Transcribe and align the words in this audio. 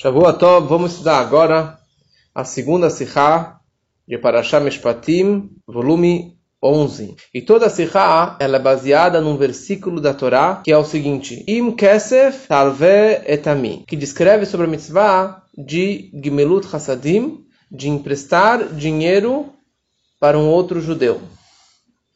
Shavuot 0.00 0.38
vamos 0.68 0.92
estudar 0.92 1.18
agora 1.18 1.76
a 2.32 2.44
segunda 2.44 2.88
Sikha 2.88 3.56
de 4.06 4.16
Parashah 4.16 4.60
Mishpatim, 4.60 5.50
volume 5.66 6.38
11. 6.62 7.16
E 7.34 7.42
toda 7.42 7.66
a 7.66 7.68
Sikha 7.68 8.36
ela 8.38 8.58
é 8.58 8.60
baseada 8.60 9.20
num 9.20 9.36
versículo 9.36 10.00
da 10.00 10.14
Torá 10.14 10.62
que 10.64 10.70
é 10.70 10.78
o 10.78 10.84
seguinte: 10.84 11.42
Im 11.48 11.72
Kesef 11.72 12.46
Talve 12.46 12.86
Etami, 13.26 13.82
que 13.88 13.96
descreve 13.96 14.46
sobre 14.46 14.68
a 14.68 14.70
mitzvah 14.70 15.42
de 15.52 16.12
Gimelut 16.14 16.72
Hasadim, 16.72 17.44
de 17.68 17.88
emprestar 17.88 18.68
dinheiro 18.68 19.46
para 20.20 20.38
um 20.38 20.46
outro 20.46 20.80
judeu. 20.80 21.20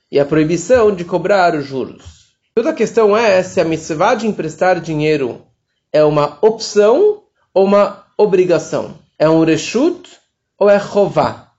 E 0.09 0.21
a 0.21 0.25
proibição 0.25 0.95
de 0.95 1.05
cobrar 1.05 1.61
juros. 1.61 2.30
Toda 2.55 2.71
a 2.71 2.75
questão 2.75 3.17
é 3.17 3.43
se 3.43 3.61
a 3.61 3.64
mitzvah 3.64 4.14
de 4.14 4.29
emprestar 4.29 4.80
dinheiro 4.80 5.43
é 5.93 6.05
uma 6.05 6.39
opção 6.43 7.21
ou 7.55 7.64
uma 7.64 8.05
obrigação? 8.16 8.95
É 9.19 9.29
um 9.29 9.45
reshut 9.45 10.11
ou 10.59 10.69
é 10.69 10.79
chová? 10.80 11.52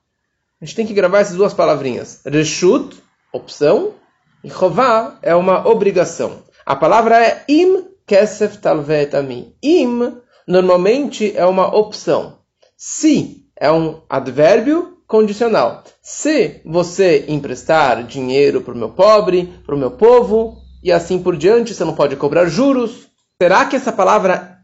A 0.60 0.64
gente 0.64 0.76
tem 0.76 0.86
que 0.86 0.94
gravar 0.94 1.20
essas 1.20 1.36
duas 1.36 1.52
palavrinhas. 1.52 2.20
Reshut, 2.24 2.96
opção, 3.32 3.94
e 4.42 4.50
chová 4.50 5.18
é 5.22 5.34
uma 5.34 5.66
obrigação. 5.68 6.42
A 6.64 6.76
palavra 6.76 7.22
é 7.22 7.44
im 7.48 7.84
kesef 8.06 8.58
talvetami. 8.58 9.56
Im 9.62 10.16
normalmente 10.46 11.32
é 11.36 11.44
uma 11.44 11.74
opção. 11.74 12.38
Se 12.76 13.46
é 13.56 13.70
um 13.70 14.02
advérbio 14.08 14.98
condicional. 15.06 15.84
Se 16.02 16.60
você 16.64 17.24
emprestar 17.28 18.04
dinheiro 18.04 18.60
para 18.60 18.74
o 18.74 18.76
meu 18.76 18.90
pobre, 18.90 19.46
para 19.64 19.74
o 19.74 19.78
meu 19.78 19.92
povo, 19.92 20.56
e 20.82 20.92
assim 20.92 21.22
por 21.22 21.36
diante, 21.36 21.74
você 21.74 21.84
não 21.84 21.94
pode 21.94 22.16
cobrar 22.16 22.46
juros. 22.46 23.08
Será 23.40 23.64
que 23.64 23.76
essa 23.76 23.92
palavra 23.92 24.58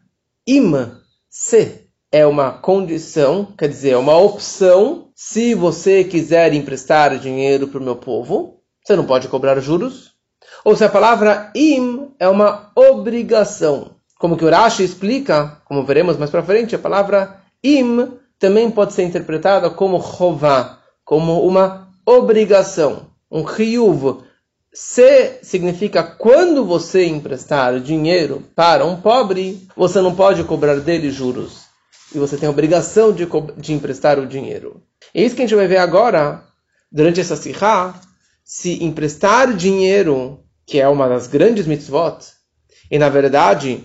im 0.46 0.72
se 1.30 1.86
é 2.10 2.26
uma 2.26 2.50
condição, 2.50 3.46
quer 3.56 3.68
dizer, 3.68 3.90
é 3.90 3.96
uma 3.96 4.16
opção, 4.16 5.10
se 5.14 5.54
você 5.54 6.02
quiser 6.02 6.52
emprestar 6.52 7.16
dinheiro 7.18 7.68
para 7.68 7.80
o 7.80 7.82
meu 7.82 7.94
povo, 7.94 8.60
você 8.84 8.96
não 8.96 9.06
pode 9.06 9.28
cobrar 9.28 9.60
juros. 9.60 10.10
Ou 10.64 10.74
se 10.74 10.84
a 10.84 10.88
palavra 10.88 11.52
im 11.54 12.10
é 12.18 12.28
uma 12.28 12.72
obrigação. 12.74 13.92
Como 14.18 14.36
que 14.36 14.44
o 14.44 14.50
Rashi 14.50 14.82
explica, 14.82 15.62
como 15.64 15.84
veremos 15.84 16.16
mais 16.16 16.30
para 16.30 16.42
frente, 16.42 16.74
a 16.74 16.78
palavra 16.78 17.40
im 17.62 18.18
também 18.38 18.68
pode 18.70 18.92
ser 18.92 19.04
interpretada 19.04 19.70
como 19.70 20.02
chová, 20.02 20.80
como 21.04 21.46
uma 21.46 21.88
obrigação, 22.04 23.06
um 23.30 23.46
chiyuv, 23.46 24.24
se 24.72 25.38
significa 25.42 26.02
quando 26.02 26.64
você 26.64 27.06
emprestar 27.06 27.80
dinheiro 27.80 28.44
para 28.54 28.84
um 28.84 29.00
pobre, 29.00 29.66
você 29.76 30.00
não 30.00 30.14
pode 30.14 30.44
cobrar 30.44 30.76
dele 30.76 31.10
juros. 31.10 31.64
E 32.14 32.18
você 32.18 32.36
tem 32.36 32.48
a 32.48 32.50
obrigação 32.52 33.12
de, 33.12 33.26
de 33.56 33.72
emprestar 33.72 34.18
o 34.18 34.26
dinheiro. 34.26 34.82
É 35.14 35.22
isso 35.22 35.34
que 35.34 35.42
a 35.42 35.44
gente 35.44 35.56
vai 35.56 35.66
ver 35.66 35.78
agora, 35.78 36.44
durante 36.90 37.20
essa 37.20 37.36
sirra, 37.36 37.94
se 38.44 38.82
emprestar 38.82 39.54
dinheiro, 39.54 40.40
que 40.66 40.80
é 40.80 40.88
uma 40.88 41.08
das 41.08 41.26
grandes 41.26 41.66
mitzvot, 41.66 42.18
e 42.90 42.98
na 42.98 43.08
verdade 43.08 43.84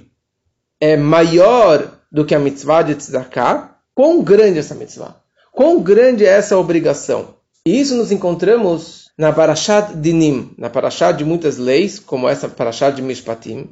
é 0.80 0.98
maior 0.98 2.00
do 2.12 2.26
que 2.26 2.34
a 2.34 2.40
mitzvah 2.40 2.82
de 2.82 2.96
tzedakah, 2.96 3.76
quão 3.94 4.24
grande 4.24 4.58
é 4.58 4.60
essa 4.60 4.76
mitzvah? 4.76 5.16
Quão 5.52 5.82
grande 5.82 6.26
é 6.26 6.30
essa 6.30 6.58
obrigação? 6.58 7.36
E 7.66 7.80
isso 7.80 7.96
nos 7.96 8.12
encontramos 8.12 9.05
na 9.18 9.32
Parashat 9.32 9.96
Dinim, 9.96 10.54
na 10.58 10.70
Parashat 10.70 11.18
de 11.18 11.24
muitas 11.24 11.58
leis, 11.58 12.00
como 12.00 12.28
essa 12.28 12.50
Parashat 12.50 12.96
de 12.96 13.02
Mishpatim, 13.02 13.70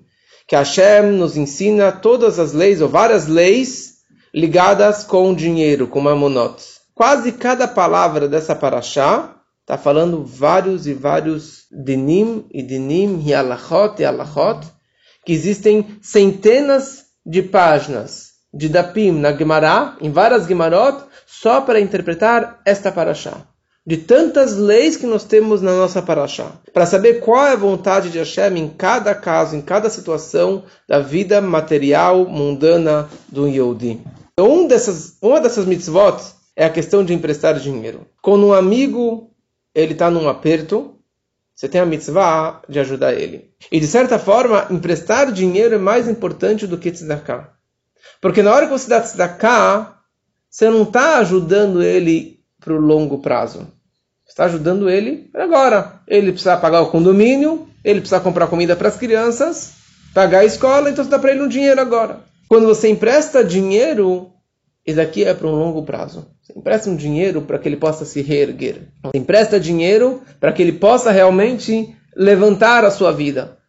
que 0.47 0.55
Hashem 0.55 1.11
nos 1.17 1.35
ensina 1.35 1.91
todas 1.91 2.39
as 2.39 2.53
leis, 2.53 2.81
ou 2.81 2.87
várias 2.87 3.27
leis, 3.27 3.95
ligadas 4.33 5.03
com 5.03 5.33
dinheiro, 5.33 5.87
com 5.87 5.99
mamonot. 5.99 6.63
Quase 6.95 7.33
cada 7.33 7.67
palavra 7.67 8.27
dessa 8.27 8.55
Parashat 8.55 9.31
está 9.61 9.77
falando 9.77 10.23
vários 10.23 10.87
e 10.87 10.93
vários 10.93 11.65
dinim 11.71 12.45
e 12.51 12.61
dinim, 12.63 13.21
e 13.25 13.33
alachot 13.33 14.01
e 14.01 14.05
alachot, 14.05 14.65
que 15.25 15.33
existem 15.33 15.97
centenas 16.01 17.03
de 17.25 17.41
páginas 17.41 18.31
de 18.53 18.69
dapim 18.69 19.11
na 19.11 19.35
Gemara, 19.35 19.97
em 19.99 20.11
várias 20.11 20.45
Gemarot, 20.47 21.03
só 21.25 21.61
para 21.61 21.79
interpretar 21.79 22.61
esta 22.65 22.91
Parashat 22.91 23.52
de 23.85 23.97
tantas 23.97 24.55
leis 24.55 24.95
que 24.95 25.05
nós 25.05 25.25
temos 25.25 25.61
na 25.61 25.73
nossa 25.73 26.01
paraxá, 26.01 26.53
para 26.73 26.85
saber 26.85 27.19
qual 27.19 27.45
é 27.45 27.51
a 27.51 27.57
vontade 27.57 28.09
de 28.09 28.17
Hashem 28.17 28.57
em 28.57 28.69
cada 28.69 29.13
caso, 29.13 29.55
em 29.55 29.61
cada 29.61 29.89
situação 29.89 30.63
da 30.87 30.99
vida 30.99 31.41
material 31.41 32.25
mundana 32.25 33.09
do 33.27 33.47
Yehudi. 33.47 33.99
Então, 34.33 34.51
um 34.51 34.67
dessas, 34.67 35.17
uma 35.21 35.41
dessas 35.41 35.65
mitzvot 35.65 36.17
é 36.55 36.65
a 36.65 36.69
questão 36.69 37.03
de 37.03 37.13
emprestar 37.13 37.59
dinheiro. 37.59 38.07
Quando 38.21 38.47
um 38.47 38.53
amigo 38.53 39.29
ele 39.75 39.93
está 39.93 40.09
num 40.09 40.29
aperto, 40.29 40.95
você 41.53 41.67
tem 41.67 41.81
a 41.81 41.85
mitzvah 41.85 42.61
de 42.67 42.79
ajudar 42.79 43.13
ele. 43.13 43.51
E 43.71 43.79
de 43.79 43.87
certa 43.87 44.17
forma, 44.17 44.67
emprestar 44.71 45.31
dinheiro 45.31 45.75
é 45.75 45.77
mais 45.77 46.07
importante 46.07 46.65
do 46.65 46.77
que 46.77 46.91
tzedakah. 46.91 47.49
Porque 48.21 48.41
na 48.41 48.53
hora 48.53 48.65
que 48.65 48.71
você 48.71 48.89
dá 48.89 49.01
tzedakah, 49.01 49.99
você 50.49 50.69
não 50.69 50.83
está 50.83 51.17
ajudando 51.17 51.83
ele 51.83 52.39
para 52.59 52.73
o 52.73 52.79
longo 52.79 53.19
prazo. 53.19 53.67
Está 54.33 54.45
ajudando 54.45 54.89
ele 54.89 55.29
agora. 55.35 56.01
Ele 56.07 56.31
precisa 56.31 56.57
pagar 56.57 56.81
o 56.81 56.87
condomínio, 56.89 57.67
ele 57.85 57.99
precisa 57.99 58.19
comprar 58.19 58.47
comida 58.47 58.75
para 58.75 58.87
as 58.87 58.97
crianças, 58.97 59.73
pagar 60.11 60.39
a 60.39 60.45
escola, 60.45 60.89
então 60.89 61.03
você 61.03 61.09
dá 61.11 61.19
para 61.19 61.33
ele 61.33 61.43
um 61.43 61.47
dinheiro 61.47 61.79
agora. 61.79 62.21
Quando 62.49 62.65
você 62.65 62.89
empresta 62.89 63.43
dinheiro, 63.43 64.31
isso 64.83 64.99
aqui 64.99 65.23
é 65.23 65.35
para 65.35 65.45
um 65.45 65.51
longo 65.51 65.83
prazo. 65.83 66.25
Você 66.41 66.57
empresta 66.57 66.89
um 66.89 66.95
dinheiro 66.95 67.43
para 67.43 67.59
que 67.59 67.69
ele 67.69 67.77
possa 67.77 68.05
se 68.05 68.23
reerguer. 68.23 68.87
Você 69.03 69.19
empresta 69.19 69.59
dinheiro 69.59 70.23
para 70.39 70.51
que 70.51 70.63
ele 70.63 70.73
possa 70.73 71.11
realmente 71.11 71.95
levantar 72.15 72.83
a 72.83 72.89
sua 72.89 73.11
vida. 73.11 73.59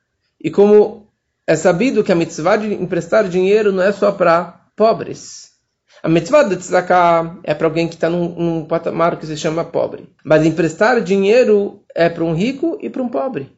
E 0.43 0.51
como 0.51 1.09
é 1.47 1.55
sabido 1.57 2.03
que 2.03 2.11
a 2.11 2.15
mitzvah 2.15 2.57
de 2.57 2.73
emprestar 2.73 3.29
dinheiro 3.29 3.71
não 3.71 3.83
é 3.83 3.93
só 3.93 4.11
para 4.11 4.63
pobres. 4.75 5.51
A 6.05 6.09
mitzvah 6.11 6.43
de 6.43 6.57
tzedakah 6.57 7.39
é 7.43 7.55
para 7.55 7.67
alguém 7.67 7.89
que 7.89 7.95
está 7.95 8.11
num, 8.11 8.29
num, 8.29 8.65
patamar 8.67 9.17
que 9.17 9.25
se 9.25 9.39
chama 9.39 9.65
pobre. 9.65 10.07
Mas 10.23 10.45
emprestar 10.45 11.01
dinheiro 11.01 11.81
é 11.95 12.11
para 12.11 12.23
um 12.23 12.35
rico 12.35 12.79
e 12.83 12.91
para 12.91 13.03
um 13.03 13.09
pobre. 13.09 13.51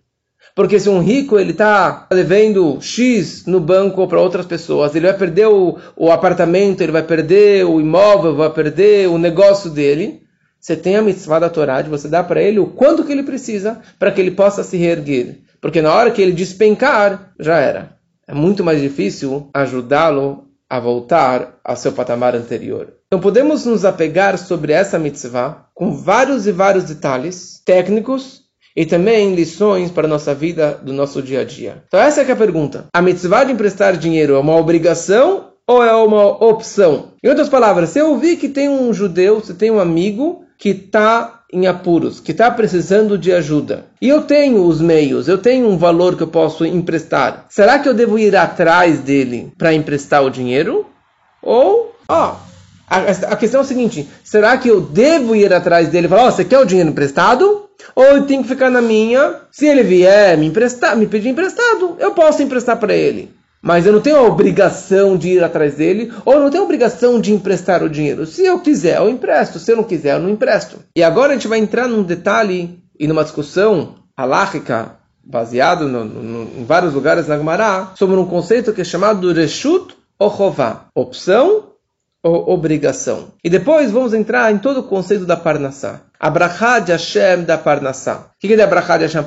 Porque 0.55 0.79
se 0.79 0.89
um 0.89 1.01
rico 1.01 1.41
ele 1.41 1.51
está 1.51 2.07
devendo 2.09 2.81
X 2.81 3.47
no 3.47 3.59
banco 3.59 4.07
para 4.07 4.21
outras 4.21 4.47
pessoas, 4.47 4.95
ele 4.95 5.09
vai 5.09 5.19
perder 5.19 5.49
o, 5.49 5.77
o 5.97 6.13
apartamento, 6.13 6.83
ele 6.83 6.93
vai 6.93 7.03
perder 7.03 7.67
o 7.67 7.81
imóvel, 7.81 8.37
vai 8.37 8.51
perder 8.51 9.09
o 9.09 9.19
negócio 9.19 9.69
dele. 9.69 10.23
Você 10.61 10.77
tem 10.77 10.95
a 10.95 11.03
mitzvah 11.03 11.41
da 11.41 11.51
Torá 11.51 11.83
de 11.83 11.91
você 11.91 12.07
dar 12.07 12.23
para 12.23 12.41
ele 12.41 12.61
o 12.61 12.69
quanto 12.69 13.03
que 13.03 13.11
ele 13.11 13.25
precisa 13.25 13.81
para 13.99 14.13
que 14.13 14.21
ele 14.21 14.31
possa 14.31 14.63
se 14.63 14.77
reerguer. 14.77 15.41
Porque 15.61 15.83
na 15.83 15.93
hora 15.93 16.13
que 16.13 16.23
ele 16.23 16.31
despencar, 16.31 17.33
já 17.41 17.59
era. 17.59 17.97
É 18.25 18.33
muito 18.33 18.63
mais 18.63 18.81
difícil 18.81 19.51
ajudá-lo 19.53 20.46
a 20.69 20.81
voltar 20.81 21.59
ao 21.65 21.77
seu 21.77 21.93
patamar 21.93 22.35
anterior. 22.35 22.93
Então 23.07 23.21
podemos 23.21 23.65
nos 23.65 23.85
apegar 23.85 24.37
sobre 24.37 24.73
essa 24.73 24.99
mitzvah 24.99 25.67
com 25.75 25.93
vários 25.93 26.47
e 26.47 26.53
vários 26.53 26.85
detalhes 26.85 27.61
técnicos 27.65 28.43
e 28.77 28.85
também 28.85 29.35
lições 29.35 29.91
para 29.91 30.07
a 30.07 30.11
nossa 30.11 30.35
vida 30.35 30.79
do 30.83 30.93
nosso 30.93 31.23
dia 31.23 31.41
a 31.41 31.45
dia. 31.45 31.85
Então 31.87 32.01
essa 32.01 32.21
é, 32.21 32.29
é 32.29 32.33
a 32.33 32.37
pergunta. 32.37 32.87
A 32.93 33.01
mitzvah 33.01 33.45
de 33.45 33.53
emprestar 33.53 33.97
dinheiro 33.97 34.35
é 34.35 34.39
uma 34.39 34.57
obrigação 34.57 35.53
ou 35.67 35.83
é 35.83 35.95
uma 35.95 36.27
opção? 36.45 37.13
Em 37.23 37.29
outras 37.29 37.49
palavras, 37.49 37.91
se 37.91 37.99
eu 37.99 38.11
ouvir 38.11 38.37
que 38.37 38.49
tem 38.49 38.69
um 38.69 38.93
judeu, 38.93 39.41
se 39.41 39.55
tem 39.55 39.71
um 39.71 39.81
amigo 39.81 40.46
que 40.59 40.71
está 40.71 41.43
em 41.53 41.67
apuros, 41.67 42.19
que 42.21 42.33
está 42.33 42.51
precisando 42.51 43.17
de 43.17 43.33
ajuda, 43.33 43.87
e 44.01 44.09
eu 44.09 44.23
tenho 44.23 44.65
os 44.65 44.81
meios, 44.81 45.29
eu 45.29 45.39
tenho 45.39 45.69
um 45.69 45.79
valor 45.79 46.17
que 46.17 46.23
eu 46.23 46.29
posso 46.29 46.65
emprestar, 46.67 47.47
será 47.49 47.79
que 47.79 47.89
eu 47.89 47.95
devo 47.95 48.19
ir 48.19 48.35
atrás 48.35 49.01
dele 49.01 49.53
para 49.57 49.73
emprestar 49.73 50.25
o 50.25 50.31
dinheiro? 50.31 50.87
Ou, 51.43 51.95
ó, 52.09 52.37
a, 52.89 52.99
a, 52.99 53.37
questão 53.37 53.61
é 53.61 53.65
a 53.65 53.67
seguinte: 53.67 54.09
será 54.25 54.57
que 54.57 54.69
eu 54.69 54.81
devo 54.81 55.37
ir 55.37 55.53
atrás 55.53 55.89
dele 55.89 56.07
e 56.07 56.09
falar, 56.09 56.25
ó, 56.25 56.29
oh, 56.29 56.33
você 56.33 56.45
quer 56.45 56.59
o 56.59 56.65
dinheiro 56.65 56.91
emprestado? 56.91 57.67
Ou 57.95 58.05
eu 58.05 58.23
tenho 58.25 58.43
que 58.43 58.49
ficar 58.49 58.71
na 58.71 58.81
minha? 58.81 59.37
Se 59.51 59.67
ele 59.67 59.83
vier 59.83 60.37
me 60.37 60.47
emprestar, 60.47 60.97
me 60.97 61.07
pedir 61.07 61.29
emprestado, 61.29 61.97
eu 61.99 62.13
posso 62.13 62.43
emprestar 62.43 62.77
para 62.79 62.95
ele 62.95 63.36
mas 63.67 63.85
eu 63.85 63.93
não 63.93 64.01
tenho 64.01 64.19
a 64.19 64.23
obrigação 64.23 65.17
de 65.17 65.31
ir 65.31 65.43
atrás 65.43 65.75
dele, 65.75 66.13
ou 66.25 66.35
eu 66.35 66.41
não 66.41 66.51
tenho 66.51 66.63
a 66.63 66.65
obrigação 66.65 67.21
de 67.21 67.33
emprestar 67.33 67.83
o 67.83 67.91
dinheiro. 67.91 68.25
Se 68.25 68.47
eu 68.47 68.61
quiser, 68.61 68.99
eu 68.99 69.11
empresto. 69.11 69.59
Se 69.59 69.73
eu 69.73 69.77
não 69.77 69.83
quiser, 69.83 70.15
eu 70.15 70.21
não 70.21 70.31
empresto. 70.31 70.79
E 70.95 71.03
agora 71.03 71.33
a 71.33 71.35
gente 71.35 71.49
vai 71.49 71.59
entrar 71.59 71.89
num 71.89 72.05
detalhe 72.05 72.79
e 72.97 73.09
numa 73.09 73.25
discussão 73.25 73.97
halárrica, 74.17 74.93
baseado 75.25 75.89
no, 75.89 76.05
no, 76.05 76.61
em 76.61 76.65
vários 76.65 76.95
lugares 76.95 77.27
na 77.27 77.37
Gemara, 77.37 77.91
sobre 77.97 78.15
um 78.15 78.25
conceito 78.25 78.73
que 78.73 78.83
é 78.83 78.85
chamado 78.85 79.33
Reshut 79.33 79.97
ou. 80.17 80.33
Opção 80.95 81.65
ou 82.27 82.51
obrigação. 82.51 83.29
E 83.45 83.49
depois 83.49 83.93
vamos 83.93 84.13
entrar 84.13 84.53
em 84.53 84.59
todo 84.59 84.81
o 84.81 84.83
conceito 84.83 85.25
da 85.25 85.37
Parnassá. 85.37 86.01
A 86.19 86.81
de 86.81 86.91
Hashem 86.91 87.45
da 87.45 87.57
Parnassá. 87.57 88.31
O 88.37 88.41
que 88.41 88.53
é 88.53 88.63
a 88.63 88.97
de 88.97 89.05
Hashem 89.05 89.23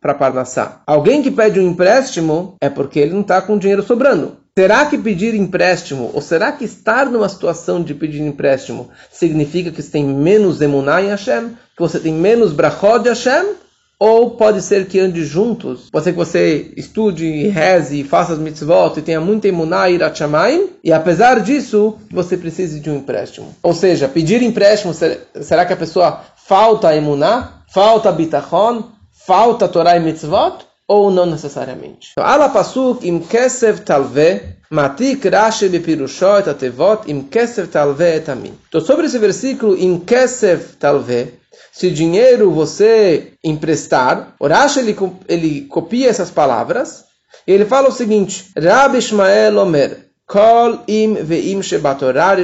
para 0.00 0.14
Parnassá? 0.14 0.82
Alguém 0.84 1.22
que 1.22 1.30
pede 1.30 1.60
um 1.60 1.68
empréstimo 1.68 2.56
é 2.60 2.68
porque 2.68 2.98
ele 2.98 3.12
não 3.12 3.20
está 3.20 3.40
com 3.40 3.56
dinheiro 3.56 3.84
sobrando. 3.84 4.38
Será 4.58 4.84
que 4.86 4.98
pedir 4.98 5.34
empréstimo, 5.34 6.10
ou 6.12 6.20
será 6.20 6.50
que 6.52 6.64
estar 6.64 7.06
numa 7.06 7.28
situação 7.28 7.82
de 7.82 7.94
pedir 7.94 8.20
empréstimo, 8.20 8.90
significa 9.10 9.70
que 9.70 9.80
você 9.80 9.90
tem 9.90 10.04
menos 10.04 10.60
emuná 10.60 11.00
em 11.00 11.08
Hashem? 11.08 11.50
Que 11.76 11.80
você 11.80 12.00
tem 12.00 12.12
menos 12.12 12.52
brachot 12.52 13.04
de 13.04 13.08
Hashem? 13.08 13.54
Ou 14.04 14.30
pode 14.30 14.60
ser 14.62 14.88
que 14.88 14.98
ande 14.98 15.24
juntos. 15.24 15.88
Pode 15.88 16.02
ser 16.02 16.10
que 16.10 16.18
você 16.18 16.72
estude, 16.76 17.46
reze, 17.46 18.02
faça 18.02 18.32
as 18.32 18.38
mitzvot 18.40 18.98
e 18.98 19.00
tenha 19.00 19.20
muita 19.20 19.46
emuná 19.46 19.88
e 19.88 19.94
irachamay. 19.94 20.70
E 20.82 20.92
apesar 20.92 21.38
disso, 21.38 21.98
você 22.10 22.36
precise 22.36 22.80
de 22.80 22.90
um 22.90 22.96
empréstimo. 22.96 23.54
Ou 23.62 23.72
seja, 23.72 24.08
pedir 24.08 24.42
empréstimo, 24.42 24.92
será 24.92 25.64
que 25.64 25.72
a 25.72 25.76
pessoa 25.76 26.20
falta 26.34 26.96
emuná? 26.96 27.62
Falta 27.72 28.10
bitachon? 28.10 28.90
Falta 29.24 29.68
Torah 29.68 29.96
e 29.96 30.00
mitzvot? 30.00 30.66
Ou 30.88 31.08
não 31.08 31.24
necessariamente? 31.24 32.10
Então, 32.10 32.24
ala 32.24 32.48
pasuk 32.48 33.06
im 33.06 33.20
kesev 33.20 33.84
talve 33.84 34.56
matik 34.68 35.24
rashi 35.26 35.68
bepirushot 35.68 36.50
atevot 36.50 37.04
im 37.06 37.22
kesev 37.22 37.68
talve 37.68 38.16
etamin. 38.16 38.54
Então 38.68 38.80
sobre 38.80 39.06
esse 39.06 39.18
versículo 39.20 39.76
im 39.78 40.00
kesev 40.00 40.74
talve 40.80 41.40
se 41.72 41.90
dinheiro 41.90 42.50
você 42.50 43.32
emprestar, 43.44 44.34
Orash 44.38 44.76
ele, 44.76 44.96
ele 45.28 45.60
copia 45.62 46.08
essas 46.08 46.30
palavras 46.30 47.04
e 47.46 47.52
ele 47.52 47.64
fala 47.64 47.88
o 47.88 47.92
seguinte: 47.92 48.50
Rabbi 48.56 48.98
Ishmael 48.98 49.58
Omer, 49.58 50.12
Kol 50.26 50.78
im 50.88 51.14
veim 51.14 51.62
shebatorah. 51.62 52.36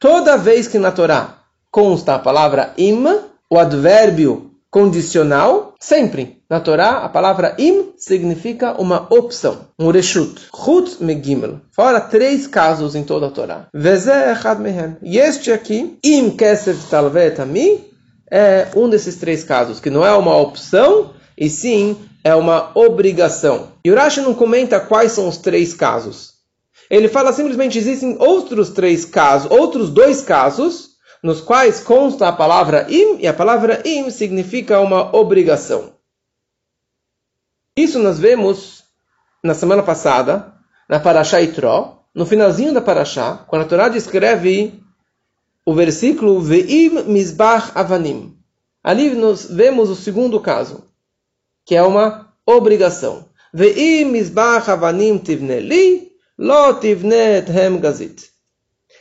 Toda 0.00 0.36
vez 0.36 0.66
que 0.66 0.78
na 0.78 0.90
Torá 0.90 1.38
consta 1.70 2.14
a 2.14 2.18
palavra 2.18 2.72
im, 2.76 3.04
o 3.48 3.58
advérbio 3.58 4.50
condicional, 4.70 5.74
sempre 5.78 6.42
na 6.50 6.58
Torá 6.58 7.04
a 7.04 7.08
palavra 7.08 7.54
im 7.58 7.92
significa 7.96 8.72
uma 8.80 9.06
opção, 9.10 9.68
um 9.78 9.90
reshut. 9.90 10.48
Chut 10.52 11.00
megimel. 11.00 11.60
Fora 11.70 12.00
três 12.00 12.46
casos 12.46 12.94
em 12.94 13.04
toda 13.04 13.26
a 13.26 13.30
Torá. 13.30 13.68
Veze 13.72 14.10
echad 14.10 14.58
mehem. 14.58 14.96
E 15.02 15.18
este 15.18 15.52
aqui, 15.52 15.98
im 16.02 16.30
kesef 16.30 16.88
talvet 16.90 17.40
ami, 17.40 17.84
é 18.30 18.68
um 18.76 18.88
desses 18.88 19.16
três 19.16 19.42
casos, 19.44 19.80
que 19.80 19.90
não 19.90 20.04
é 20.04 20.12
uma 20.12 20.36
opção, 20.36 21.14
e 21.36 21.48
sim 21.48 21.96
é 22.24 22.34
uma 22.34 22.70
obrigação. 22.74 23.72
E 23.84 23.90
Urashi 23.90 24.20
não 24.20 24.34
comenta 24.34 24.80
quais 24.80 25.12
são 25.12 25.28
os 25.28 25.38
três 25.38 25.72
casos. 25.74 26.34
Ele 26.90 27.08
fala 27.08 27.32
simplesmente 27.32 27.78
existem 27.78 28.16
outros 28.18 28.70
três 28.70 29.04
casos, 29.04 29.50
outros 29.50 29.90
dois 29.90 30.22
casos, 30.22 30.90
nos 31.22 31.40
quais 31.40 31.80
consta 31.80 32.28
a 32.28 32.32
palavra 32.32 32.86
im, 32.88 33.18
e 33.20 33.26
a 33.26 33.34
palavra 33.34 33.82
im 33.84 34.10
significa 34.10 34.80
uma 34.80 35.14
obrigação. 35.14 35.92
Isso 37.76 37.98
nós 37.98 38.18
vemos 38.18 38.84
na 39.42 39.54
semana 39.54 39.82
passada, 39.82 40.52
na 40.88 40.98
Parashá 40.98 41.40
Itró, 41.40 42.02
no 42.14 42.26
finalzinho 42.26 42.72
da 42.72 42.80
Parashá, 42.80 43.44
quando 43.46 43.62
a 43.62 43.66
Torá 43.66 43.88
descreve 43.88 44.82
o 45.68 45.74
versículo 45.74 46.40
Veim 46.40 46.88
Mizbach 47.04 47.72
Avanim. 47.74 48.34
Ali 48.82 49.10
nós 49.10 49.44
vemos 49.50 49.90
o 49.90 49.94
segundo 49.94 50.40
caso, 50.40 50.84
que 51.66 51.74
é 51.74 51.82
uma 51.82 52.32
obrigação. 52.46 53.26
Veim 53.52 54.06
Mizbach 54.06 54.70
Avanim 54.70 55.18
Tivneli, 55.18 56.10
Lo 56.38 56.72
Tivnet 56.80 57.50
Hem 57.50 57.78
Gazit. 57.80 58.30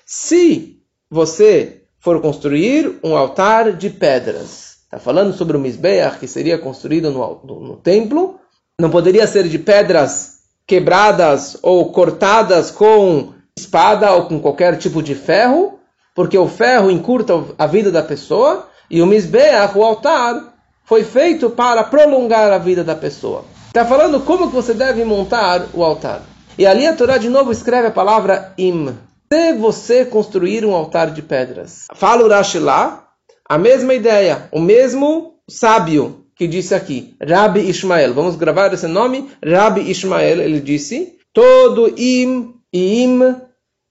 Se 0.06 0.84
você 1.10 1.84
for 2.00 2.19
construir 2.22 3.00
um 3.02 3.16
altar 3.16 3.72
de 3.72 3.90
pedras, 3.90 4.80
está 4.84 5.00
falando 5.00 5.31
sobre 5.31 5.56
o 5.56 5.60
Mizbeach, 5.62 6.19
que 6.19 6.28
seria 6.28 6.58
construído 6.58 7.10
no, 7.12 7.42
no, 7.46 7.60
no 7.62 7.78
templo, 7.78 8.42
não 8.78 8.90
poderia 8.90 9.25
ser 9.25 9.48
de 9.48 9.58
pedras 9.58 10.40
quebradas 10.68 11.58
ou 11.62 11.94
cortadas 11.94 12.72
com 12.72 13.31
espada 13.58 14.12
ou 14.12 14.25
com 14.25 14.42
qualquer 14.42 14.78
tipo 14.78 15.02
de 15.02 15.16
ferro, 15.16 15.77
porque 16.18 16.36
o 16.36 16.48
ferro 16.48 16.90
encurta 16.90 17.44
a 17.60 17.68
vida 17.68 17.92
da 17.92 18.02
pessoa 18.02 18.68
e 18.90 19.04
o 19.04 19.06
misbeach, 19.06 19.78
o 19.78 19.84
altar, 19.84 20.56
foi 20.84 21.04
feito 21.04 21.48
para 21.48 21.84
prolongar 21.84 22.52
a 22.52 22.58
vida 22.58 22.84
da 22.84 22.96
pessoa. 22.96 23.46
Está 23.68 23.86
falando 23.86 24.22
como 24.22 24.48
que 24.48 24.56
você 24.56 24.74
deve 24.74 25.04
montar 25.04 25.68
o 25.75 25.84
altar. 25.84 26.24
E 26.58 26.66
ali 26.66 26.88
a 26.88 26.96
Torá 26.96 27.19
de 27.19 27.30
novo 27.30 27.52
escreve 27.52 27.90
a 27.90 27.92
palavra 27.92 28.52
im. 28.58 28.98
Se 29.31 29.54
você 29.54 30.06
construir 30.06 30.66
um 30.66 30.74
altar 30.74 31.12
de 31.12 31.22
pedras. 31.22 31.86
Fala 31.94 32.25
o 32.25 32.28
Rashi 32.28 32.58
lá, 32.58 33.10
a 33.48 33.60
mesma 33.60 33.94
ideia, 33.94 34.50
o 34.52 34.60
mesmo 34.60 35.36
sábio 35.48 36.25
que 36.36 36.48
disse 36.48 36.74
aqui, 36.74 37.16
Rabi 37.22 37.69
Ishmael. 37.69 38.16
Vamos 38.16 38.36
gravar 38.36 38.74
esse 38.74 38.88
nome? 38.88 39.30
Rabi 39.46 39.81
Ishmael, 39.92 40.42
ele 40.42 40.62
disse, 40.62 41.19
todo 41.31 41.94
im 41.96 42.56
e 42.74 43.04
im 43.04 43.36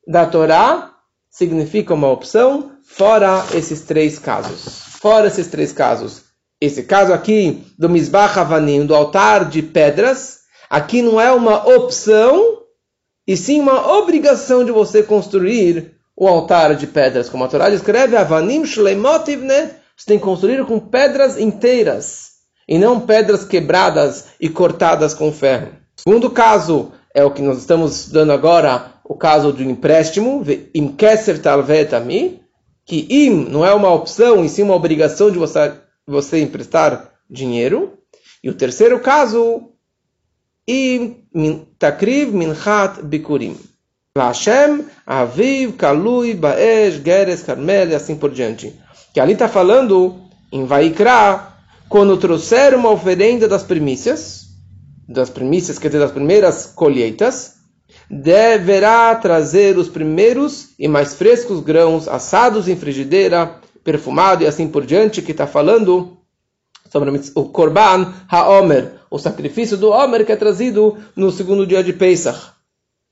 da 0.09 0.27
Torá 0.27 0.96
significa 1.37 1.93
uma 1.93 2.11
opção, 2.11 2.73
fora 2.83 3.45
esses 3.53 3.83
três 3.83 4.19
casos. 4.19 4.85
Fora 4.99 5.27
esses 5.27 5.49
três 5.49 5.71
casos. 5.71 6.23
Esse 6.59 6.85
caso 6.85 7.13
aqui 7.13 7.63
do 7.79 7.91
Misbah 7.91 8.25
Havanim, 8.25 8.87
do 8.87 8.95
altar 8.95 9.47
de 9.47 9.61
pedras, 9.61 10.39
aqui 10.71 11.03
não 11.03 11.21
é 11.21 11.31
uma 11.31 11.69
opção, 11.77 12.63
e 13.29 13.37
sim 13.37 13.61
uma 13.61 13.99
obrigação 13.99 14.65
de 14.65 14.73
você 14.73 15.03
construir 15.03 15.93
o 16.17 16.27
altar 16.27 16.75
de 16.75 16.87
pedras. 16.87 17.29
Como 17.29 17.45
a 17.45 17.49
Torá 17.49 17.69
escreve, 17.69 18.17
Avanim 18.17 18.65
Shleimotivne, 18.65 19.73
você 19.95 20.07
tem 20.07 20.19
que 20.19 20.25
construir 20.25 20.65
com 20.65 20.81
pedras 20.81 21.39
inteiras, 21.39 22.31
e 22.67 22.79
não 22.79 22.99
pedras 22.99 23.45
quebradas 23.45 24.29
e 24.41 24.49
cortadas 24.49 25.13
com 25.13 25.31
ferro. 25.31 25.69
Segundo 25.97 26.31
caso, 26.31 26.93
é 27.15 27.23
o 27.23 27.31
que 27.31 27.43
nós 27.43 27.59
estamos 27.59 28.09
dando 28.09 28.33
agora, 28.33 28.93
o 29.09 29.15
caso 29.15 29.53
do 29.53 29.63
empréstimo, 29.63 30.45
im 30.75 30.89
keser 30.89 31.41
talvetami, 31.41 32.43
que 32.85 33.07
im 33.09 33.49
não 33.49 33.65
é 33.65 33.73
uma 33.73 33.93
opção, 33.93 34.45
e 34.45 34.49
sim 34.49 34.63
uma 34.63 34.75
obrigação 34.75 35.31
de 35.31 35.39
você, 35.39 35.75
você 36.07 36.41
emprestar 36.41 37.13
dinheiro. 37.31 37.99
E 38.43 38.51
o 38.51 38.55
terceiro 38.55 39.01
caso, 39.01 39.71
im 40.67 41.67
takriv 41.79 42.33
minchat 42.33 43.03
bikurim. 43.03 43.57
Hashem, 44.17 44.87
Aviv, 45.07 45.73
Kalui, 45.77 46.35
Baesh, 46.35 47.03
Geres, 47.05 47.43
Carmel 47.43 47.91
e 47.91 47.95
assim 47.95 48.17
por 48.17 48.31
diante. 48.31 48.75
Que 49.13 49.21
ali 49.21 49.35
está 49.35 49.47
falando 49.47 50.17
em 50.51 50.65
Vaikra, 50.65 51.55
quando 51.89 52.17
trouxeram 52.17 52.79
uma 52.79 52.91
oferenda 52.91 53.47
das 53.47 53.63
primícias, 53.63 54.47
das 55.07 55.29
primícias, 55.29 55.79
quer 55.79 55.89
dizer, 55.89 56.01
das 56.01 56.13
primeiras 56.13 56.67
colheitas, 56.67 57.56
deverá 58.11 59.15
trazer 59.17 59.77
os 59.77 59.89
primeiros 59.89 60.71
e 60.79 60.87
mais 60.87 61.15
frescos 61.15 61.61
grãos 61.61 62.09
assados 62.09 62.69
em 62.69 62.77
frigideira, 62.77 63.61
perfumado 63.83 64.43
e 64.43 64.47
assim 64.47 64.69
por 64.69 64.87
diante, 64.87 65.23
que 65.23 65.33
está 65.33 65.47
falando 65.47 66.17
sobre 66.91 67.11
o 67.35 67.45
Korban 67.45 68.15
HaOmer, 68.29 68.93
o 69.11 69.19
sacrifício 69.19 69.77
do 69.77 69.91
Omer 69.91 70.25
que 70.25 70.33
é 70.33 70.37
trazido 70.37 70.97
no 71.15 71.31
segundo 71.31 71.67
dia 71.67 71.83
de 71.83 71.93
Pesach. 71.93 72.53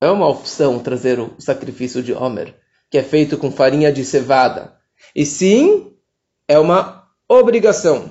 É 0.01 0.11
uma 0.11 0.29
opção 0.29 0.79
trazer 0.79 1.19
o 1.19 1.35
sacrifício 1.39 2.03
de 2.03 2.13
Omer, 2.13 2.55
que 2.91 2.99
é 2.99 3.03
feito 3.03 3.37
com 3.37 3.51
farinha 3.51 3.93
de 3.93 4.05
cevada. 4.05 4.75
E 5.15 5.25
sim, 5.25 5.93
é 6.47 6.59
uma 6.59 7.05
obrigação. 7.29 8.11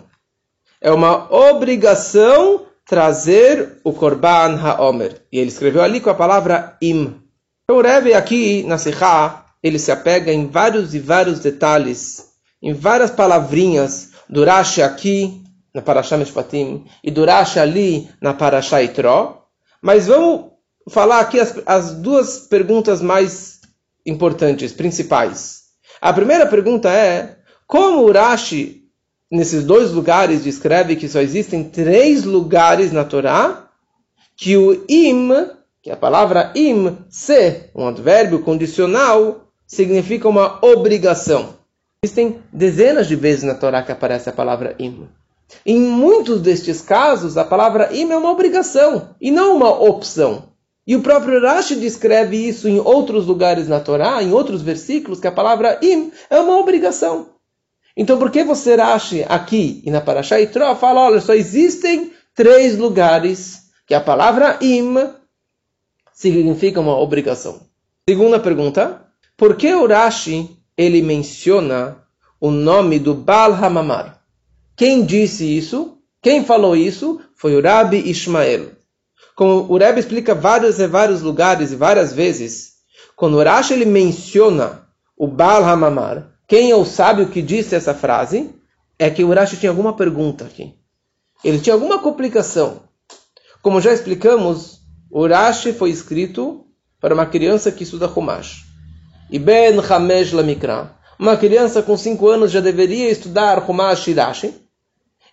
É 0.81 0.91
uma 0.91 1.33
obrigação 1.33 2.62
trazer 2.85 3.79
o 3.83 3.93
Korban 3.93 4.59
HaOmer. 4.59 5.21
E 5.31 5.39
ele 5.39 5.49
escreveu 5.49 5.81
ali 5.81 5.99
com 5.99 6.09
a 6.09 6.15
palavra 6.15 6.77
im. 6.81 7.21
Então 7.63 7.77
o 7.77 7.81
Rebbe 7.81 8.13
aqui 8.13 8.63
na 8.63 8.77
Sikha, 8.77 9.45
ele 9.61 9.79
se 9.79 9.91
apega 9.91 10.31
em 10.31 10.47
vários 10.47 10.93
e 10.93 10.99
vários 10.99 11.39
detalhes, 11.39 12.27
em 12.61 12.73
várias 12.73 13.11
palavrinhas 13.11 14.11
do 14.29 14.43
Rashi 14.43 14.81
aqui 14.81 15.41
na 15.73 15.81
Parashah 15.81 16.17
Mishpatim 16.17 16.85
e 17.03 17.09
do 17.09 17.25
Rashi 17.25 17.59
ali 17.59 18.09
na 18.21 18.33
Parashah 18.33 18.83
Itró. 18.83 19.47
Mas 19.81 20.07
vamos 20.07 20.51
falar 20.89 21.19
aqui 21.19 21.39
as, 21.39 21.55
as 21.65 21.93
duas 21.95 22.39
perguntas 22.39 23.01
mais 23.01 23.61
importantes, 24.05 24.73
principais. 24.73 25.63
A 26.01 26.11
primeira 26.11 26.45
pergunta 26.45 26.89
é, 26.89 27.37
como 27.65 28.01
o 28.01 28.11
Rashi 28.11 28.82
nesses 29.33 29.63
dois 29.63 29.91
lugares 29.91 30.43
descreve 30.43 30.95
que 30.95 31.09
só 31.09 31.19
existem 31.19 31.63
três 31.63 32.23
lugares 32.23 32.91
na 32.91 33.03
Torá 33.03 33.67
que 34.35 34.55
o 34.55 34.85
im, 34.87 35.29
que 35.81 35.89
é 35.89 35.93
a 35.93 35.97
palavra 35.97 36.51
im, 36.55 36.95
se, 37.09 37.69
um 37.75 37.87
advérbio 37.87 38.43
condicional, 38.43 39.47
significa 39.65 40.29
uma 40.29 40.59
obrigação. 40.63 41.55
Existem 42.03 42.39
dezenas 42.51 43.07
de 43.07 43.15
vezes 43.15 43.43
na 43.43 43.55
Torá 43.55 43.81
que 43.81 43.91
aparece 43.91 44.29
a 44.29 44.33
palavra 44.33 44.75
im. 44.77 45.07
Em 45.65 45.79
muitos 45.79 46.39
destes 46.39 46.81
casos, 46.81 47.35
a 47.35 47.43
palavra 47.43 47.89
im 47.91 48.11
é 48.11 48.17
uma 48.17 48.31
obrigação 48.31 49.09
e 49.19 49.31
não 49.31 49.55
uma 49.55 49.69
opção. 49.69 50.43
E 50.85 50.95
o 50.95 51.01
próprio 51.01 51.41
Rashi 51.41 51.75
descreve 51.75 52.37
isso 52.37 52.67
em 52.67 52.79
outros 52.79 53.25
lugares 53.25 53.67
na 53.67 53.79
Torá, 53.79 54.21
em 54.21 54.31
outros 54.31 54.61
versículos, 54.61 55.19
que 55.19 55.27
a 55.27 55.31
palavra 55.31 55.79
im 55.81 56.11
é 56.29 56.39
uma 56.39 56.57
obrigação. 56.57 57.32
Então, 57.95 58.17
por 58.17 58.31
que 58.31 58.43
você 58.43 58.73
acha 58.73 59.25
aqui 59.25 59.81
e 59.85 59.91
na 59.91 60.01
Parashá 60.01 60.41
Itró 60.41 60.75
fala, 60.75 61.01
olha, 61.01 61.21
só 61.21 61.33
existem 61.33 62.11
três 62.35 62.77
lugares 62.77 63.63
que 63.85 63.93
a 63.93 64.01
palavra 64.01 64.57
im 64.61 64.95
significa 66.13 66.79
uma 66.79 66.97
obrigação. 66.97 67.61
Segunda 68.09 68.39
pergunta, 68.39 69.05
por 69.37 69.55
que 69.55 69.73
o 69.73 69.87
Rashi 69.87 70.57
ele 70.77 71.01
menciona 71.01 71.97
o 72.39 72.49
nome 72.49 72.99
do 72.99 73.13
Baal 73.13 73.53
Hamamar? 73.53 74.21
Quem 74.75 75.05
disse 75.05 75.45
isso? 75.45 75.97
Quem 76.21 76.43
falou 76.43 76.75
isso? 76.75 77.21
Foi 77.35 77.55
o 77.55 77.61
Rabi 77.61 78.09
Ishmael. 78.09 78.71
Como 79.35 79.71
o 79.71 79.77
Rebbe 79.77 79.99
explica 79.99 80.35
vários 80.35 80.79
e 80.79 80.87
vários 80.87 81.21
lugares 81.21 81.71
e 81.71 81.75
várias 81.75 82.13
vezes, 82.13 82.73
quando 83.15 83.37
o 83.37 83.43
Rashi 83.43 83.73
ele 83.73 83.85
menciona 83.85 84.87
o 85.17 85.27
Baal 85.27 85.63
Hamamar, 85.63 86.32
quem 86.53 86.69
é 86.69 86.75
o 86.75 86.85
sábio 86.85 87.29
que 87.29 87.41
disse 87.41 87.73
essa 87.73 87.95
frase, 87.95 88.53
é 88.99 89.09
que 89.09 89.23
o 89.23 89.33
Rashi 89.33 89.57
tinha 89.57 89.71
alguma 89.71 89.95
pergunta 89.95 90.45
aqui. 90.45 90.75
Ele 91.43 91.57
tinha 91.57 91.73
alguma 91.73 91.97
complicação. 91.97 92.81
Como 93.59 93.81
já 93.81 93.91
explicamos, 93.91 94.81
o 95.09 95.25
Rashi 95.25 95.73
foi 95.73 95.89
escrito 95.89 96.63
para 97.01 97.15
uma 97.15 97.25
criança 97.25 97.71
que 97.71 97.81
estuda 97.81 98.07
Humash. 98.07 98.65
E 99.31 99.39
Ben 99.39 99.79
Hamesh 99.79 100.31
Lamikra. 100.31 100.91
Uma 101.17 101.35
criança 101.35 101.81
com 101.81 101.97
5 101.97 102.27
anos 102.27 102.51
já 102.51 102.59
deveria 102.59 103.09
estudar 103.09 103.67
Humash 103.67 104.09
e 104.09 104.13
Rashi. 104.13 104.53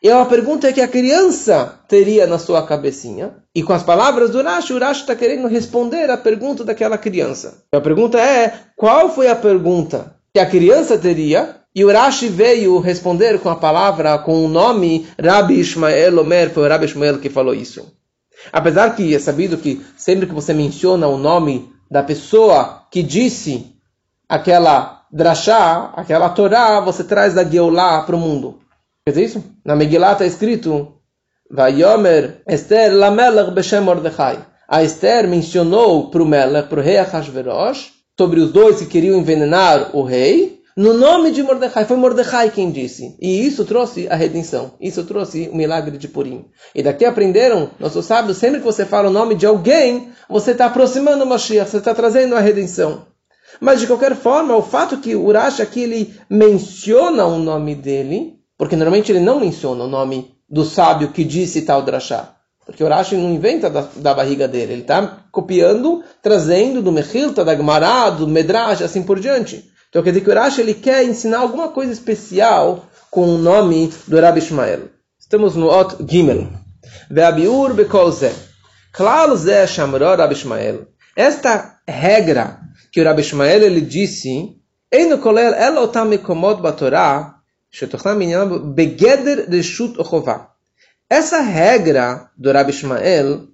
E 0.02 0.08
é 0.08 0.16
uma 0.16 0.24
pergunta 0.24 0.72
que 0.72 0.80
a 0.80 0.88
criança 0.88 1.82
teria 1.86 2.26
na 2.26 2.38
sua 2.38 2.66
cabecinha. 2.66 3.44
E 3.54 3.62
com 3.62 3.74
as 3.74 3.82
palavras 3.82 4.30
do 4.30 4.42
Rashi, 4.42 4.72
o 4.72 4.78
Rashi 4.78 5.02
está 5.02 5.14
querendo 5.14 5.48
responder 5.48 6.08
a 6.08 6.16
pergunta 6.16 6.64
daquela 6.64 6.96
criança. 6.96 7.62
E 7.70 7.76
a 7.76 7.80
pergunta 7.82 8.18
é, 8.18 8.58
qual 8.74 9.14
foi 9.14 9.28
a 9.28 9.36
pergunta 9.36 10.18
que 10.32 10.40
a 10.40 10.46
criança 10.46 10.98
teria? 10.98 11.56
E 11.74 11.84
o 11.84 11.92
Rashi 11.92 12.28
veio 12.28 12.80
responder 12.80 13.38
com 13.38 13.48
a 13.48 13.56
palavra, 13.56 14.18
com 14.18 14.44
o 14.44 14.48
nome 14.48 15.06
Rabi 15.22 15.60
Ishmael 15.60 16.18
Omer, 16.18 16.50
foi 16.50 16.64
o 16.64 16.68
Rabi 16.68 16.86
Ishmael 16.86 17.20
que 17.20 17.30
falou 17.30 17.54
isso. 17.54 17.92
Apesar 18.52 18.96
que 18.96 19.14
é 19.14 19.18
sabido 19.18 19.58
que 19.58 19.84
sempre 19.96 20.26
que 20.26 20.34
você 20.34 20.52
menciona 20.52 21.06
o 21.06 21.16
nome 21.16 21.70
da 21.90 22.02
pessoa 22.02 22.86
que 22.90 23.02
disse 23.02 23.74
aquela 24.28 25.02
drachá, 25.12 25.92
aquela 25.96 26.28
Torá, 26.30 26.80
você 26.80 27.04
traz 27.04 27.34
da 27.34 27.44
Geulah 27.44 28.02
para 28.02 28.16
o 28.16 28.18
mundo. 28.18 28.60
Quer 29.04 29.12
dizer 29.12 29.24
isso? 29.24 29.44
Na 29.64 29.76
Megillah 29.76 30.12
está 30.12 30.26
escrito 30.26 30.94
Vayomer 31.50 32.42
Esther 32.46 32.94
Lamelech 32.94 33.50
Beshem 33.50 33.80
Mordechai. 33.80 34.38
A 34.68 34.82
Esther 34.84 35.26
mencionou 35.26 36.10
para 36.10 36.22
o 36.22 36.26
Melech, 36.26 36.68
para 36.68 36.78
o 36.78 36.82
rei 36.82 36.98
Ahasverosh, 36.98 37.90
sobre 38.20 38.38
os 38.38 38.52
dois 38.52 38.78
que 38.78 38.84
queriam 38.84 39.18
envenenar 39.18 39.96
o 39.96 40.02
rei, 40.02 40.60
no 40.76 40.92
nome 40.92 41.30
de 41.30 41.42
Mordecai. 41.42 41.86
Foi 41.86 41.96
Mordecai 41.96 42.50
quem 42.50 42.70
disse. 42.70 43.16
E 43.18 43.46
isso 43.46 43.64
trouxe 43.64 44.08
a 44.10 44.14
redenção. 44.14 44.72
Isso 44.78 45.04
trouxe 45.04 45.48
o 45.50 45.56
milagre 45.56 45.96
de 45.96 46.06
Purim. 46.06 46.44
E 46.74 46.82
daqui 46.82 47.06
aprenderam, 47.06 47.70
nossos 47.80 48.04
sábios, 48.04 48.36
sempre 48.36 48.58
que 48.58 48.66
você 48.66 48.84
fala 48.84 49.08
o 49.08 49.12
nome 49.12 49.34
de 49.34 49.46
alguém, 49.46 50.10
você 50.28 50.50
está 50.50 50.66
aproximando 50.66 51.24
o 51.24 51.26
Mashiach, 51.26 51.70
você 51.70 51.78
está 51.78 51.94
trazendo 51.94 52.36
a 52.36 52.40
redenção. 52.40 53.06
Mas 53.58 53.80
de 53.80 53.86
qualquer 53.86 54.14
forma, 54.14 54.54
o 54.54 54.60
fato 54.60 54.98
que 54.98 55.16
Urash 55.16 55.58
aqui 55.58 55.80
ele 55.80 56.14
menciona 56.28 57.24
o 57.24 57.38
nome 57.38 57.74
dele, 57.74 58.34
porque 58.58 58.76
normalmente 58.76 59.10
ele 59.10 59.20
não 59.20 59.40
menciona 59.40 59.84
o 59.84 59.88
nome 59.88 60.34
do 60.46 60.62
sábio 60.62 61.08
que 61.08 61.24
disse 61.24 61.62
tal 61.62 61.80
drachá. 61.80 62.36
Porque 62.70 62.84
o 62.84 62.88
Rashi 62.88 63.16
não 63.16 63.32
inventa 63.32 63.68
da, 63.68 63.88
da 63.96 64.14
barriga 64.14 64.46
dele, 64.46 64.74
ele 64.74 64.82
está 64.82 65.24
copiando, 65.32 66.04
trazendo 66.22 66.80
do 66.80 66.92
Mechilta, 66.92 67.44
da 67.44 67.56
Gemara, 67.56 68.10
do 68.10 68.28
Medrash, 68.28 68.80
assim 68.80 69.02
por 69.02 69.18
diante. 69.18 69.68
Então 69.88 70.04
quer 70.04 70.10
dizer 70.10 70.24
que 70.24 70.30
o 70.30 70.34
Rashi 70.34 70.60
ele 70.60 70.74
quer 70.74 71.02
ensinar 71.02 71.40
alguma 71.40 71.70
coisa 71.70 71.92
especial 71.92 72.86
com 73.10 73.24
o 73.24 73.38
nome 73.38 73.92
do 74.06 74.20
Rabi 74.20 74.38
Ishmael. 74.38 74.82
Estamos 75.18 75.56
no 75.56 75.66
Ot 75.66 75.96
Gimel. 76.08 76.46
Ve'abiur 77.10 77.74
bekolze. 77.74 78.32
Klal 78.92 79.36
ze 79.36 79.66
shamro 79.66 80.14
Rabi 80.14 80.34
Ishmael. 80.34 80.86
Esta 81.16 81.80
regra 81.88 82.60
que 82.92 83.00
o 83.00 83.04
Rabi 83.04 83.22
Ishmael 83.22 83.64
ele 83.64 83.80
disse, 83.80 84.56
Eino 84.92 85.18
kolel 85.18 85.54
el 85.54 85.76
otam 85.76 86.08
mikomot 86.08 86.62
batorah 86.62 87.34
essa 91.10 91.40
regra 91.40 92.30
do 92.38 92.52
Rabbi 92.52 92.70
Ishmael 92.70 93.48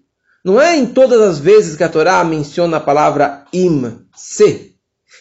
não 0.44 0.60
é 0.60 0.76
em 0.76 0.84
todas 0.84 1.22
as 1.22 1.38
vezes 1.38 1.74
que 1.74 1.82
a 1.82 1.88
Torá 1.88 2.22
menciona 2.22 2.76
a 2.76 2.80
palavra 2.80 3.46
im, 3.50 3.98
se, 4.14 4.76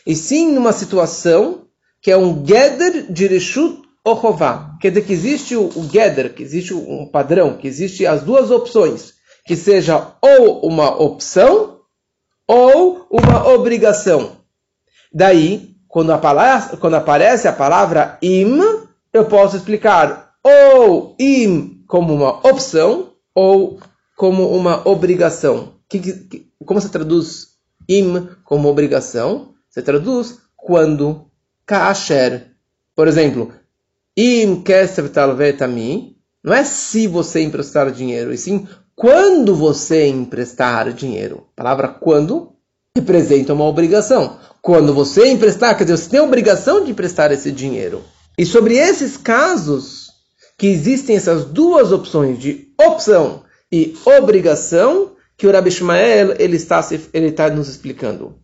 e 0.06 0.13
sim 0.13 0.51
numa 0.51 0.74
situação 0.74 1.65
que 2.01 2.12
é 2.12 2.18
um 2.18 2.46
geder 2.46 3.12
de 3.12 3.25
Reshut 3.25 3.82
Ochová. 4.06 4.75
Quer 4.82 4.89
dizer 4.89 5.06
que 5.06 5.13
existe 5.13 5.56
o, 5.56 5.70
o 5.70 5.89
geder, 5.89 6.36
que 6.36 6.44
existe 6.44 6.74
um 6.74 7.08
padrão, 7.08 7.58
que 7.58 7.68
existe 7.68 8.06
as 8.06 8.22
duas 8.22 8.51
opções, 8.51 9.13
que 9.46 9.56
seja 9.56 10.12
ou 10.22 10.60
uma 10.68 11.01
opção 11.01 11.80
ou 12.48 13.08
uma 13.10 13.48
obrigação. 13.48 14.34
Daí, 15.12 15.75
quando, 15.88 16.12
quando 16.80 16.96
aparece 16.96 17.48
a 17.48 17.54
palavra 17.54 18.20
im, 18.22 18.60
eu 19.12 19.25
posso 19.25 19.56
explicar 19.56 20.36
ou 20.44 21.15
im 21.18 21.75
como 21.96 22.14
uma 22.14 22.46
opção 22.46 23.14
ou 23.34 23.80
como 24.18 24.50
uma 24.50 24.86
obrigação. 24.86 25.75
Que, 25.88 25.98
que, 26.02 26.52
como 26.66 26.82
se 26.82 26.90
traduz 26.90 27.52
im 27.88 28.28
como 28.44 28.68
obrigação? 28.68 29.54
Você 29.70 29.82
traduz 29.82 30.40
quando 30.58 31.32
kasher. 31.66 32.52
Por 32.94 33.08
exemplo, 33.08 33.54
im 34.18 34.62
kesev 34.62 35.08
talvetami 35.08 36.18
não 36.44 36.54
é 36.54 36.66
se 36.66 37.08
você 37.08 37.42
emprestar 37.42 37.90
dinheiro, 37.92 38.34
e 38.34 38.38
sim 38.38 38.68
quando 38.94 39.56
você 39.56 40.06
emprestar 40.06 40.92
dinheiro. 40.92 41.48
A 41.54 41.56
palavra 41.56 41.88
quando 41.88 42.58
representa 42.94 43.54
uma 43.54 43.64
obrigação. 43.64 44.38
Quando 44.62 44.94
você 44.94 45.30
emprestar, 45.30 45.78
quer 45.78 45.86
dizer, 45.86 45.98
você 45.98 46.10
tem 46.10 46.20
a 46.20 46.24
obrigação 46.24 46.84
de 46.84 46.92
emprestar 46.92 47.32
esse 47.32 47.54
dinheiro. 47.54 48.04
E 48.38 48.46
sobre 48.46 48.75
esses 48.75 49.16
casos, 49.16 50.05
que 50.58 50.68
existem 50.68 51.16
essas 51.16 51.46
duas 51.46 51.92
opções 51.92 52.40
de 52.40 52.70
opção 52.80 53.44
e 53.72 53.96
obrigação, 54.06 55.12
que 55.38 55.46
o 55.46 55.52
Rabi 55.52 55.70
Ishmael 55.70 56.36
ele 56.40 56.56
está, 56.56 56.88
ele 57.14 57.28
está 57.28 57.50
nos 57.50 57.68
explicando. 57.68 58.36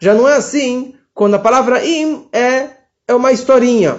Já 0.00 0.14
não 0.14 0.28
é 0.28 0.36
assim 0.36 0.94
quando 1.12 1.34
a 1.34 1.38
palavra 1.38 1.84
im 1.84 2.28
é, 2.32 2.70
é 3.08 3.14
uma 3.14 3.32
historinha. 3.32 3.98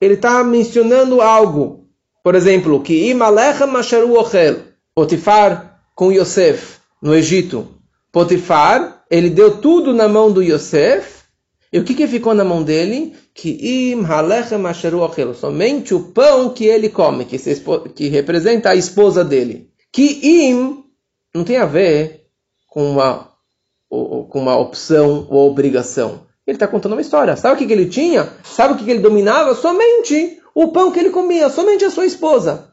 Ele 0.00 0.14
está 0.14 0.42
mencionando 0.42 1.20
algo. 1.20 1.86
Por 2.24 2.34
exemplo, 2.34 2.82
que 2.82 3.10
im 3.10 3.14
masharu 3.14 4.18
ochel. 4.18 4.56
Potifar 4.94 5.80
com 5.94 6.12
Yosef 6.12 6.78
no 7.00 7.14
Egito. 7.14 7.68
Potifar 8.10 8.98
ele 9.10 9.30
deu 9.30 9.58
tudo 9.58 9.94
na 9.94 10.06
mão 10.06 10.30
do 10.30 10.42
Yosef, 10.42 11.17
e 11.72 11.78
o 11.78 11.84
que, 11.84 11.94
que 11.94 12.06
ficou 12.06 12.32
na 12.32 12.44
mão 12.44 12.62
dele? 12.62 13.14
Que 13.34 13.94
somente 15.34 15.94
o 15.94 16.00
pão 16.12 16.50
que 16.50 16.64
ele 16.64 16.88
come, 16.88 17.26
que, 17.26 17.38
que 17.94 18.08
representa 18.08 18.70
a 18.70 18.74
esposa 18.74 19.22
dele. 19.22 19.70
Que 19.92 20.20
im 20.22 20.84
não 21.34 21.44
tem 21.44 21.58
a 21.58 21.66
ver 21.66 22.26
com 22.66 22.92
uma, 22.92 23.28
com 23.88 24.40
uma 24.40 24.56
opção 24.56 25.26
ou 25.28 25.50
obrigação. 25.50 26.26
Ele 26.46 26.56
está 26.56 26.66
contando 26.66 26.92
uma 26.92 27.02
história. 27.02 27.36
Sabe 27.36 27.54
o 27.54 27.58
que, 27.58 27.66
que 27.66 27.72
ele 27.72 27.86
tinha? 27.86 28.28
Sabe 28.42 28.72
o 28.72 28.76
que, 28.78 28.84
que 28.84 28.90
ele 28.90 29.00
dominava? 29.00 29.54
Somente 29.54 30.40
o 30.54 30.68
pão 30.68 30.90
que 30.90 30.98
ele 30.98 31.10
comia, 31.10 31.50
somente 31.50 31.84
a 31.84 31.90
sua 31.90 32.06
esposa. 32.06 32.72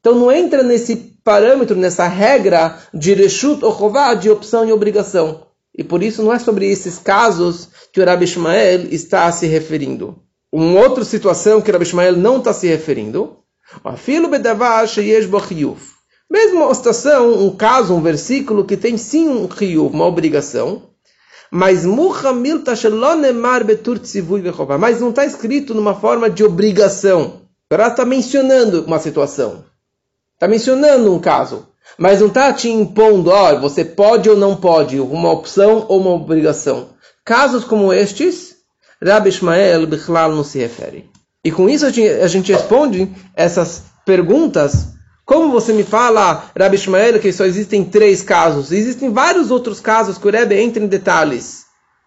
Então 0.00 0.14
não 0.14 0.30
entra 0.30 0.62
nesse 0.62 0.96
parâmetro, 1.24 1.74
nessa 1.74 2.06
regra 2.06 2.78
de 2.92 3.14
reshut 3.14 3.64
ou 3.64 3.92
de 4.20 4.30
opção 4.30 4.68
e 4.68 4.72
obrigação. 4.72 5.45
E 5.76 5.84
por 5.84 6.02
isso 6.02 6.22
não 6.22 6.32
é 6.32 6.38
sobre 6.38 6.70
esses 6.70 6.98
casos 6.98 7.68
que 7.92 8.00
o 8.00 8.04
Rabi 8.04 8.24
Ishmael 8.24 8.86
está 8.90 9.30
se 9.30 9.46
referindo. 9.46 10.16
Uma 10.50 10.80
outra 10.80 11.04
situação 11.04 11.60
que 11.60 11.68
o 11.70 11.72
Rabi 11.72 11.84
Ishmael 11.84 12.16
não 12.16 12.38
está 12.38 12.52
se 12.54 12.66
referindo. 12.66 13.36
Mesmo 16.30 16.64
uma 16.64 16.74
situação, 16.74 17.44
um 17.44 17.54
caso, 17.54 17.94
um 17.94 18.00
versículo 18.00 18.64
que 18.64 18.76
tem 18.76 18.96
sim 18.96 19.28
um 19.28 19.46
riyuv, 19.46 19.94
uma 19.94 20.06
obrigação, 20.06 20.90
mas 21.50 21.84
mas 24.78 25.00
não 25.00 25.10
está 25.10 25.24
escrito 25.26 25.74
numa 25.74 25.94
forma 25.94 26.30
de 26.30 26.42
obrigação. 26.42 27.42
Ela 27.70 27.88
está 27.88 28.04
mencionando 28.04 28.82
uma 28.84 28.98
situação. 28.98 29.64
Está 30.34 30.48
mencionando 30.48 31.12
um 31.12 31.18
caso 31.18 31.68
mas 31.98 32.20
não 32.20 32.28
está 32.28 32.52
te 32.52 32.68
impondo, 32.68 33.30
ó, 33.30 33.58
você 33.58 33.84
pode 33.84 34.28
ou 34.28 34.36
não 34.36 34.56
pode, 34.56 35.00
uma 35.00 35.30
opção 35.30 35.86
ou 35.88 36.00
uma 36.00 36.10
obrigação. 36.10 36.90
Casos 37.24 37.64
como 37.64 37.92
estes, 37.92 38.56
Rabbi 39.02 39.28
Ishmael 39.28 39.86
Bichlal 39.86 40.34
não 40.34 40.44
se 40.44 40.58
refere. 40.58 41.10
E 41.44 41.50
com 41.50 41.68
isso 41.68 41.86
a 41.86 41.90
gente 41.90 42.52
responde 42.52 43.10
essas 43.34 43.84
perguntas. 44.04 44.88
Como 45.24 45.50
você 45.50 45.72
me 45.72 45.84
fala, 45.84 46.50
Rabbi 46.58 46.76
Ishmael, 46.76 47.20
que 47.20 47.32
só 47.32 47.44
existem 47.44 47.84
três 47.84 48.22
casos? 48.22 48.72
Existem 48.72 49.12
vários 49.12 49.50
outros 49.50 49.80
casos 49.80 50.18
que 50.18 50.26
o 50.26 50.30
Rebbe 50.30 50.60
entra 50.60 50.82
em 50.82 50.86
detalhes. 50.86 51.66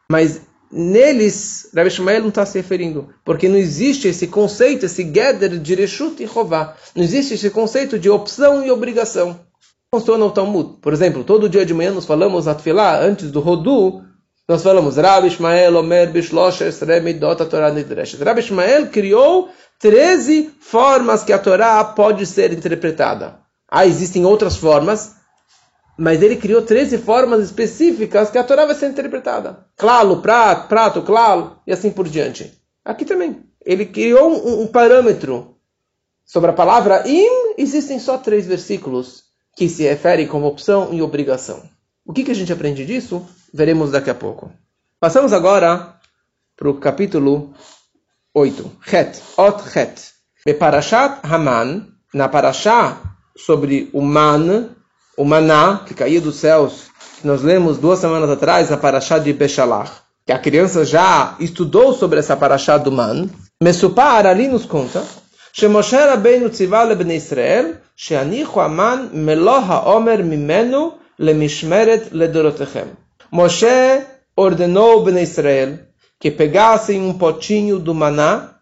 Mas 0.10 0.42
neles, 0.72 1.70
Rabbi 1.76 1.90
Shmuel 1.90 2.22
não 2.22 2.30
está 2.30 2.46
se 2.46 2.58
referindo, 2.58 3.10
porque 3.26 3.48
não 3.48 3.58
existe 3.58 4.08
esse 4.08 4.28
conceito, 4.28 4.86
esse 4.86 5.04
gather 5.04 5.58
de 5.58 5.76
Reshut 5.76 6.22
e 6.22 6.26
Rová. 6.26 6.76
Não 6.96 7.04
existe 7.04 7.34
esse 7.34 7.50
conceito 7.50 7.98
de 7.98 8.10
opção 8.10 8.64
e 8.66 8.72
obrigação. 8.72 9.40
Funciona 9.92 10.24
o 10.24 10.30
Talmud. 10.30 10.78
Por 10.82 10.94
exemplo, 10.94 11.24
todo 11.24 11.50
dia 11.50 11.66
de 11.66 11.74
manhã 11.74 11.92
nós 11.92 12.06
falamos 12.06 12.48
Atfilá, 12.48 13.00
antes 13.00 13.32
do 13.32 13.40
Rodu, 13.40 14.04
nós 14.48 14.62
falamos 14.62 14.98
Rabbi 14.98 15.30
Ishmael 15.30 15.76
Omer 15.78 16.12
Bishloshes 16.12 16.80
Remidot 16.80 17.44
Torah 17.46 17.72
Nidreshes. 17.72 18.22
Rabbi 18.22 18.40
Ishmael 18.40 18.90
criou 18.92 19.50
13 19.80 20.52
formas 20.60 21.24
que 21.24 21.34
a 21.34 21.40
Torá 21.40 21.84
pode 21.84 22.28
ser 22.28 22.54
interpretada. 22.54 23.40
Ah, 23.68 23.88
existem 23.88 24.28
outras 24.28 24.58
formas, 24.58 25.16
mas 25.98 26.22
ele 26.22 26.36
criou 26.36 26.62
13 26.62 27.00
formas 27.00 27.44
específicas 27.44 28.30
que 28.30 28.38
a 28.38 28.44
Torá 28.44 28.68
vai 28.68 28.76
ser 28.76 28.92
interpretada. 28.92 29.66
Claro, 29.76 30.22
prato, 30.22 30.68
prato, 30.68 31.02
claro, 31.02 31.56
e 31.66 31.74
assim 31.74 31.90
por 31.90 32.08
diante. 32.08 32.62
Aqui 32.86 33.06
também. 33.06 33.44
Ele 33.66 33.88
criou 33.88 34.30
um, 34.30 34.62
um 34.62 34.68
parâmetro. 34.68 35.56
Sobre 36.24 36.52
a 36.52 36.54
palavra 36.54 37.08
im, 37.08 37.56
existem 37.58 37.98
só 37.98 38.20
três 38.20 38.46
versículos 38.46 39.29
que 39.60 39.68
se 39.68 39.84
refere 39.84 40.26
como 40.26 40.48
opção 40.48 40.94
e 40.94 41.02
obrigação. 41.02 41.62
O 42.06 42.14
que, 42.14 42.24
que 42.24 42.32
a 42.32 42.34
gente 42.34 42.54
aprende 42.54 42.86
disso? 42.86 43.28
Veremos 43.54 43.92
daqui 43.92 44.10
a 44.10 44.16
pouco. 44.16 44.50
Passamos 45.02 45.34
agora 45.34 45.96
para 46.56 46.70
o 46.70 46.76
capítulo 46.76 47.54
8. 48.34 48.72
Het, 48.90 49.22
Ot 49.36 49.62
Het. 49.76 50.14
Beparashat 50.46 51.20
Haman, 51.24 51.90
na 52.14 52.30
Parashá 52.30 53.02
sobre 53.36 53.90
o 53.92 54.02
Man, 54.02 54.70
o 55.18 55.26
Maná, 55.26 55.84
que 55.86 55.94
caía 55.94 56.22
dos 56.22 56.38
céus, 56.38 56.86
que 57.20 57.28
nós 57.28 57.42
lemos 57.42 57.78
duas 57.78 58.00
semanas 58.00 58.30
atrás, 58.30 58.72
a 58.72 58.78
Parashá 58.78 59.20
de 59.20 59.34
Bechalach, 59.34 59.92
que 60.26 60.32
a 60.32 60.40
criança 60.40 60.86
já 60.86 61.36
estudou 61.38 61.94
sobre 61.94 62.20
essa 62.20 62.38
Parashá 62.38 62.78
do 62.78 62.94
Man. 62.94 63.28
Mesupar 63.62 64.26
ali 64.26 64.48
nos 64.48 64.66
conta, 64.66 65.04
Shemoshe 65.52 65.98
Rabbeinu 65.98 66.50
ben 66.96 67.12
Israel, 67.12 67.76
Sheanichu 68.02 68.62
aman 68.62 69.10
meloh 69.12 69.68
Omer 69.96 70.24
mimenu 70.24 70.94
lemishmeret 71.20 72.14
ledorotechem. 72.14 72.88
Moshe 73.30 74.06
ordenou 74.38 75.04
Ben 75.04 75.18
Israel 75.22 75.80
que 76.18 76.32
pegassem 76.32 77.02
um 77.02 77.18
potinho 77.18 77.78
do 77.78 77.94
maná 77.94 78.56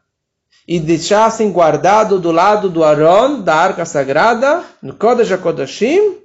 e 0.67 0.79
deixassem 0.79 1.51
guardado 1.51 2.19
do 2.19 2.31
lado 2.31 2.67
do 2.67 2.83
Aron, 2.83 3.41
da 3.41 3.53
arca 3.53 3.85
sagrada, 3.85 4.63
no 4.81 4.95
Kodesh 4.95 5.31
HaKodashim, 5.31 6.17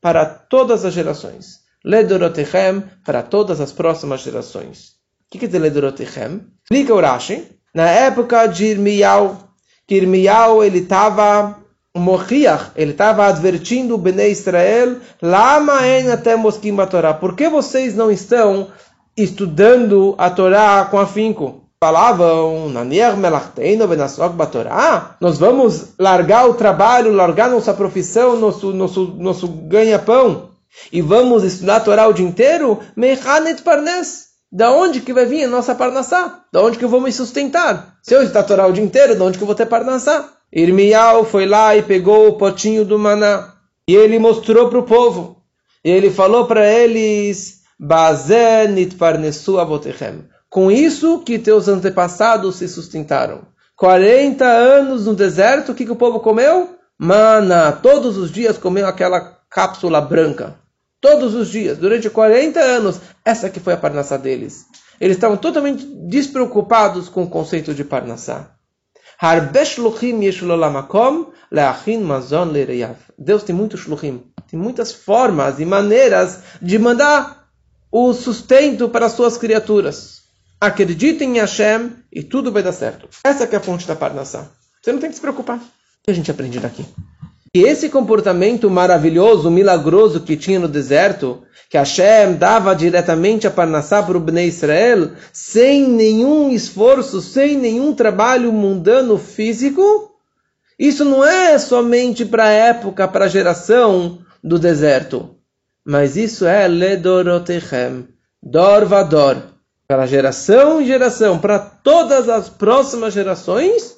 para 0.00 0.26
todas 0.26 0.84
as 0.84 0.92
gerações. 0.92 1.60
Ledorotechem, 1.84 2.82
para 3.06 3.22
todas 3.22 3.60
as 3.60 3.70
próximas 3.70 4.22
gerações. 4.22 4.96
O 5.26 5.30
que 5.30 5.38
quer 5.38 5.46
dizer 5.46 5.60
Ledorotechem? 5.60 6.40
Explica 6.64 6.94
o 6.94 7.00
Rashi. 7.00 7.46
Na 7.72 7.88
época 7.88 8.48
de 8.48 8.64
Irmiau, 8.64 9.54
que 9.86 9.94
Irmiau 9.94 10.64
ele 10.64 10.80
estava 10.80 11.60
Mochiach, 11.96 12.70
ele 12.76 12.92
estava 12.92 13.26
advertindo 13.26 13.94
o 13.94 13.98
Bnei 13.98 14.30
Israel, 14.30 14.98
Lama 15.20 15.80
até 16.12 16.36
Torá. 16.88 17.12
Por 17.12 17.34
que 17.34 17.48
vocês 17.48 17.96
não 17.96 18.12
estão 18.12 18.68
estudando 19.16 20.14
a 20.16 20.30
Torá 20.30 20.86
com 20.88 21.00
afinco? 21.00 21.64
Falavam, 21.82 22.68
nós 25.20 25.38
vamos 25.38 25.94
largar 25.98 26.48
o 26.48 26.54
trabalho, 26.54 27.12
largar 27.12 27.50
nossa 27.50 27.74
profissão, 27.74 28.38
nosso, 28.38 28.72
nosso, 28.72 29.16
nosso 29.18 29.48
ganha-pão, 29.48 30.50
e 30.92 31.02
vamos 31.02 31.42
estudar 31.42 31.76
a 31.76 31.80
Torá 31.80 32.06
o 32.06 32.12
dia 32.12 32.26
inteiro? 32.26 32.78
Mechanet 32.94 33.62
parnes. 33.62 34.30
Da 34.52 34.70
onde 34.70 35.00
que 35.00 35.12
vai 35.12 35.26
vir 35.26 35.44
a 35.44 35.48
nossa 35.48 35.74
parnassá? 35.74 36.40
Da 36.52 36.60
onde 36.60 36.76
que 36.76 36.84
eu 36.84 36.88
vou 36.88 37.00
me 37.00 37.12
sustentar? 37.12 37.96
Se 38.02 38.14
eu 38.14 38.22
estudar 38.22 38.40
a 38.40 38.44
Torá 38.44 38.66
o 38.66 38.72
dia 38.72 38.84
inteiro, 38.84 39.16
da 39.16 39.24
onde 39.24 39.38
que 39.38 39.42
eu 39.42 39.46
vou 39.46 39.54
ter 39.54 39.66
parnassá? 39.66 40.28
Irmial 40.52 41.24
foi 41.24 41.46
lá 41.46 41.76
e 41.76 41.82
pegou 41.82 42.28
o 42.28 42.32
potinho 42.32 42.84
do 42.84 42.98
maná. 42.98 43.54
E 43.88 43.94
ele 43.94 44.18
mostrou 44.18 44.68
para 44.68 44.78
o 44.78 44.84
povo. 44.84 45.42
E 45.84 45.90
ele 45.90 46.10
falou 46.10 46.46
para 46.46 46.66
eles: 46.66 47.60
Com 50.48 50.70
isso 50.70 51.20
que 51.20 51.38
teus 51.38 51.68
antepassados 51.68 52.56
se 52.56 52.68
sustentaram. 52.68 53.42
40 53.76 54.44
anos 54.44 55.06
no 55.06 55.14
deserto, 55.14 55.72
o 55.72 55.74
que, 55.74 55.86
que 55.86 55.92
o 55.92 55.96
povo 55.96 56.20
comeu? 56.20 56.76
Mana. 56.98 57.72
Todos 57.72 58.18
os 58.18 58.30
dias 58.30 58.58
comeu 58.58 58.86
aquela 58.86 59.38
cápsula 59.48 60.00
branca. 60.00 60.56
Todos 61.00 61.34
os 61.34 61.48
dias, 61.48 61.78
durante 61.78 62.10
40 62.10 62.60
anos. 62.60 63.00
Essa 63.24 63.48
que 63.48 63.60
foi 63.60 63.72
a 63.72 63.78
parnassá 63.78 64.16
deles. 64.16 64.66
Eles 65.00 65.16
estavam 65.16 65.38
totalmente 65.38 65.86
despreocupados 66.06 67.08
com 67.08 67.22
o 67.22 67.30
conceito 67.30 67.72
de 67.72 67.84
parnassá. 67.84 68.59
Deus 73.18 73.42
tem 73.42 73.54
muitos 73.54 73.80
shluchim, 73.80 74.22
tem 74.50 74.58
muitas 74.58 74.92
formas 74.92 75.60
e 75.60 75.66
maneiras 75.66 76.38
de 76.62 76.78
mandar 76.78 77.46
o 77.92 78.14
sustento 78.14 78.88
para 78.88 79.04
as 79.04 79.12
suas 79.12 79.36
criaturas. 79.36 80.22
Acreditem 80.58 81.36
em 81.36 81.40
Hashem 81.40 81.92
e 82.10 82.22
tudo 82.22 82.50
vai 82.50 82.62
dar 82.62 82.72
certo. 82.72 83.10
Essa 83.22 83.44
é 83.44 83.56
a 83.56 83.60
fonte 83.60 83.86
da 83.86 83.94
Parnassá. 83.94 84.48
Você 84.80 84.90
não 84.90 85.00
tem 85.00 85.10
que 85.10 85.16
se 85.16 85.20
preocupar. 85.20 85.58
O 85.58 85.60
que 86.02 86.10
a 86.10 86.14
gente 86.14 86.30
aprende 86.30 86.58
daqui? 86.58 86.86
E 87.52 87.64
esse 87.64 87.88
comportamento 87.88 88.70
maravilhoso, 88.70 89.50
milagroso 89.50 90.20
que 90.20 90.36
tinha 90.36 90.60
no 90.60 90.68
deserto, 90.68 91.42
que 91.68 91.76
Hashem 91.76 92.34
dava 92.34 92.76
diretamente 92.76 93.44
a 93.44 93.50
Parnassá 93.50 94.00
para 94.00 94.16
o 94.16 94.20
Bnei 94.20 94.46
Israel, 94.46 95.10
sem 95.32 95.88
nenhum 95.88 96.50
esforço, 96.50 97.20
sem 97.20 97.56
nenhum 97.56 97.92
trabalho 97.92 98.52
mundano 98.52 99.18
físico, 99.18 100.12
isso 100.78 101.04
não 101.04 101.24
é 101.24 101.58
somente 101.58 102.24
para 102.24 102.44
a 102.44 102.50
época, 102.50 103.08
para 103.08 103.24
a 103.24 103.28
geração 103.28 104.20
do 104.42 104.56
deserto, 104.56 105.34
mas 105.84 106.16
isso 106.16 106.46
é 106.46 106.68
Ledorotechem, 106.68 108.06
Dor 108.40 108.84
Vador, 108.84 109.38
para 109.88 110.06
geração 110.06 110.80
em 110.80 110.86
geração, 110.86 111.36
para 111.36 111.58
todas 111.58 112.28
as 112.28 112.48
próximas 112.48 113.12
gerações, 113.12 113.96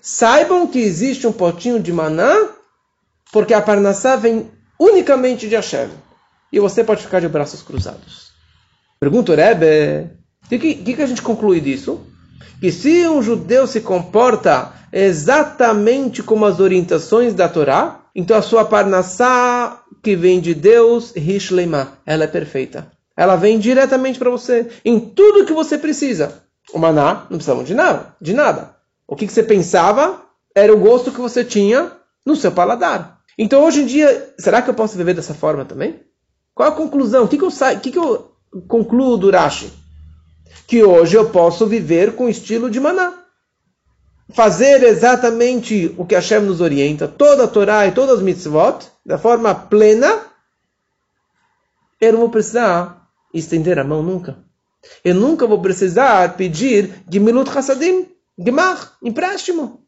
saibam 0.00 0.66
que 0.66 0.80
existe 0.80 1.28
um 1.28 1.32
potinho 1.32 1.78
de 1.78 1.92
maná 1.92 2.48
porque 3.32 3.54
a 3.54 3.62
Parnassá 3.62 4.14
vem 4.14 4.50
unicamente 4.78 5.48
de 5.48 5.56
Hashem. 5.56 5.88
E 6.52 6.60
você 6.60 6.84
pode 6.84 7.02
ficar 7.02 7.20
de 7.20 7.28
braços 7.28 7.62
cruzados. 7.62 8.30
Pergunta 9.00 9.32
o 9.32 9.34
Rebbe, 9.34 10.10
o 10.44 10.48
que, 10.48 10.58
que, 10.58 10.94
que 10.94 11.02
a 11.02 11.06
gente 11.06 11.22
conclui 11.22 11.60
disso? 11.60 12.02
Que 12.60 12.70
se 12.70 13.08
um 13.08 13.22
judeu 13.22 13.66
se 13.66 13.80
comporta 13.80 14.72
exatamente 14.92 16.22
como 16.22 16.44
as 16.44 16.60
orientações 16.60 17.32
da 17.32 17.48
Torá, 17.48 18.02
então 18.14 18.36
a 18.36 18.42
sua 18.42 18.66
Parnassá, 18.66 19.82
que 20.02 20.14
vem 20.14 20.38
de 20.38 20.54
Deus, 20.54 21.16
Hishleima, 21.16 21.98
ela 22.04 22.24
é 22.24 22.28
perfeita. 22.28 22.92
Ela 23.16 23.36
vem 23.36 23.58
diretamente 23.58 24.18
para 24.18 24.30
você, 24.30 24.68
em 24.84 25.00
tudo 25.00 25.46
que 25.46 25.52
você 25.52 25.78
precisa. 25.78 26.42
O 26.72 26.78
maná, 26.78 27.26
não 27.30 27.38
precisamos 27.38 27.66
de 27.66 27.74
nada. 27.74 28.14
De 28.20 28.34
nada. 28.34 28.76
O 29.06 29.16
que, 29.16 29.26
que 29.26 29.32
você 29.32 29.42
pensava 29.42 30.22
era 30.54 30.72
o 30.72 30.78
gosto 30.78 31.10
que 31.10 31.20
você 31.20 31.44
tinha 31.44 31.92
no 32.24 32.36
seu 32.36 32.52
paladar. 32.52 33.11
Então 33.38 33.64
hoje 33.64 33.82
em 33.82 33.86
dia, 33.86 34.34
será 34.38 34.60
que 34.62 34.70
eu 34.70 34.74
posso 34.74 34.96
viver 34.96 35.14
dessa 35.14 35.34
forma 35.34 35.64
também? 35.64 36.00
Qual 36.54 36.68
a 36.68 36.74
conclusão? 36.74 37.24
O 37.24 37.28
que, 37.28 37.38
que, 37.38 37.44
eu, 37.44 37.50
sa... 37.50 37.74
que, 37.76 37.90
que 37.90 37.98
eu 37.98 38.32
concluo 38.68 39.16
do 39.16 39.30
Rashi? 39.30 39.72
Que 40.66 40.82
hoje 40.82 41.16
eu 41.16 41.30
posso 41.30 41.66
viver 41.66 42.14
com 42.14 42.28
estilo 42.28 42.70
de 42.70 42.78
maná. 42.78 43.14
Fazer 44.30 44.82
exatamente 44.82 45.94
o 45.98 46.06
que 46.06 46.14
Hashem 46.14 46.40
nos 46.40 46.60
orienta, 46.60 47.08
toda 47.08 47.44
a 47.44 47.48
Torá 47.48 47.86
e 47.86 47.92
todas 47.92 48.18
as 48.18 48.22
mitzvot, 48.22 48.86
da 49.04 49.18
forma 49.18 49.54
plena, 49.54 50.20
eu 52.00 52.12
não 52.12 52.20
vou 52.20 52.30
precisar 52.30 53.08
estender 53.32 53.78
a 53.78 53.84
mão 53.84 54.02
nunca. 54.02 54.38
Eu 55.04 55.14
nunca 55.14 55.46
vou 55.46 55.60
precisar 55.60 56.36
pedir 56.36 57.02
Gemilut 57.10 57.56
Hasadim, 57.56 58.08
Gemach, 58.38 58.88
empréstimo. 59.02 59.81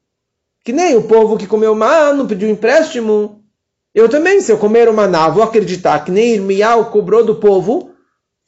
Que 0.65 0.73
nem 0.73 0.97
o 0.97 1.05
povo 1.05 1.37
que 1.37 1.47
comeu 1.47 1.75
maná 1.75 2.25
pediu 2.25 2.49
empréstimo. 2.49 3.45
Eu 3.95 4.09
também, 4.09 4.41
se 4.41 4.51
eu 4.51 4.59
comer 4.59 4.89
o 4.89 4.95
maná, 4.95 5.29
vou 5.29 5.43
acreditar 5.43 6.05
que 6.05 6.11
nem 6.11 6.35
Irmial 6.35 6.91
cobrou 6.91 7.25
do 7.25 7.37
povo, 7.37 7.93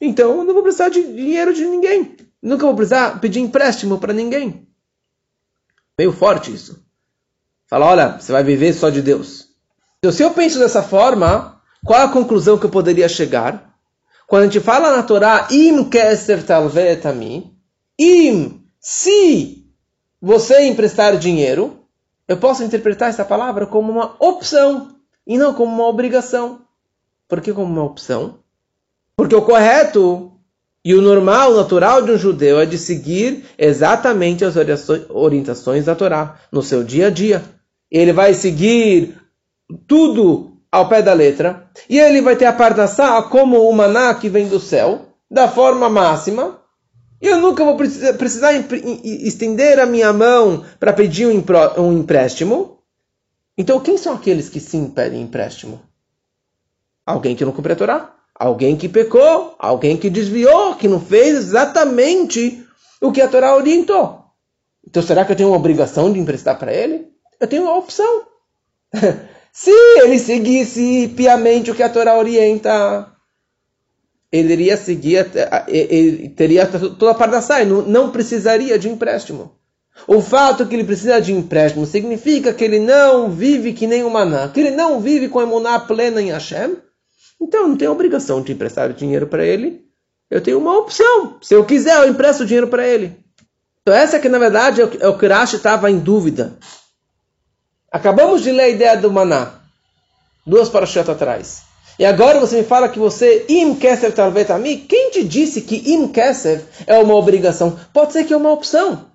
então 0.01 0.39
eu 0.39 0.43
não 0.43 0.53
vou 0.53 0.63
precisar 0.63 0.89
de 0.89 1.01
dinheiro 1.01 1.53
de 1.53 1.63
ninguém. 1.63 2.17
Nunca 2.41 2.65
vou 2.65 2.75
precisar 2.75 3.21
pedir 3.21 3.39
empréstimo 3.39 3.99
para 3.99 4.13
ninguém. 4.13 4.67
Meio 5.97 6.11
forte 6.11 6.53
isso. 6.53 6.83
Fala, 7.67 7.85
olha, 7.85 8.19
você 8.19 8.31
vai 8.31 8.43
viver 8.43 8.73
só 8.73 8.89
de 8.89 9.01
Deus. 9.01 9.47
Então, 9.99 10.11
se 10.11 10.23
eu 10.23 10.31
penso 10.31 10.59
dessa 10.59 10.83
forma, 10.83 11.61
qual 11.85 12.01
a 12.01 12.11
conclusão 12.11 12.57
que 12.57 12.65
eu 12.65 12.69
poderia 12.69 13.09
chegar? 13.09 13.73
Quando 14.27 14.43
a 14.43 14.45
gente 14.45 14.59
fala 14.59 14.95
na 14.95 15.03
Torá, 15.03 15.47
im 15.51 15.89
keser 15.89 16.45
talvetami, 16.45 17.53
im, 17.97 18.61
se 18.79 19.65
você 20.21 20.67
emprestar 20.67 21.17
dinheiro, 21.17 21.76
eu 22.27 22.37
posso 22.37 22.63
interpretar 22.63 23.09
essa 23.09 23.23
palavra 23.23 23.65
como 23.65 23.91
uma 23.91 24.15
opção 24.19 24.95
e 25.25 25.37
não 25.37 25.53
como 25.53 25.73
uma 25.73 25.87
obrigação. 25.87 26.61
Por 27.27 27.41
que 27.41 27.53
como 27.53 27.71
uma 27.71 27.83
opção? 27.83 28.39
Porque 29.15 29.35
o 29.35 29.41
correto 29.41 30.31
E 30.87 30.95
o 30.95 31.01
normal, 31.01 31.51
o 31.51 31.57
natural 31.57 32.01
de 32.01 32.11
um 32.11 32.17
judeu 32.17 32.61
é 32.61 32.65
de 32.65 32.77
seguir 32.77 33.43
exatamente 33.57 34.45
as 34.45 34.55
orientações 35.09 35.83
da 35.83 35.93
Torá 35.93 36.39
no 36.49 36.63
seu 36.63 36.81
dia 36.81 37.07
a 37.07 37.09
dia. 37.09 37.43
Ele 37.91 38.13
vai 38.13 38.33
seguir 38.33 39.17
tudo 39.85 40.53
ao 40.71 40.87
pé 40.87 41.01
da 41.01 41.11
letra, 41.11 41.69
e 41.89 41.99
ele 41.99 42.21
vai 42.21 42.37
ter 42.37 42.45
a 42.45 42.53
parnassá 42.53 43.21
como 43.23 43.69
o 43.69 43.73
maná 43.73 44.13
que 44.13 44.29
vem 44.29 44.47
do 44.47 44.61
céu, 44.61 45.07
da 45.29 45.49
forma 45.49 45.89
máxima, 45.89 46.61
eu 47.21 47.41
nunca 47.41 47.63
vou 47.65 47.75
precisar 47.75 48.53
estender 49.03 49.79
a 49.79 49.85
minha 49.85 50.13
mão 50.13 50.63
para 50.79 50.93
pedir 50.93 51.27
um 51.27 51.93
empréstimo. 51.93 52.79
Então, 53.57 53.79
quem 53.79 53.97
são 53.97 54.13
aqueles 54.13 54.49
que 54.49 54.59
sim 54.59 54.87
pedem 54.89 55.23
empréstimo? 55.23 55.81
Alguém 57.05 57.35
que 57.35 57.43
não 57.43 57.51
cumpriu 57.51 57.73
a 57.73 57.77
Torá? 57.77 58.15
Alguém 58.35 58.77
que 58.77 58.87
pecou? 58.87 59.55
Alguém 59.57 59.97
que 59.97 60.09
desviou? 60.09 60.75
Que 60.75 60.87
não 60.87 60.99
fez 60.99 61.37
exatamente 61.37 62.63
o 63.01 63.11
que 63.11 63.21
a 63.21 63.27
Torá 63.27 63.55
orientou? 63.55 64.25
Então, 64.85 65.01
será 65.01 65.25
que 65.25 65.31
eu 65.31 65.35
tenho 65.35 65.49
uma 65.49 65.57
obrigação 65.57 66.13
de 66.13 66.19
emprestar 66.19 66.59
para 66.59 66.73
ele? 66.73 67.07
Eu 67.39 67.47
tenho 67.47 67.63
uma 67.63 67.77
opção. 67.77 68.27
Se 69.51 69.71
ele 69.71 70.19
seguisse 70.19 71.11
piamente 71.17 71.71
o 71.71 71.75
que 71.75 71.81
a 71.81 71.89
Torá 71.89 72.15
orienta, 72.15 73.11
ele 74.37 74.53
iria 74.53 74.77
seguir, 74.77 75.25
ele 75.67 76.29
teria 76.29 76.65
toda 76.67 77.11
a 77.11 77.15
parte 77.15 77.31
da 77.31 77.41
saia, 77.41 77.65
não, 77.65 78.11
precisaria 78.11 78.77
de 78.77 78.89
empréstimo. 78.89 79.55
O 80.07 80.21
fato 80.21 80.65
que 80.65 80.75
ele 80.75 80.83
precisa 80.83 81.19
de 81.19 81.33
empréstimo 81.33 81.85
significa 81.85 82.53
que 82.53 82.63
ele 82.63 82.79
não 82.79 83.31
vive 83.31 83.73
que 83.73 83.87
nem 83.87 84.03
o 84.03 84.09
maná, 84.09 84.47
que 84.49 84.59
ele 84.59 84.71
não 84.71 84.99
vive 84.99 85.27
com 85.27 85.39
a 85.39 85.43
emuná 85.43 85.79
plena 85.79 86.21
em 86.21 86.31
Hashem. 86.31 86.77
Então 87.41 87.61
eu 87.61 87.67
não 87.69 87.77
tenho 87.77 87.91
obrigação 87.91 88.41
de 88.41 88.51
emprestar 88.51 88.93
dinheiro 88.93 89.27
para 89.27 89.45
ele. 89.45 89.85
Eu 90.29 90.41
tenho 90.41 90.59
uma 90.59 90.77
opção. 90.77 91.37
Se 91.41 91.53
eu 91.53 91.65
quiser, 91.65 91.97
eu 91.97 92.09
empresto 92.09 92.45
dinheiro 92.45 92.67
para 92.67 92.85
ele. 92.85 93.17
Então 93.81 93.93
essa 93.93 94.19
que 94.19 94.29
na 94.29 94.37
verdade 94.37 94.81
é 94.81 95.07
o 95.07 95.17
que 95.17 95.27
Rashi 95.27 95.55
estava 95.55 95.89
em 95.89 95.97
dúvida. 95.97 96.57
Acabamos 97.91 98.43
de 98.43 98.51
ler 98.51 98.63
a 98.63 98.69
ideia 98.69 98.97
do 98.97 99.11
maná. 99.11 99.61
Duas 100.45 100.69
parashat 100.69 101.09
atrás. 101.09 101.66
E 101.99 102.05
agora 102.05 102.39
você 102.39 102.57
me 102.57 102.63
fala 102.63 102.89
que 102.89 102.99
você, 102.99 103.45
im 103.49 103.75
kesef 103.75 104.15
talvet 104.15 104.51
ami, 104.51 104.77
quem 104.77 105.09
te 105.09 105.23
disse 105.23 105.61
que 105.61 105.93
im 105.93 106.07
kesef 106.07 106.63
é 106.85 106.97
uma 106.99 107.15
obrigação? 107.15 107.77
Pode 107.91 108.13
ser 108.13 108.23
que 108.23 108.33
é 108.33 108.37
uma 108.37 108.51
opção. 108.51 109.05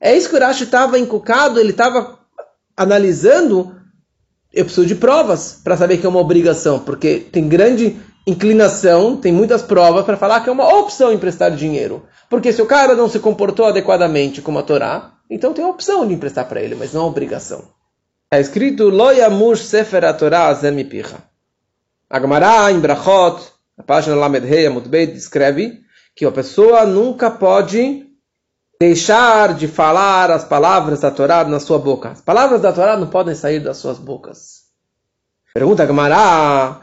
É 0.00 0.16
isso 0.16 0.28
que 0.28 0.36
o 0.36 0.40
Rashi 0.40 0.64
estava 0.64 0.98
encucado, 0.98 1.60
ele 1.60 1.70
estava 1.70 2.18
analisando. 2.76 3.74
Eu 4.52 4.64
preciso 4.64 4.86
de 4.86 4.94
provas 4.94 5.60
para 5.62 5.76
saber 5.76 5.98
que 5.98 6.06
é 6.06 6.08
uma 6.08 6.20
obrigação, 6.20 6.80
porque 6.80 7.20
tem 7.30 7.48
grande 7.48 7.96
inclinação, 8.26 9.16
tem 9.16 9.32
muitas 9.32 9.62
provas 9.62 10.04
para 10.04 10.16
falar 10.16 10.40
que 10.40 10.48
é 10.48 10.52
uma 10.52 10.68
opção 10.68 11.12
emprestar 11.12 11.52
dinheiro. 11.52 12.04
Porque 12.28 12.52
se 12.52 12.60
o 12.60 12.66
cara 12.66 12.94
não 12.96 13.08
se 13.08 13.20
comportou 13.20 13.66
adequadamente 13.66 14.42
com 14.42 14.58
a 14.58 14.62
Torá, 14.62 15.12
então 15.30 15.52
tem 15.52 15.64
a 15.64 15.68
opção 15.68 16.06
de 16.06 16.14
emprestar 16.14 16.48
para 16.48 16.60
ele, 16.60 16.74
mas 16.74 16.92
não 16.92 17.02
a 17.02 17.06
obrigação. 17.06 17.64
Está 18.24 18.40
escrito 18.40 18.88
Lo 18.88 19.12
Yamush 19.12 19.64
Sefer 19.64 20.04
HaTorah 20.04 20.48
Azem. 20.48 20.74
A 22.08 22.20
Gemara 22.20 22.70
em 22.70 22.78
Brachot, 22.78 23.42
na 23.76 23.82
página 23.82 24.14
Lamed 24.14 24.46
Rei 24.46 24.66
Amudbeit, 24.66 25.12
descreve 25.12 25.80
que 26.14 26.24
a 26.24 26.30
pessoa 26.30 26.86
nunca 26.86 27.28
pode 27.28 28.06
deixar 28.80 29.54
de 29.54 29.66
falar 29.66 30.30
as 30.30 30.44
palavras 30.44 31.00
da 31.00 31.10
Torá 31.10 31.42
na 31.44 31.58
sua 31.58 31.80
boca. 31.80 32.10
As 32.10 32.20
palavras 32.20 32.60
da 32.60 32.72
Torá 32.72 32.96
não 32.96 33.08
podem 33.08 33.34
sair 33.34 33.58
das 33.58 33.78
suas 33.78 33.98
bocas. 33.98 34.66
Pergunta 35.52 35.82
a 35.82 35.86
Gemara, 35.86 36.80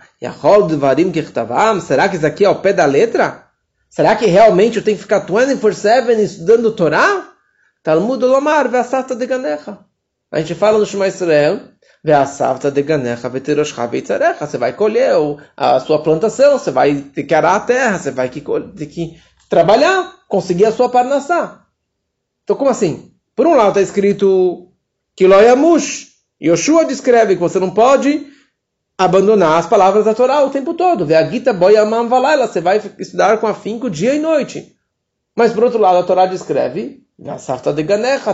será 1.81 2.09
que 2.09 2.17
isso 2.17 2.25
aqui 2.25 2.43
é 2.43 2.49
o 2.49 2.55
pé 2.55 2.73
da 2.73 2.85
letra? 2.85 3.45
Será 3.89 4.17
que 4.17 4.25
realmente 4.25 4.77
eu 4.77 4.83
tenho 4.83 4.97
que 4.97 5.03
ficar 5.03 5.25
24-7 5.25 6.19
estudando 6.19 6.75
Torá? 6.75 7.29
Talmud 7.81 8.25
Lomar, 8.25 8.67
Ve'asata 8.67 9.15
de 9.15 9.25
Ganecha. 9.25 9.77
A 10.29 10.39
gente 10.39 10.55
fala 10.55 10.79
no 10.79 10.85
Shema 10.85 11.07
Israel, 11.07 11.61
Você 14.39 14.57
vai 14.57 14.73
colher 14.73 15.13
a 15.55 15.79
sua 15.79 16.03
plantação, 16.03 16.59
você 16.59 16.69
vai 16.69 16.95
ter 16.95 17.23
que 17.23 17.33
arar 17.33 17.55
a 17.55 17.59
terra, 17.61 17.97
você 17.97 18.11
vai 18.11 18.29
ter 18.29 18.41
que 18.87 19.17
trabalhar, 19.49 20.13
conseguir 20.27 20.65
a 20.65 20.71
sua 20.71 20.89
parnassá. 20.89 21.65
Então, 22.43 22.57
como 22.57 22.69
assim? 22.69 23.13
Por 23.33 23.47
um 23.47 23.55
lado 23.55 23.69
está 23.69 23.81
escrito 23.81 24.67
que 25.15 25.25
Loyamush. 25.25 26.11
Yoshua 26.41 26.83
descreve 26.83 27.35
que 27.35 27.41
você 27.41 27.57
não 27.57 27.69
pode 27.69 28.27
abandonar 28.97 29.59
as 29.59 29.65
palavras 29.65 30.03
da 30.03 30.13
Torá 30.13 30.43
o 30.43 30.49
tempo 30.49 30.73
todo. 30.73 31.05
Veagita 31.05 31.53
boyamam 31.53 32.09
valaila. 32.09 32.47
Você 32.47 32.59
vai 32.59 32.81
estudar 32.99 33.37
com 33.37 33.47
afinco 33.47 33.89
dia 33.89 34.13
e 34.13 34.19
noite. 34.19 34.75
Mas 35.33 35.53
por 35.53 35.63
outro 35.63 35.79
lado, 35.79 35.99
a 35.99 36.03
Torá 36.03 36.25
descreve 36.25 37.07
na 37.17 37.37
safta 37.37 37.71
de 37.71 37.83
ganecha, 37.83 38.33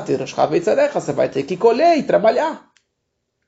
você 0.94 1.14
vai 1.14 1.30
ter 1.30 1.44
que 1.44 1.56
colher 1.56 1.98
e 1.98 2.04
trabalhar. 2.04 2.69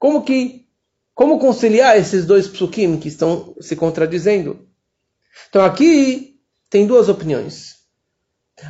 Como 0.01 0.23
que, 0.23 0.65
como 1.13 1.37
conciliar 1.37 1.95
esses 1.95 2.25
dois 2.25 2.47
psukim 2.47 2.99
que 2.99 3.07
estão 3.07 3.55
se 3.61 3.75
contradizendo? 3.75 4.67
Então 5.47 5.63
aqui 5.63 6.39
tem 6.71 6.87
duas 6.87 7.07
opiniões. 7.07 7.75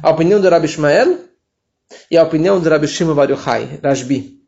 A 0.03 0.09
opinião 0.09 0.41
do 0.41 0.49
Rabi 0.49 0.65
Ishmael 0.65 1.19
e 2.11 2.17
a 2.17 2.23
opinião 2.23 2.59
do 2.59 2.69
Rabi 2.69 2.85
Shimon 2.85 3.15
Bar 3.15 3.31
Yochai, 3.31 3.79
Rashbi. 3.81 4.41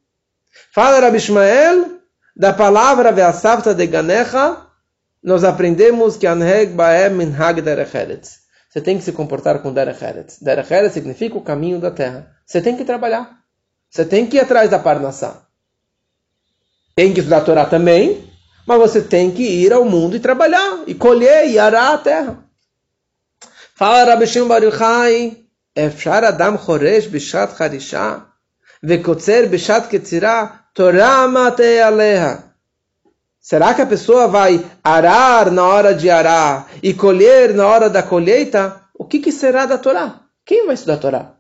Fala 0.74 1.00
Rabi 1.00 1.16
Ishmael, 1.16 2.02
da 2.36 2.52
palavra 2.52 3.14
Ve'asavta 3.14 3.74
de 3.74 3.88
Ganecha, 3.88 4.68
nós 5.24 5.46
aprendemos 5.46 6.18
que 6.18 6.28
Anheg 6.28 6.74
Baem 6.74 7.12
Minhag 7.12 7.62
Derecheretz. 7.62 8.40
Você 8.70 8.82
tem 8.82 8.98
que 8.98 9.06
se 9.06 9.14
comportar 9.14 9.62
com 9.62 9.72
Derech 9.72 10.04
Eretz. 10.04 10.40
Significa 10.92 11.38
o 11.38 11.42
caminho 11.42 11.80
da 11.80 11.92
terra. 11.92 12.36
Você 12.46 12.62
tem 12.62 12.76
que 12.76 12.84
trabalhar. 12.84 13.40
Você 13.90 14.04
tem 14.04 14.28
que 14.28 14.36
ir 14.36 14.42
atrás 14.42 14.70
da 14.70 14.80
Parnassá 14.80 15.43
tem 16.96 17.14
que 17.14 17.20
estudar 17.20 17.38
a 17.38 17.42
Torá 17.42 17.66
também, 17.66 18.30
mas 18.66 18.80
você 18.80 19.02
tem 19.02 19.32
que 19.32 19.44
ir 19.44 19.74
ao 19.74 19.86
mundo 19.86 20.16
e 20.16 20.20
trabalhar, 20.20 20.84
e 20.88 20.94
colher 20.94 21.50
e 21.50 21.60
arar 21.60 21.94
a 21.94 21.98
terra. 21.98 22.44
Fala 23.76 24.04
Rabi 24.06 24.28
Shimon 24.28 24.48
Baruchai, 24.48 25.38
Efshar 25.76 26.24
Adam 26.24 26.58
Choresh 26.58 27.08
Bishat 27.08 27.54
Harishah, 27.60 28.26
Vekotzer 28.82 29.50
Bishat 29.50 29.88
Ketzirah, 29.88 30.66
Torah 30.74 31.28
Matei 31.28 31.82
Aleha. 31.82 32.44
Será 33.40 33.74
que 33.74 33.82
a 33.82 33.86
pessoa 33.86 34.28
vai 34.28 34.64
arar 34.84 35.52
na 35.52 35.68
hora 35.68 35.94
de 35.94 36.10
arar 36.10 36.70
e 36.82 36.94
colher 36.94 37.54
na 37.54 37.68
hora 37.68 37.90
da 37.90 38.02
colheita? 38.02 38.82
O 38.94 39.04
que, 39.04 39.20
que 39.20 39.32
será 39.32 39.66
da 39.66 39.78
Torá? 39.78 40.22
Quem 40.46 40.66
vai 40.66 40.76
estudar 40.76 40.94
a 40.94 40.98
Torá? 40.98 41.34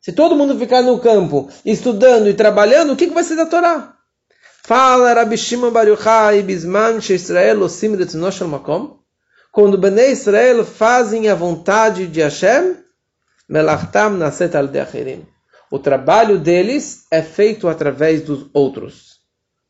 Se 0.00 0.12
todo 0.12 0.34
mundo 0.34 0.58
ficar 0.58 0.82
no 0.82 0.98
campo 0.98 1.48
estudando 1.64 2.28
e 2.28 2.34
trabalhando, 2.34 2.92
o 2.92 2.96
que, 2.96 3.06
que 3.06 3.14
vai 3.14 3.22
ser 3.22 3.36
da 3.36 3.46
Torá? 3.46 3.97
Fala 4.68 5.14
Rabi 5.14 5.38
Shimon 5.38 5.70
Bar 5.70 5.86
Yochai 5.88 6.42
Bisman 6.42 6.98
Israel 6.98 7.62
Osim 7.62 7.96
Letznoshel 7.96 8.48
Makom 8.48 8.98
quando 9.50 9.78
Bnei 9.78 10.12
Israel 10.12 10.62
fazem 10.62 11.30
a 11.30 11.34
vontade 11.34 12.06
de 12.06 12.20
Hashem 12.20 12.76
Melachtam 13.48 14.10
Naset 14.18 14.54
Al 14.54 14.68
O 15.70 15.78
trabalho 15.78 16.38
deles 16.38 17.06
é 17.10 17.22
feito 17.22 17.66
através 17.66 18.20
dos 18.20 18.50
outros 18.52 19.08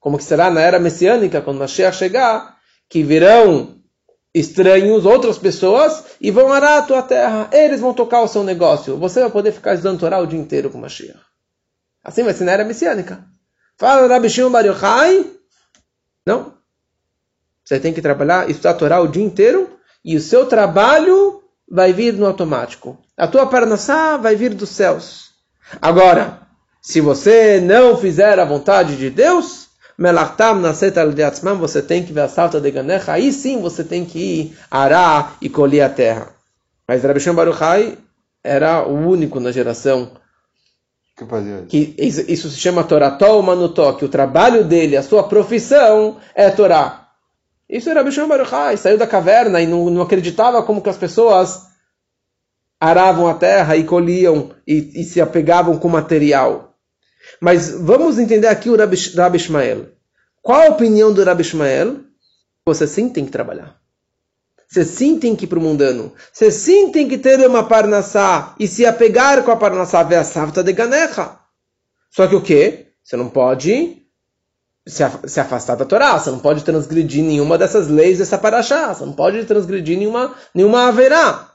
como 0.00 0.18
que 0.18 0.24
será 0.24 0.50
na 0.50 0.60
era 0.60 0.80
messiânica, 0.80 1.40
quando 1.42 1.58
Mashiach 1.58 1.96
chegar, 1.96 2.56
que 2.88 3.02
virão 3.02 3.76
estranhos, 4.34 5.04
outras 5.04 5.38
pessoas, 5.38 6.04
e 6.20 6.30
vão 6.30 6.52
arar 6.52 6.78
a 6.78 6.82
tua 6.82 7.02
terra. 7.02 7.50
Eles 7.52 7.80
vão 7.80 7.92
tocar 7.92 8.22
o 8.22 8.28
seu 8.28 8.42
negócio. 8.44 8.96
Você 8.96 9.20
vai 9.20 9.30
poder 9.30 9.52
ficar 9.52 9.74
estudando 9.74 10.00
Torá 10.00 10.18
o 10.18 10.26
dia 10.26 10.38
inteiro 10.38 10.70
com 10.70 10.78
Mashiach. 10.78 11.20
Assim 12.02 12.22
vai 12.22 12.32
ser 12.32 12.44
na 12.44 12.52
era 12.52 12.64
messiânica. 12.64 13.24
Fala 13.78 14.08
Rabi 14.08 14.28
Shimon 14.28 14.50
Bar 14.50 14.66
Yochai. 14.66 15.24
Não. 16.26 16.54
Você 17.64 17.78
tem 17.78 17.92
que 17.92 18.02
trabalhar, 18.02 18.50
estudar 18.50 18.74
Torá 18.74 19.00
o 19.00 19.06
dia 19.06 19.22
inteiro, 19.22 19.70
e 20.04 20.16
o 20.16 20.20
seu 20.20 20.46
trabalho 20.46 21.42
vai 21.70 21.92
vir 21.92 22.14
no 22.14 22.26
automático. 22.26 22.98
A 23.16 23.28
tua 23.28 23.46
parnassá 23.46 24.16
vai 24.16 24.34
vir 24.34 24.52
dos 24.52 24.70
céus. 24.70 25.30
Agora, 25.80 26.40
se 26.82 27.00
você 27.00 27.60
não 27.60 27.96
fizer 27.96 28.38
a 28.40 28.44
vontade 28.44 28.96
de 28.96 29.10
Deus, 29.10 29.68
você 31.58 31.82
tem 31.82 32.04
que 32.04 32.12
ver 32.12 32.22
a 32.22 32.28
salta 32.28 32.60
de 32.60 32.70
ganecha, 32.70 33.12
aí 33.12 33.32
sim 33.32 33.60
você 33.60 33.84
tem 33.84 34.04
que 34.04 34.18
ir 34.18 34.58
arar 34.70 35.36
e 35.40 35.48
colher 35.48 35.82
a 35.82 35.88
terra. 35.88 36.28
Mas 36.86 37.04
Rabbi 37.04 37.20
Shem 37.20 37.34
Baruch 37.34 37.62
Hai 37.62 37.98
era 38.42 38.86
o 38.86 38.94
único 38.94 39.38
na 39.38 39.52
geração 39.52 40.12
que 41.68 41.94
isso, 41.98 42.48
se 42.48 42.58
chama 42.58 42.84
Torató 42.84 43.40
Manutó, 43.42 43.92
que 43.94 44.04
o 44.04 44.08
trabalho 44.08 44.64
dele, 44.64 44.96
a 44.96 45.02
sua 45.02 45.24
profissão 45.24 46.16
é 46.34 46.48
Torá. 46.50 47.08
Isso 47.68 47.90
era 47.90 48.00
Rabbi 48.00 48.12
Shem 48.12 48.26
Baruch 48.26 48.54
Hai, 48.54 48.76
saiu 48.76 48.96
da 48.96 49.06
caverna 49.06 49.60
e 49.60 49.66
não, 49.66 49.90
não 49.90 50.02
acreditava 50.02 50.62
como 50.62 50.80
que 50.80 50.88
as 50.88 50.96
pessoas 50.96 51.66
aravam 52.80 53.26
a 53.28 53.34
terra 53.34 53.76
e 53.76 53.84
colhiam 53.84 54.50
e, 54.66 55.00
e 55.00 55.04
se 55.04 55.20
apegavam 55.20 55.76
com 55.76 55.88
material. 55.88 56.74
Mas 57.40 57.70
vamos 57.70 58.18
entender 58.18 58.46
aqui 58.46 58.70
o 58.70 58.76
Rabi, 58.76 58.96
Rabi 59.14 59.36
Ishmael. 59.36 59.86
Qual 60.40 60.62
a 60.62 60.70
opinião 60.70 61.12
do 61.12 61.22
Rabi 61.22 61.42
Ishmael? 61.42 61.96
Você 62.64 62.86
sim 62.86 63.08
tem 63.08 63.24
que 63.24 63.30
trabalhar. 63.30 63.77
Você 64.68 64.84
sim 64.84 65.18
tem 65.18 65.34
que 65.34 65.44
ir 65.44 65.48
para 65.48 65.58
o 65.58 65.62
mundano. 65.62 66.12
Você 66.30 66.50
sim 66.50 66.92
tem 66.92 67.08
que 67.08 67.16
ter 67.16 67.44
uma 67.46 67.64
parnassá 67.64 68.54
e 68.60 68.68
se 68.68 68.84
apegar 68.84 69.42
com 69.42 69.50
a 69.50 69.56
parnassá, 69.56 70.02
ver 70.02 70.16
a 70.16 70.24
savta 70.24 70.62
de 70.62 70.72
ganecha. 70.72 71.38
Só 72.10 72.26
que 72.26 72.34
o 72.34 72.42
quê? 72.42 72.88
Você 73.02 73.16
não 73.16 73.30
pode 73.30 74.02
se 74.86 75.40
afastar 75.40 75.76
da 75.76 75.84
Torá, 75.84 76.18
você 76.18 76.30
não 76.30 76.38
pode 76.38 76.64
transgredir 76.64 77.22
nenhuma 77.22 77.58
dessas 77.58 77.88
leis 77.88 78.18
dessa 78.18 78.38
paraxá, 78.38 78.94
você 78.94 79.04
não 79.04 79.12
pode 79.12 79.44
transgredir 79.44 79.98
nenhuma, 79.98 80.34
nenhuma 80.54 80.88
haverá. 80.88 81.52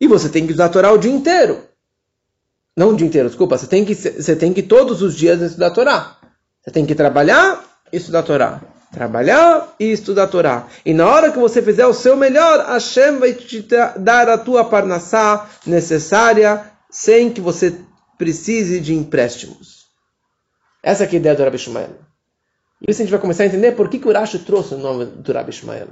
E 0.00 0.06
você 0.06 0.28
tem 0.28 0.46
que 0.46 0.52
usar 0.52 0.66
a 0.66 0.68
Torá 0.68 0.92
o 0.92 0.98
dia 0.98 1.10
inteiro. 1.10 1.64
Não 2.76 2.90
o 2.90 2.96
dia 2.96 3.06
inteiro, 3.06 3.28
desculpa, 3.28 3.58
você 3.58 3.66
tem 3.66 3.84
que, 3.84 3.94
você 3.94 4.36
tem 4.36 4.52
que 4.52 4.62
todos 4.62 5.02
os 5.02 5.16
dias 5.16 5.40
estudar 5.40 5.68
a 5.68 5.72
Torá. 5.72 6.16
Você 6.62 6.70
tem 6.70 6.86
que 6.86 6.94
trabalhar 6.94 7.64
e 7.92 7.96
estudar 7.96 8.20
a 8.20 8.22
Torá. 8.22 8.60
Trabalhar 8.92 9.74
e 9.78 9.92
estudar 9.92 10.24
a 10.24 10.28
Torá. 10.28 10.66
E 10.84 10.94
na 10.94 11.06
hora 11.06 11.30
que 11.30 11.38
você 11.38 11.60
fizer 11.60 11.86
o 11.86 11.92
seu 11.92 12.16
melhor, 12.16 12.64
Hashem 12.66 13.18
vai 13.18 13.34
te 13.34 13.66
dar 13.98 14.28
a 14.28 14.38
tua 14.38 14.64
parnassá 14.64 15.48
necessária, 15.66 16.64
sem 16.90 17.30
que 17.30 17.40
você 17.40 17.74
precise 18.16 18.80
de 18.80 18.94
empréstimos. 18.94 19.86
Essa 20.82 21.04
é 21.04 21.08
a 21.08 21.14
ideia 21.14 21.34
do 21.34 21.44
Rabi 21.44 21.58
Shmuel. 21.58 21.90
E 22.80 22.90
isso 22.90 23.02
a 23.02 23.04
gente 23.04 23.10
vai 23.10 23.20
começar 23.20 23.42
a 23.42 23.46
entender 23.46 23.72
por 23.72 23.88
que, 23.88 23.98
que 23.98 24.08
o 24.08 24.12
Rashi 24.12 24.38
trouxe 24.38 24.74
o 24.74 24.78
nome 24.78 25.04
do 25.04 25.32
Rabi 25.32 25.52
Shmuel. 25.52 25.88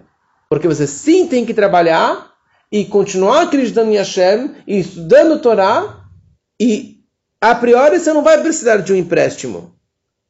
Porque 0.49 0.69
você 0.69 0.87
sim 0.87 1.27
tem 1.27 1.45
que 1.45 1.53
trabalhar 1.53 2.33
e 2.71 2.85
continuar 2.85 3.43
acreditando 3.43 3.91
em 3.91 3.97
Hashem 3.97 4.55
e 4.67 4.79
estudando 4.79 5.41
Torá 5.41 6.05
e 6.59 6.97
a 7.41 7.55
priori 7.55 7.99
você 7.99 8.13
não 8.13 8.23
vai 8.23 8.41
precisar 8.41 8.79
de 8.79 8.93
um 8.93 8.97
empréstimo. 8.97 9.77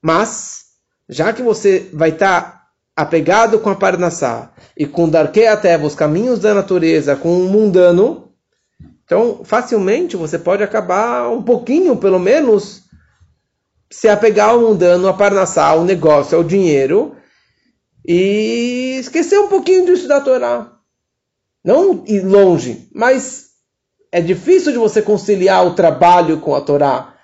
Mas, 0.02 0.64
já 1.08 1.32
que 1.32 1.42
você 1.42 1.90
vai 1.92 2.10
estar 2.10 2.55
apegado 2.96 3.60
com 3.60 3.68
a 3.68 3.74
Parnassá 3.76 4.50
e 4.74 4.86
com 4.86 5.08
Darkei 5.08 5.46
até 5.46 5.78
os 5.78 5.94
caminhos 5.94 6.38
da 6.38 6.54
natureza, 6.54 7.14
com 7.14 7.38
o 7.42 7.48
mundano, 7.48 8.32
então 9.04 9.44
facilmente 9.44 10.16
você 10.16 10.38
pode 10.38 10.62
acabar 10.62 11.28
um 11.28 11.42
pouquinho, 11.42 11.96
pelo 11.96 12.18
menos, 12.18 12.84
se 13.90 14.08
apegar 14.08 14.50
ao 14.50 14.60
mundano, 14.60 15.06
a 15.06 15.12
Parnassá, 15.12 15.74
o 15.74 15.84
negócio, 15.84 16.38
ao 16.38 16.42
dinheiro, 16.42 17.14
e 18.04 18.96
esquecer 18.98 19.38
um 19.38 19.48
pouquinho 19.48 19.84
disso 19.84 20.08
da 20.08 20.20
Torá. 20.20 20.72
Não 21.62 22.02
ir 22.06 22.24
longe, 22.24 22.88
mas 22.94 23.50
é 24.10 24.20
difícil 24.20 24.72
de 24.72 24.78
você 24.78 25.02
conciliar 25.02 25.66
o 25.66 25.74
trabalho 25.74 26.40
com 26.40 26.54
a 26.54 26.60
Torá 26.60 27.15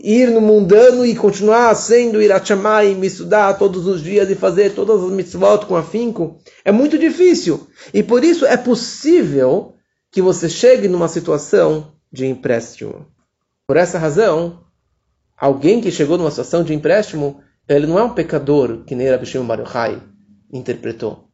ir 0.00 0.30
no 0.30 0.40
mundano 0.40 1.04
e 1.04 1.14
continuar 1.14 1.74
sendo 1.74 2.20
Irachamai, 2.22 2.94
me 2.94 3.06
estudar 3.06 3.58
todos 3.58 3.86
os 3.86 4.02
dias 4.02 4.30
e 4.30 4.34
fazer 4.34 4.74
todas 4.74 5.02
as 5.02 5.10
mitzvot 5.10 5.66
com 5.66 5.76
afinco, 5.76 6.38
é 6.64 6.70
muito 6.70 6.98
difícil. 6.98 7.66
E 7.92 8.02
por 8.02 8.22
isso 8.24 8.44
é 8.46 8.56
possível 8.56 9.74
que 10.10 10.20
você 10.20 10.48
chegue 10.48 10.88
numa 10.88 11.08
situação 11.08 11.92
de 12.12 12.26
empréstimo. 12.26 13.06
Por 13.66 13.76
essa 13.76 13.98
razão, 13.98 14.60
alguém 15.36 15.80
que 15.80 15.90
chegou 15.90 16.18
numa 16.18 16.30
situação 16.30 16.62
de 16.62 16.74
empréstimo, 16.74 17.40
ele 17.68 17.86
não 17.86 17.98
é 17.98 18.02
um 18.02 18.14
pecador, 18.14 18.84
que 18.84 18.94
nem 18.94 19.08
Rabbi 19.08 19.24
Shimon 19.24 19.46
Bar 19.46 19.60
Yochai 19.60 20.02
interpretou. 20.52 21.28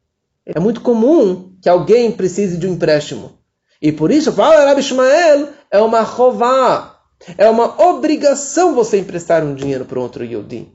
É 0.47 0.61
muito 0.61 0.81
comum 0.81 1.57
que 1.61 1.69
alguém 1.69 2.13
precise 2.13 2.57
de 2.57 2.67
um 2.67 2.75
empréstimo. 2.75 3.39
E 3.83 3.93
por 3.93 4.11
isso, 4.11 4.33
fala 4.33 4.65
Rabbi 4.65 4.83
Shmael, 4.83 5.49
é 5.71 5.81
uma 5.81 6.05
chová, 6.05 6.88
é 7.37 7.49
uma 7.49 7.81
obrigação 7.83 8.75
você 8.75 8.99
emprestar 8.99 9.43
um 9.43 9.55
dinheiro 9.55 9.85
para 9.85 10.01
outro 10.01 10.25
Yodi. 10.25 10.73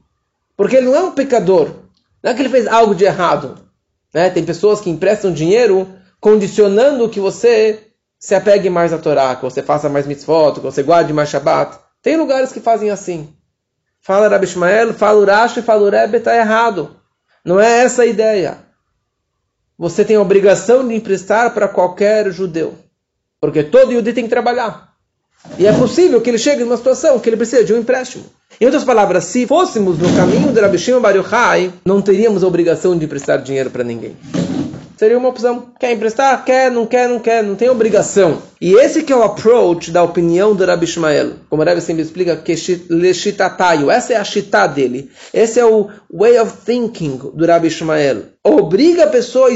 Porque 0.56 0.76
ele 0.76 0.88
não 0.88 0.96
é 0.96 1.04
um 1.04 1.12
pecador. 1.12 1.70
Não 2.22 2.32
é 2.32 2.34
que 2.34 2.42
ele 2.42 2.50
fez 2.50 2.68
algo 2.68 2.94
de 2.94 3.06
errado. 3.06 3.58
Né? 4.14 4.30
Tem 4.30 4.46
pessoas 4.46 4.80
que 4.80 4.90
emprestam 4.90 5.32
dinheiro 5.34 5.88
condicionando 6.20 7.10
que 7.10 7.20
você 7.20 7.88
se 8.20 8.34
apegue 8.36 8.70
mais 8.70 8.94
à 8.94 8.98
Torá, 8.98 9.36
que 9.36 9.42
você 9.42 9.62
faça 9.62 9.90
mais 9.90 10.08
mitzvot, 10.08 10.54
que 10.54 10.60
você 10.62 10.84
guarde 10.84 11.12
mais 11.12 11.30
Shabbat. 11.30 11.78
Tem 12.02 12.16
lugares 12.16 12.52
que 12.52 12.62
fazem 12.62 12.90
assim. 12.90 13.34
Fala 14.00 14.28
Rabi 14.28 14.46
Ishmael, 14.46 14.94
fala 14.94 15.20
Urash, 15.20 15.56
fala 15.66 15.84
Urebe, 15.84 16.18
está 16.18 16.36
errado. 16.36 16.96
Não 17.44 17.60
é 17.60 17.84
essa 17.84 18.04
a 18.04 18.06
ideia. 18.06 18.58
Você 19.78 20.06
tem 20.06 20.16
a 20.16 20.22
obrigação 20.22 20.88
de 20.88 20.94
emprestar 20.94 21.54
para 21.54 21.68
qualquer 21.68 22.32
judeu. 22.32 22.78
Porque 23.42 23.64
todo 23.64 23.92
judeu 23.92 24.14
tem 24.14 24.24
que 24.24 24.30
trabalhar. 24.30 24.93
E 25.58 25.68
é 25.68 25.74
possível 25.74 26.20
que 26.22 26.30
ele 26.30 26.38
chegue 26.38 26.64
numa 26.64 26.78
situação 26.78 27.20
que 27.20 27.30
ele 27.30 27.38
precisa 27.38 27.64
de 27.64 27.74
um 27.74 27.78
empréstimo. 27.78 28.26
Em 28.60 28.66
outras 28.66 28.84
palavras, 28.84 29.26
se 29.26 29.46
fôssemos 29.46 29.98
no 29.98 30.16
caminho 30.16 30.52
do 30.52 30.60
Rabi 30.60 30.78
Shimon 30.78 31.02
Bar 31.02 31.16
Yochai, 31.16 31.74
não 31.86 32.02
teríamos 32.02 32.44
a 32.44 32.48
obrigação 32.48 32.98
de 32.98 33.06
emprestar 33.06 33.42
dinheiro 33.42 33.70
para 33.70 33.84
ninguém. 33.84 34.16
Seria 34.96 35.18
uma 35.18 35.30
opção. 35.30 35.74
Quer 35.80 35.92
emprestar? 35.92 36.46
Quer, 36.46 36.72
não 36.72 36.86
quer, 36.86 37.10
não 37.10 37.20
quer, 37.20 37.44
não 37.44 37.56
tem 37.56 37.70
obrigação. 37.70 38.42
E 38.62 38.74
esse 38.74 39.04
que 39.04 39.12
é 39.12 39.16
o 39.16 39.24
approach 39.24 39.92
da 39.92 40.02
opinião 40.02 40.56
do 40.56 40.64
Rabi 40.64 40.86
Ishmael. 40.86 41.34
Como 41.50 41.62
o 41.62 41.66
Rabi 41.66 41.82
sempre 41.82 42.04
explica, 42.04 42.38
que. 42.38 42.54
Essa 42.54 44.14
é 44.14 44.16
a 44.16 44.24
shita 44.24 44.68
dele. 44.68 45.12
Esse 45.34 45.60
é 45.60 45.66
o 45.66 45.90
way 46.10 46.40
of 46.40 46.54
thinking 46.64 47.20
do 47.34 47.46
Rabi 47.46 47.68
Ishmael. 47.68 48.24
Obriga 48.44 49.04
a 49.04 49.08
pessoa 49.08 49.50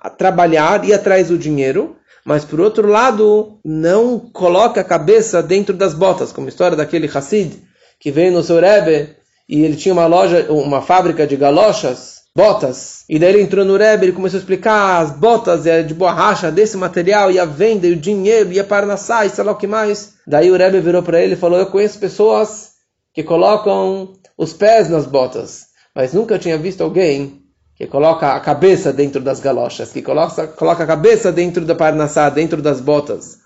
a 0.00 0.10
trabalhar 0.10 0.84
e 0.84 0.92
atrás 0.92 1.28
do 1.28 1.38
dinheiro 1.38 1.96
mas 2.24 2.44
por 2.44 2.60
outro 2.60 2.88
lado, 2.88 3.58
não 3.64 4.18
coloca 4.18 4.80
a 4.80 4.84
cabeça 4.84 5.42
dentro 5.42 5.76
das 5.76 5.94
botas, 5.94 6.32
como 6.32 6.46
a 6.46 6.50
história 6.50 6.76
daquele 6.76 7.10
Hassid 7.12 7.62
que 8.00 8.10
veio 8.10 8.32
no 8.32 8.42
seu 8.42 8.60
Rebbe 8.60 9.16
e 9.48 9.62
ele 9.62 9.76
tinha 9.76 9.92
uma 9.92 10.06
loja, 10.06 10.46
uma 10.50 10.80
fábrica 10.80 11.26
de 11.26 11.36
galochas, 11.36 12.22
botas, 12.34 13.04
e 13.08 13.18
daí 13.18 13.30
ele 13.30 13.42
entrou 13.42 13.64
no 13.64 13.76
Rebbe 13.76 14.08
e 14.08 14.12
começou 14.12 14.38
a 14.38 14.40
explicar 14.40 15.02
as 15.02 15.10
botas 15.12 15.66
é 15.66 15.82
de 15.82 15.94
borracha 15.94 16.50
desse 16.50 16.76
material 16.76 17.30
e 17.30 17.38
a 17.38 17.44
venda 17.44 17.86
e 17.86 17.92
o 17.92 17.96
dinheiro 17.96 18.52
e 18.52 18.58
a 18.58 18.64
parnassá 18.64 19.24
e 19.24 19.30
sei 19.30 19.44
lá 19.44 19.52
o 19.52 19.56
que 19.56 19.66
mais. 19.66 20.14
Daí 20.26 20.50
o 20.50 20.56
Rebbe 20.56 20.80
virou 20.80 21.02
para 21.02 21.20
ele 21.20 21.34
e 21.34 21.36
falou: 21.36 21.58
Eu 21.58 21.66
conheço 21.66 21.98
pessoas 21.98 22.72
que 23.12 23.22
colocam 23.22 24.14
os 24.36 24.52
pés 24.52 24.88
nas 24.88 25.06
botas, 25.06 25.66
mas 25.94 26.12
nunca 26.12 26.38
tinha 26.38 26.58
visto 26.58 26.82
alguém 26.82 27.43
que 27.76 27.86
coloca 27.86 28.34
a 28.34 28.40
cabeça 28.40 28.92
dentro 28.92 29.20
das 29.20 29.40
galochas, 29.40 29.92
que 29.92 30.00
coloca, 30.00 30.46
coloca 30.48 30.84
a 30.84 30.86
cabeça 30.86 31.32
dentro 31.32 31.64
da 31.64 31.74
parnassá, 31.74 32.30
dentro 32.30 32.62
das 32.62 32.80
botas. 32.80 33.38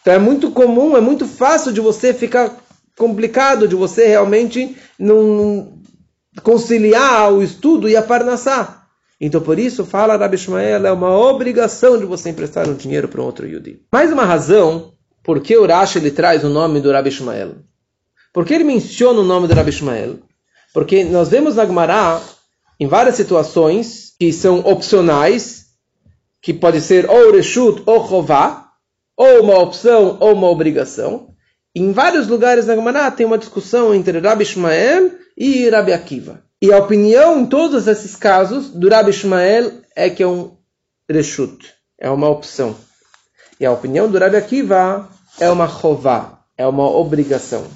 Então 0.00 0.14
é 0.14 0.18
muito 0.18 0.50
comum, 0.50 0.96
é 0.96 1.00
muito 1.00 1.26
fácil 1.26 1.72
de 1.72 1.80
você 1.80 2.14
ficar 2.14 2.56
complicado, 2.96 3.68
de 3.68 3.74
você 3.74 4.06
realmente 4.06 4.76
não 4.98 5.78
conciliar 6.42 7.32
o 7.32 7.42
estudo 7.42 7.88
e 7.88 7.96
a 7.96 8.02
parnassá. 8.02 8.84
Então 9.20 9.40
por 9.40 9.58
isso, 9.58 9.84
fala 9.84 10.16
Rabi 10.16 10.36
Ishmael, 10.36 10.86
é 10.86 10.92
uma 10.92 11.16
obrigação 11.18 11.98
de 11.98 12.06
você 12.06 12.30
emprestar 12.30 12.68
um 12.68 12.74
dinheiro 12.74 13.08
para 13.08 13.20
um 13.20 13.24
outro 13.24 13.46
Yudi. 13.46 13.82
Mais 13.92 14.12
uma 14.12 14.24
razão 14.24 14.92
por 15.22 15.40
que 15.40 15.56
o 15.56 15.66
Rashi 15.66 15.98
ele 15.98 16.10
traz 16.10 16.44
o 16.44 16.48
nome 16.48 16.80
do 16.80 16.92
Rabi 16.92 17.08
Ishmael. 17.08 17.56
Por 18.32 18.44
que 18.44 18.54
ele 18.54 18.64
menciona 18.64 19.20
o 19.20 19.24
nome 19.24 19.48
do 19.48 19.54
Rabi 19.54 19.70
Ishmael? 19.70 20.18
Porque 20.72 21.04
nós 21.04 21.28
vemos 21.28 21.56
na 21.56 21.66
Gemara 21.66 22.20
em 22.78 22.86
várias 22.86 23.16
situações 23.16 24.14
que 24.18 24.32
são 24.32 24.60
opcionais, 24.60 25.66
que 26.40 26.52
pode 26.52 26.80
ser 26.80 27.08
ou 27.08 27.32
reshut 27.32 27.82
ou 27.86 28.06
chová, 28.06 28.70
ou 29.16 29.42
uma 29.42 29.58
opção 29.58 30.18
ou 30.20 30.34
uma 30.34 30.48
obrigação. 30.48 31.34
Em 31.74 31.92
vários 31.92 32.26
lugares 32.26 32.66
na 32.66 32.74
Gemara 32.74 33.10
tem 33.10 33.26
uma 33.26 33.38
discussão 33.38 33.94
entre 33.94 34.18
Rabi 34.18 34.42
Ishmael 34.42 35.12
e 35.36 35.68
Rabi 35.68 35.92
Akiva. 35.92 36.42
E 36.60 36.72
a 36.72 36.78
opinião 36.78 37.40
em 37.40 37.46
todos 37.46 37.86
esses 37.86 38.16
casos 38.16 38.70
do 38.70 38.88
Rabi 38.88 39.10
Ishmael 39.10 39.72
é 39.94 40.08
que 40.08 40.22
é 40.22 40.26
um 40.26 40.56
reshut, 41.08 41.74
é 41.98 42.10
uma 42.10 42.28
opção. 42.28 42.74
E 43.58 43.64
a 43.64 43.72
opinião 43.72 44.10
do 44.10 44.18
Rabi 44.18 44.36
Akiva 44.36 45.08
é 45.38 45.50
uma 45.50 45.68
chová, 45.68 46.40
é 46.56 46.66
uma 46.66 46.88
obrigação. 46.90 47.66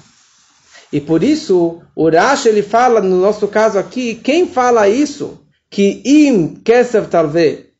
E 0.91 0.99
por 0.99 1.23
isso, 1.23 1.81
o 1.95 2.09
Rashi 2.09 2.49
ele 2.49 2.61
fala, 2.61 3.01
no 3.01 3.21
nosso 3.21 3.47
caso 3.47 3.79
aqui, 3.79 4.15
quem 4.15 4.47
fala 4.47 4.89
isso, 4.89 5.39
que 5.69 6.01
im 6.03 6.55
kesev 6.55 7.07
talvez 7.07 7.71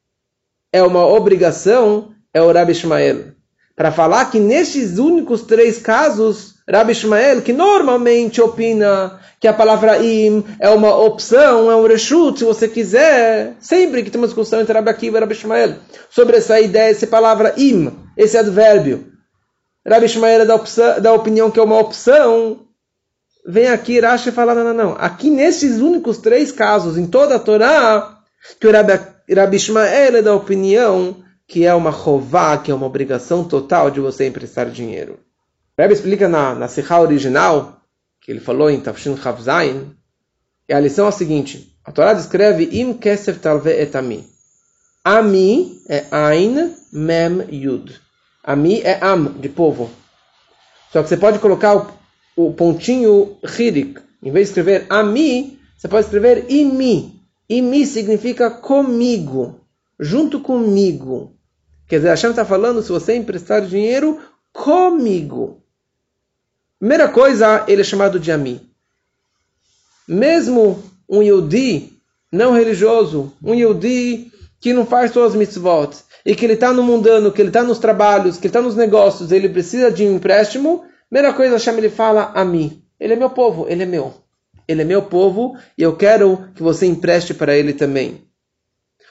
é 0.72 0.82
uma 0.82 1.06
obrigação, 1.06 2.12
é 2.34 2.42
o 2.42 2.52
Rabi 2.52 2.72
Ishmael. 2.72 3.34
Para 3.76 3.92
falar 3.92 4.32
que 4.32 4.40
nestes 4.40 4.98
únicos 4.98 5.42
três 5.42 5.78
casos, 5.78 6.56
Rabi 6.70 6.94
Ishmael, 6.94 7.42
que 7.42 7.52
normalmente 7.52 8.40
opina 8.42 9.20
que 9.40 9.48
a 9.48 9.54
palavra 9.54 10.02
im 10.02 10.44
é 10.60 10.70
uma 10.70 10.96
opção, 10.96 11.70
é 11.70 11.76
um 11.76 11.86
reshut, 11.86 12.40
se 12.40 12.46
você 12.46 12.68
quiser, 12.68 13.56
sempre 13.60 14.04
que 14.04 14.10
tem 14.10 14.22
uma 14.22 14.28
discussão 14.28 14.62
entre 14.62 14.74
Rabi 14.74 14.90
Akiva 14.90 15.18
e 15.18 15.20
Rabi 15.20 15.34
Ishmael, 15.34 15.76
sobre 16.10 16.38
essa 16.38 16.62
ideia, 16.62 16.92
essa 16.92 17.08
palavra 17.08 17.54
im, 17.58 17.92
esse 18.16 18.38
advérbio. 18.38 19.12
Rabi 19.86 20.06
Ishmael 20.06 20.42
é 20.42 20.46
da, 20.46 20.56
opção, 20.56 21.02
da 21.02 21.12
opinião 21.12 21.52
que 21.52 21.60
é 21.60 21.64
uma 21.64 21.80
opção, 21.80 22.68
vem 23.46 23.68
aqui 23.68 24.00
Rashi 24.00 24.30
e 24.30 24.32
fala, 24.32 24.54
não, 24.54 24.64
não, 24.66 24.74
não. 24.74 24.96
Aqui 25.00 25.30
nesses 25.30 25.80
únicos 25.80 26.18
três 26.18 26.52
casos, 26.52 26.98
em 26.98 27.08
toda 27.08 27.36
a 27.36 27.40
Torá, 27.40 28.20
que 28.60 28.68
o 28.68 28.72
Rabi, 28.72 29.00
Rabi 29.34 29.58
Ishmael 29.58 30.16
é 30.16 30.22
da 30.22 30.34
opinião 30.34 31.24
que 31.48 31.66
é 31.66 31.74
uma 31.74 31.92
chová, 31.92 32.58
que 32.58 32.72
é 32.72 32.74
uma 32.74 32.86
obrigação 32.86 33.44
total 33.44 33.92
de 33.92 34.00
você 34.00 34.26
emprestar 34.26 34.70
dinheiro. 34.70 35.20
O 35.78 35.82
Rebbe 35.82 35.94
explica 35.94 36.30
na, 36.30 36.56
na 36.56 36.70
Sikha 36.70 36.98
original, 36.98 37.82
que 38.22 38.32
ele 38.32 38.40
falou 38.40 38.70
em 38.70 38.80
Tafshin 38.80 39.18
Chavzain, 39.18 39.94
e 40.70 40.74
a 40.74 40.80
lição 40.80 41.08
é 41.08 41.10
a 41.10 41.12
seguinte, 41.12 41.78
a 41.84 41.92
Torá 41.92 42.14
descreve 42.14 42.70
Im 42.80 42.94
Kesef 42.94 43.40
Talve 43.40 43.70
Etami. 43.70 44.26
Ami 45.04 45.82
é 45.90 46.06
Ain, 46.10 46.74
Mem, 46.94 47.46
Yud. 47.52 48.00
Ami 48.42 48.80
é 48.82 49.00
Am, 49.02 49.34
de 49.38 49.50
povo. 49.50 49.90
Só 50.94 51.04
que 51.04 51.10
você 51.10 51.18
pode 51.18 51.40
colocar 51.40 51.76
o, 51.76 51.88
o 52.48 52.54
pontinho 52.54 53.38
Hirik. 53.44 54.00
Em 54.22 54.32
vez 54.32 54.48
de 54.48 54.52
escrever 54.52 54.86
Ami, 54.90 55.60
você 55.78 55.88
pode 55.88 56.06
escrever 56.06 56.46
Imi. 56.50 57.20
Imi 57.50 57.86
significa 57.86 58.50
comigo, 58.50 59.60
junto 60.00 60.40
comigo. 60.40 61.36
Quer 61.88 61.98
dizer, 61.98 62.10
a 62.10 62.12
Hashem 62.12 62.30
está 62.30 62.46
falando, 62.46 62.82
se 62.82 62.90
você 62.90 63.16
emprestar 63.16 63.66
dinheiro, 63.66 64.20
comigo. 64.54 65.62
Primeira 66.80 67.10
coisa, 67.10 67.66
ele 67.68 67.82
é 67.82 67.84
chamado 67.84 68.20
de 68.20 68.32
Ami. 68.32 68.62
Mesmo 70.08 70.82
um 71.10 71.22
Yudi 71.22 71.92
não 72.32 72.54
religioso, 72.54 73.34
um 73.44 73.54
Yudi 73.54 74.32
que 74.60 74.74
não 74.74 74.86
faz 74.86 75.12
suas 75.12 75.36
mitzvot, 75.36 75.98
e 76.26 76.36
que 76.36 76.46
ele 76.46 76.54
está 76.54 76.72
no 76.72 76.84
mundano, 76.84 77.32
que 77.32 77.42
ele 77.42 77.50
está 77.50 77.64
nos 77.64 77.80
trabalhos, 77.80 78.38
que 78.38 78.46
ele 78.46 78.50
está 78.50 78.62
nos 78.62 78.76
negócios, 78.76 79.32
ele 79.32 79.50
precisa 79.50 79.92
de 79.92 80.06
um 80.06 80.16
empréstimo, 80.16 80.86
primeira 81.12 81.34
coisa, 81.34 81.56
Hashem 81.56 81.78
ele 81.78 81.90
fala 81.90 82.32
a 82.34 82.46
mim. 82.46 82.82
Ele 82.98 83.14
é 83.14 83.16
meu 83.18 83.30
povo, 83.30 83.68
ele 83.68 83.84
é 83.84 83.86
meu. 83.86 84.14
Ele 84.66 84.82
é 84.82 84.86
meu 84.86 85.02
povo 85.02 85.58
e 85.78 85.84
eu 85.84 85.94
quero 85.98 86.50
que 86.56 86.64
você 86.64 86.86
empreste 86.86 87.34
para 87.34 87.54
ele 87.54 87.74
também. 87.74 88.26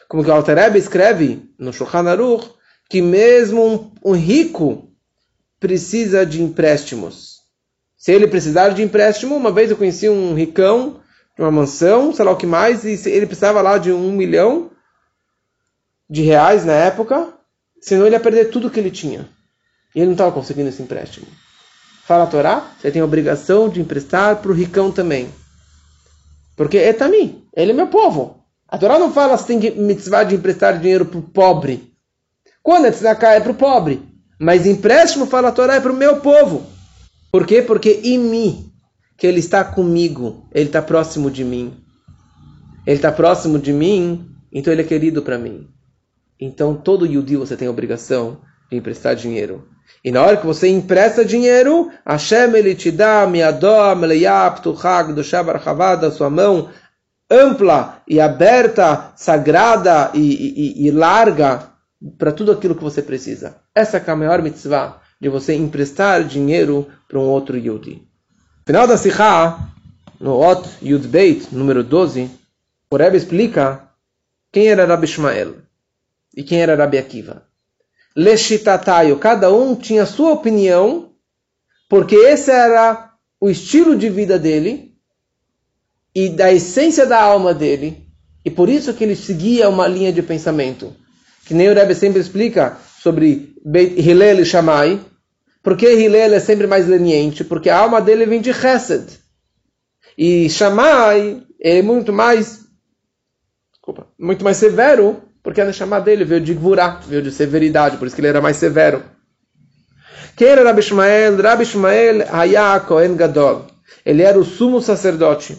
Como 0.08 0.24
que 0.24 0.30
o 0.30 0.32
Alter 0.32 0.74
escreve 0.76 1.52
no 1.58 1.74
Shulchan 1.74 2.08
Aruch, 2.08 2.50
que 2.88 3.02
mesmo 3.02 3.92
um, 4.02 4.10
um 4.12 4.12
rico 4.14 4.90
precisa 5.60 6.24
de 6.24 6.42
empréstimos. 6.42 7.40
Se 7.98 8.12
ele 8.12 8.26
precisar 8.26 8.70
de 8.70 8.82
empréstimo, 8.82 9.36
uma 9.36 9.52
vez 9.52 9.70
eu 9.70 9.76
conheci 9.76 10.08
um 10.08 10.34
ricão 10.34 11.02
de 11.36 11.42
uma 11.42 11.50
mansão, 11.50 12.14
sei 12.14 12.24
lá 12.24 12.30
o 12.30 12.36
que 12.36 12.46
mais, 12.46 12.82
e 12.82 13.10
ele 13.10 13.26
precisava 13.26 13.60
lá 13.60 13.76
de 13.76 13.92
um 13.92 14.10
milhão 14.12 14.70
de 16.08 16.22
reais 16.22 16.64
na 16.64 16.72
época, 16.72 17.34
senão 17.78 18.06
ele 18.06 18.16
ia 18.16 18.20
perder 18.20 18.46
tudo 18.46 18.70
que 18.70 18.80
ele 18.80 18.90
tinha. 18.90 19.28
E 19.94 19.98
ele 19.98 20.06
não 20.06 20.12
estava 20.12 20.32
conseguindo 20.32 20.70
esse 20.70 20.82
empréstimo. 20.82 21.26
Fala 22.10 22.24
a 22.24 22.26
Torá, 22.26 22.72
você 22.76 22.90
tem 22.90 23.00
a 23.00 23.04
obrigação 23.04 23.68
de 23.68 23.80
emprestar 23.80 24.42
para 24.42 24.50
o 24.50 24.52
ricão 24.52 24.90
também. 24.90 25.28
Porque 26.56 26.76
é 26.76 26.92
também, 26.92 27.44
ele 27.54 27.70
é 27.70 27.72
meu 27.72 27.86
povo. 27.86 28.42
A 28.66 28.76
Torá 28.76 28.98
não 28.98 29.12
fala 29.12 29.38
que 29.38 29.44
tem 29.44 29.76
mitzvah 29.76 30.24
de 30.24 30.34
emprestar 30.34 30.76
dinheiro 30.76 31.06
para 31.06 31.20
o 31.20 31.22
pobre. 31.22 31.94
Quando 32.64 32.86
é 32.86 32.90
tzedakah 32.90 33.34
é 33.34 33.40
para 33.40 33.52
o 33.52 33.54
pobre. 33.54 34.02
Mas 34.40 34.66
empréstimo, 34.66 35.24
fala 35.24 35.50
a 35.50 35.52
Torá, 35.52 35.76
é 35.76 35.80
para 35.80 35.92
o 35.92 35.96
meu 35.96 36.16
povo. 36.16 36.66
Por 37.30 37.46
quê? 37.46 37.62
Porque 37.62 38.00
em 38.02 38.18
mim, 38.18 38.72
que 39.16 39.24
ele 39.24 39.38
está 39.38 39.62
comigo, 39.62 40.48
ele 40.52 40.66
está 40.66 40.82
próximo 40.82 41.30
de 41.30 41.44
mim. 41.44 41.76
Ele 42.84 42.96
está 42.96 43.12
próximo 43.12 43.56
de 43.56 43.72
mim, 43.72 44.34
então 44.50 44.72
ele 44.72 44.82
é 44.82 44.84
querido 44.84 45.22
para 45.22 45.38
mim. 45.38 45.68
Então 46.40 46.74
todo 46.74 47.06
Yudi 47.06 47.36
você 47.36 47.56
tem 47.56 47.68
a 47.68 47.70
obrigação 47.70 48.40
de 48.68 48.76
emprestar 48.76 49.14
dinheiro. 49.14 49.68
E 50.04 50.10
na 50.10 50.22
hora 50.22 50.36
que 50.36 50.46
você 50.46 50.68
empresta 50.68 51.24
dinheiro, 51.24 51.90
Hashem 52.06 52.54
ele 52.54 52.74
te 52.74 52.90
dá 52.90 53.26
miadó, 53.26 53.94
meleyap, 53.94 54.60
tuhag, 54.62 55.12
do 55.12 55.22
shabar 55.22 55.60
sua 56.10 56.30
mão 56.30 56.70
ampla 57.30 58.02
e 58.08 58.20
aberta, 58.20 59.12
sagrada 59.14 60.10
e, 60.14 60.18
e, 60.20 60.86
e 60.86 60.90
larga 60.90 61.70
para 62.18 62.32
tudo 62.32 62.50
aquilo 62.50 62.74
que 62.74 62.82
você 62.82 63.02
precisa. 63.02 63.56
Essa 63.74 63.98
é 63.98 64.10
a 64.10 64.16
maior 64.16 64.42
mitzvah 64.42 65.00
de 65.20 65.28
você 65.28 65.54
emprestar 65.54 66.24
dinheiro 66.24 66.88
para 67.06 67.18
um 67.18 67.28
outro 67.28 67.56
Yudi. 67.56 68.02
Final 68.66 68.86
da 68.86 68.96
Sikha, 68.96 69.58
no 70.18 70.38
Ot 70.38 70.68
Yud 70.82 71.06
Beit, 71.06 71.54
número 71.54 71.84
12, 71.84 72.30
o 72.90 72.96
Rebbe 72.96 73.16
explica 73.16 73.88
quem 74.50 74.68
era 74.68 74.86
Rabbi 74.86 75.04
Ishmael 75.04 75.56
e 76.36 76.42
quem 76.42 76.60
era 76.60 76.74
Rabbi 76.74 76.98
Akiva. 76.98 77.42
Leshitatayo, 78.16 79.18
cada 79.18 79.52
um 79.52 79.74
tinha 79.74 80.04
sua 80.04 80.32
opinião, 80.32 81.12
porque 81.88 82.14
esse 82.14 82.50
era 82.50 83.12
o 83.40 83.48
estilo 83.48 83.96
de 83.96 84.08
vida 84.10 84.38
dele 84.38 84.94
e 86.14 86.28
da 86.28 86.52
essência 86.52 87.06
da 87.06 87.20
alma 87.20 87.54
dele, 87.54 88.06
e 88.44 88.50
por 88.50 88.68
isso 88.68 88.94
que 88.94 89.04
ele 89.04 89.14
seguia 89.14 89.68
uma 89.68 89.86
linha 89.86 90.12
de 90.12 90.22
pensamento. 90.22 90.94
Que 91.44 91.54
nem 91.54 91.68
o 91.68 91.74
Rebbe 91.74 91.94
sempre 91.94 92.20
explica 92.20 92.76
sobre 93.02 93.54
Hillel 93.64 94.40
e 94.40 94.44
Shammai, 94.44 95.00
porque 95.62 95.92
Hillel 95.92 96.34
é 96.34 96.40
sempre 96.40 96.66
mais 96.66 96.86
leniente, 96.86 97.44
porque 97.44 97.70
a 97.70 97.78
alma 97.78 98.00
dele 98.00 98.26
vem 98.26 98.40
de 98.40 98.52
Chesed. 98.52 99.18
E 100.16 100.48
Shammai 100.50 101.42
é 101.60 101.82
muito 101.82 102.12
mais 102.12 102.60
desculpa, 103.72 104.06
muito 104.18 104.44
mais 104.44 104.56
severo, 104.56 105.22
porque 105.42 105.60
a 105.60 105.64
Neshama 105.64 106.00
dele 106.00 106.24
veio 106.24 106.40
de 106.40 106.54
Gvurá, 106.54 107.00
veio 107.06 107.22
de 107.22 107.30
severidade, 107.30 107.96
por 107.96 108.06
isso 108.06 108.14
que 108.14 108.20
ele 108.20 108.28
era 108.28 108.40
mais 108.40 108.56
severo. 108.56 109.02
Quem 110.36 110.48
era 110.48 110.64
Rabi 110.64 110.80
Ishmael? 110.80 111.36
Rabi 111.40 111.62
Ishmael 111.64 112.24
Kohen 112.86 113.16
Gadol. 113.16 113.66
Ele 114.04 114.22
era 114.22 114.38
o 114.38 114.44
sumo 114.44 114.80
sacerdote. 114.80 115.58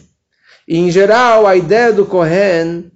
E, 0.68 0.78
em 0.78 0.90
geral, 0.90 1.46
a 1.46 1.56
ideia 1.56 1.92
do 1.92 2.06
Kohen, 2.06 2.92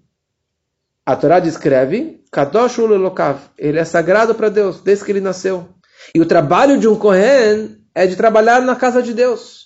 a 1.06 1.16
Torá 1.16 1.40
descreve, 1.40 2.24
Kadosh 2.32 2.78
Ulelokav. 2.78 3.40
Ele 3.58 3.80
é 3.80 3.86
sagrado 3.86 4.34
para 4.34 4.50
Deus, 4.50 4.82
desde 4.82 5.06
que 5.06 5.12
ele 5.12 5.22
nasceu. 5.22 5.70
E 6.14 6.22
o 6.22 6.26
trabalho 6.26 6.78
de 6.80 6.88
um 6.88 6.96
Kohen 6.96 7.78
é 7.94 8.08
de 8.08 8.16
trabalhar 8.16 8.62
na 8.62 8.76
casa 8.76 9.02
de 9.02 9.14
Deus. 9.14 9.66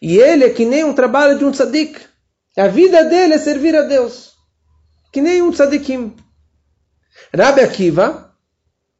E 0.00 0.18
ele 0.18 0.44
é 0.44 0.50
que 0.50 0.64
nem 0.64 0.84
um 0.84 0.94
trabalho 0.94 1.38
de 1.38 1.44
um 1.44 1.50
tzadik. 1.50 2.00
A 2.56 2.68
vida 2.68 3.04
dele 3.04 3.34
é 3.34 3.38
servir 3.38 3.74
a 3.74 3.82
Deus. 3.82 4.32
Que 5.12 5.20
nem 5.20 5.42
um 5.42 5.50
tzadikim. 5.50 6.14
Rabi 7.36 7.62
Akiva, 7.62 8.32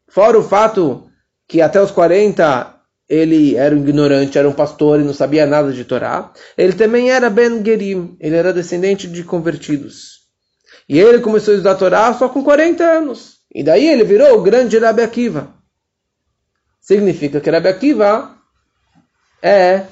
fora 0.09 0.39
o 0.39 0.43
fato 0.43 1.09
que 1.47 1.61
até 1.61 1.81
os 1.81 1.93
40 1.93 2.75
ele 3.09 3.55
era 3.55 3.75
um 3.75 3.79
ignorante, 3.79 4.39
era 4.39 4.49
um 4.49 4.53
pastor 4.53 4.99
e 4.99 5.05
não 5.05 5.15
sabia 5.15 5.47
nada 5.47 5.73
de 5.73 5.85
Torá, 5.85 6.33
ele 6.57 6.73
também 6.73 7.11
era 7.11 7.31
Ben 7.31 7.65
Gerim, 7.65 8.17
ele 8.19 8.35
era 8.35 8.53
descendente 8.53 9.07
de 9.07 9.23
convertidos. 9.23 10.25
E 10.89 10.99
ele 10.99 11.21
começou 11.21 11.53
a 11.53 11.57
estudar 11.57 11.77
Torá 11.77 12.13
só 12.15 12.29
com 12.29 12.43
40 12.43 12.83
anos. 12.83 13.39
E 13.55 13.63
daí 13.63 13.87
ele 13.87 14.05
virou 14.05 14.39
o 14.39 14.43
grande 14.43 14.79
Rabi 14.79 15.03
Akiva. 15.03 15.55
Significa 16.81 17.41
que 17.41 17.51
Rabi 17.51 17.69
Akiva 17.69 18.37
é 19.41 19.87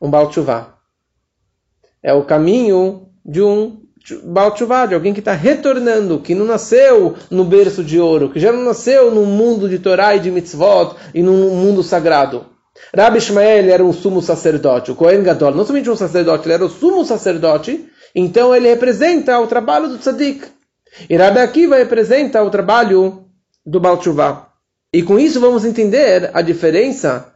um 0.00 0.10
Baal 0.10 0.30
É 2.02 2.12
o 2.12 2.24
caminho 2.24 3.08
de 3.24 3.40
um 3.40 3.83
Baal 4.22 4.54
de 4.86 4.94
alguém 4.94 5.14
que 5.14 5.20
está 5.20 5.32
retornando, 5.32 6.18
que 6.18 6.34
não 6.34 6.44
nasceu 6.44 7.16
no 7.30 7.42
berço 7.42 7.82
de 7.82 7.98
ouro, 7.98 8.30
que 8.30 8.38
já 8.38 8.52
não 8.52 8.62
nasceu 8.62 9.10
no 9.10 9.24
mundo 9.24 9.66
de 9.66 9.78
Torá 9.78 10.14
e 10.14 10.20
de 10.20 10.30
mitzvot 10.30 10.96
e 11.14 11.22
num 11.22 11.54
mundo 11.56 11.82
sagrado. 11.82 12.44
Rabbi 12.94 13.16
Ishmael 13.16 13.70
era 13.70 13.82
um 13.82 13.94
sumo 13.94 14.20
sacerdote, 14.20 14.90
o 14.90 14.94
Kohen 14.94 15.22
Gadol, 15.22 15.54
não 15.54 15.64
somente 15.64 15.88
um 15.88 15.96
sacerdote, 15.96 16.46
ele 16.46 16.54
era 16.54 16.64
o 16.66 16.68
sumo 16.68 17.02
sacerdote, 17.04 17.88
então 18.14 18.54
ele 18.54 18.68
representa 18.68 19.38
o 19.40 19.46
trabalho 19.46 19.88
do 19.88 19.96
tzadik. 19.96 20.44
E 21.08 21.16
Rabbi 21.16 21.38
Akiva 21.38 21.76
representa 21.76 22.42
o 22.42 22.50
trabalho 22.50 23.24
do 23.64 23.80
Baal 23.80 23.98
E 24.92 25.02
com 25.02 25.18
isso 25.18 25.40
vamos 25.40 25.64
entender 25.64 26.30
a 26.34 26.42
diferença 26.42 27.32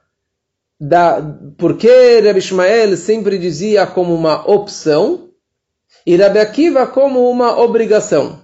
da 0.78 1.20
porque 1.57 2.20
Rabbi 2.20 2.40
Ishmael 2.40 2.94
sempre 2.96 3.38
dizia 3.38 3.87
como 3.87 4.14
uma 4.14 4.48
opção 4.48 5.27
e 6.09 6.16
Rabi 6.16 6.38
Akiva 6.38 6.87
como 6.87 7.29
uma 7.29 7.61
obrigação. 7.61 8.40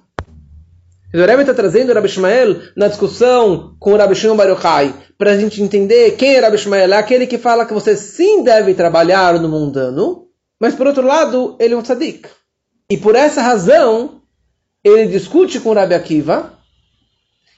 O 1.15 1.17
Rebbe 1.17 1.41
está 1.41 1.55
trazendo 1.55 1.95
Rabi 1.95 2.09
Ishmael 2.09 2.61
na 2.77 2.89
discussão 2.89 3.75
com 3.81 3.95
o 3.95 3.97
Rabi 3.97 4.15
Shimon 4.15 4.37
Bar 4.37 4.51
Yochai, 4.51 4.95
para 5.17 5.31
a 5.31 5.39
gente 5.39 5.63
entender 5.63 6.11
quem 6.19 6.35
é 6.35 6.41
Rabi 6.41 6.57
Ishmael. 6.57 6.93
É 6.93 6.99
aquele 6.99 7.27
que 7.27 7.39
fala 7.39 7.65
que 7.65 7.73
você 7.73 7.97
sim 7.97 8.45
deve 8.45 8.75
trabalhar 8.75 9.41
no 9.41 9.49
mundano, 9.49 10.27
mas 10.61 10.75
por 10.75 10.87
outro 10.87 11.07
lado, 11.07 11.57
ele 11.59 11.73
é 11.73 11.77
um 11.79 11.81
tzadik. 11.81 12.29
E 12.91 12.99
por 12.99 13.17
essa 13.17 13.41
razão, 13.41 14.21
ele 14.85 15.07
discute 15.07 15.59
com 15.59 15.71
o 15.71 15.75
Rabi 15.75 15.95
Akiva, 15.95 16.53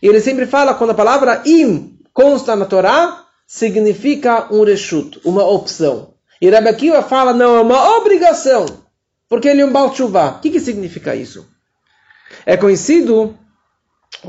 e 0.01 0.07
ele 0.07 0.21
sempre 0.21 0.47
fala 0.47 0.75
quando 0.75 0.91
a 0.91 0.95
palavra 0.95 1.43
im 1.45 1.99
consta 2.15 2.55
na 2.55 2.65
Torá, 2.65 3.25
significa 3.45 4.55
um 4.55 4.63
reshut, 4.63 5.21
uma 5.25 5.45
opção. 5.45 6.15
E 6.41 6.49
Rabi 6.49 6.69
Akiva 6.69 7.03
fala, 7.03 7.33
não, 7.33 7.57
é 7.57 7.61
uma 7.61 7.97
obrigação. 7.97 8.86
Porque 9.29 9.49
ele 9.49 9.61
é 9.61 9.67
um 9.67 9.73
Baal 9.73 9.89
O 9.89 10.41
que, 10.41 10.51
que 10.51 10.61
significa 10.61 11.15
isso? 11.15 11.49
É 12.45 12.57
conhecido 12.57 13.37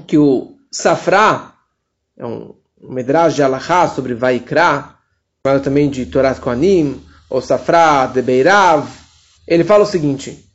que 0.07 0.17
o 0.17 0.57
Safra, 0.71 1.53
é 2.17 2.25
um 2.25 2.55
Medrash 2.81 3.35
de 3.35 3.43
Alahá 3.43 3.87
sobre 3.87 4.13
Vaikra, 4.13 4.95
fala 5.43 5.59
também 5.59 5.89
de 5.89 6.05
Torat 6.05 6.39
Kohanim, 6.39 7.03
ou 7.29 7.41
Safra 7.41 8.07
de 8.07 8.21
Beirav, 8.21 8.87
ele 9.47 9.63
fala 9.63 9.83
o 9.83 9.87
seguinte, 9.87 10.47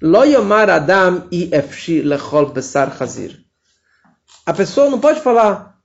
Lo 0.00 0.20
adam 0.20 1.28
i 1.30 1.48
efshi 1.52 2.02
lechol 2.02 2.46
besar 2.46 2.96
chazir. 2.98 3.38
A 4.44 4.52
pessoa 4.52 4.90
não 4.90 4.98
pode 4.98 5.20
falar, 5.20 5.78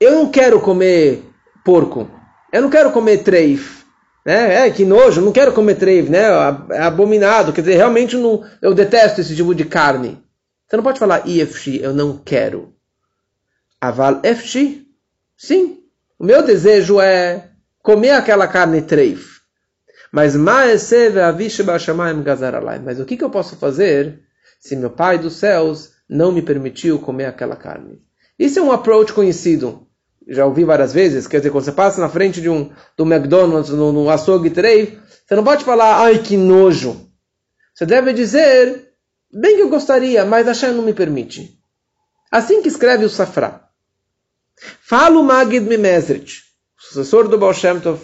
eu 0.00 0.12
não 0.12 0.30
quero 0.30 0.58
comer 0.60 1.22
porco, 1.62 2.10
eu 2.50 2.62
não 2.62 2.70
quero 2.70 2.90
comer 2.92 3.18
treif, 3.18 3.79
é, 4.24 4.66
é, 4.66 4.70
que 4.70 4.84
nojo, 4.84 5.20
não 5.20 5.32
quero 5.32 5.52
comer 5.52 5.76
treif, 5.76 6.10
né? 6.10 6.24
É 6.70 6.82
abominado, 6.82 7.52
quer 7.52 7.62
dizer, 7.62 7.76
realmente 7.76 8.16
não, 8.16 8.44
eu 8.60 8.74
detesto 8.74 9.20
esse 9.20 9.34
tipo 9.34 9.54
de 9.54 9.64
carne. 9.64 10.22
Você 10.68 10.76
não 10.76 10.84
pode 10.84 10.98
falar 10.98 11.26
IFX, 11.26 11.80
eu 11.80 11.94
não 11.94 12.16
quero. 12.16 12.74
Aval 13.80 14.20
FX, 14.22 14.82
sim. 15.36 15.78
O 16.18 16.24
meu 16.24 16.42
desejo 16.42 17.00
é 17.00 17.50
comer 17.82 18.10
aquela 18.10 18.46
carne 18.46 18.82
treif. 18.82 19.40
Mas 20.12 20.36
mas 20.36 20.92
o 23.00 23.04
que, 23.04 23.16
que 23.16 23.24
eu 23.24 23.30
posso 23.30 23.56
fazer 23.56 24.22
se 24.58 24.76
meu 24.76 24.90
pai 24.90 25.18
dos 25.18 25.36
céus 25.36 25.92
não 26.08 26.30
me 26.30 26.42
permitiu 26.42 26.98
comer 26.98 27.24
aquela 27.24 27.56
carne? 27.56 28.02
Isso 28.38 28.58
é 28.58 28.62
um 28.62 28.72
approach 28.72 29.12
conhecido. 29.12 29.86
Já 30.30 30.46
ouvi 30.46 30.64
várias 30.64 30.92
vezes. 30.92 31.26
Quer 31.26 31.38
dizer, 31.38 31.50
quando 31.50 31.64
você 31.64 31.72
passa 31.72 32.00
na 32.00 32.08
frente 32.08 32.40
de 32.40 32.48
um 32.48 32.70
do 32.96 33.04
McDonald's, 33.04 33.70
no, 33.70 33.92
no 33.92 34.08
açougue 34.08 34.48
treif, 34.48 34.96
você 35.26 35.34
não 35.34 35.42
pode 35.42 35.64
falar, 35.64 36.04
ai 36.04 36.18
que 36.18 36.36
nojo. 36.36 37.10
Você 37.74 37.84
deve 37.84 38.12
dizer, 38.12 38.92
bem 39.32 39.56
que 39.56 39.62
eu 39.62 39.68
gostaria, 39.68 40.24
mas 40.24 40.46
a 40.46 40.52
Hashem 40.52 40.72
não 40.72 40.84
me 40.84 40.94
permite. 40.94 41.58
Assim 42.30 42.62
que 42.62 42.68
escreve 42.68 43.04
o 43.04 43.10
Safra. 43.10 43.60
Fala 44.80 45.18
o 45.18 45.24
Magid 45.24 45.66
Mimezrit, 45.66 46.44
sucessor 46.78 47.26
do 47.26 47.38
Baal 47.38 47.54
Shem 47.54 47.80
Tov, 47.80 48.00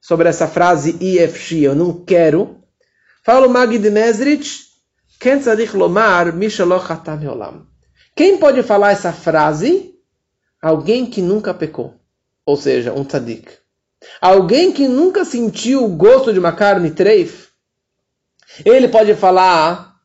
sobre 0.00 0.28
essa 0.28 0.46
frase 0.46 0.96
IFX, 1.00 1.52
eu 1.52 1.74
não 1.74 2.02
quero. 2.04 2.62
Fala 3.24 3.46
o 3.46 3.50
Magid 3.50 3.82
Mimezrit, 3.82 4.68
lomar. 5.74 6.32
Quem 8.16 8.38
pode 8.38 8.62
falar 8.62 8.92
essa 8.92 9.12
frase? 9.12 9.91
Alguém 10.62 11.06
que 11.06 11.20
nunca 11.20 11.52
pecou. 11.52 11.94
Ou 12.46 12.56
seja, 12.56 12.92
um 12.92 13.04
tzadik. 13.04 13.50
Alguém 14.20 14.70
que 14.70 14.86
nunca 14.86 15.24
sentiu 15.24 15.84
o 15.84 15.88
gosto 15.88 16.32
de 16.32 16.38
uma 16.38 16.52
carne 16.52 16.90
treif. 16.90 17.48
Ele 18.64 18.86
pode 18.86 19.14
falar, 19.14 19.96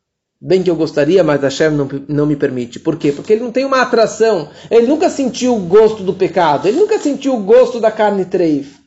bem 0.41 0.63
que 0.63 0.69
eu 0.69 0.75
gostaria, 0.75 1.23
mas 1.23 1.41
Hashem 1.41 1.71
não, 1.71 1.87
não 2.07 2.25
me 2.25 2.35
permite. 2.35 2.79
Por 2.79 2.97
quê? 2.97 3.11
Porque 3.11 3.33
ele 3.33 3.43
não 3.43 3.51
tem 3.51 3.65
uma 3.65 3.81
atração. 3.81 4.49
Ele 4.71 4.87
nunca 4.87 5.09
sentiu 5.09 5.55
o 5.55 5.59
gosto 5.59 6.03
do 6.03 6.13
pecado. 6.13 6.67
Ele 6.67 6.79
nunca 6.79 6.97
sentiu 6.97 7.35
o 7.35 7.43
gosto 7.43 7.79
da 7.79 7.91
carne 7.91 8.25
treif. 8.25 8.77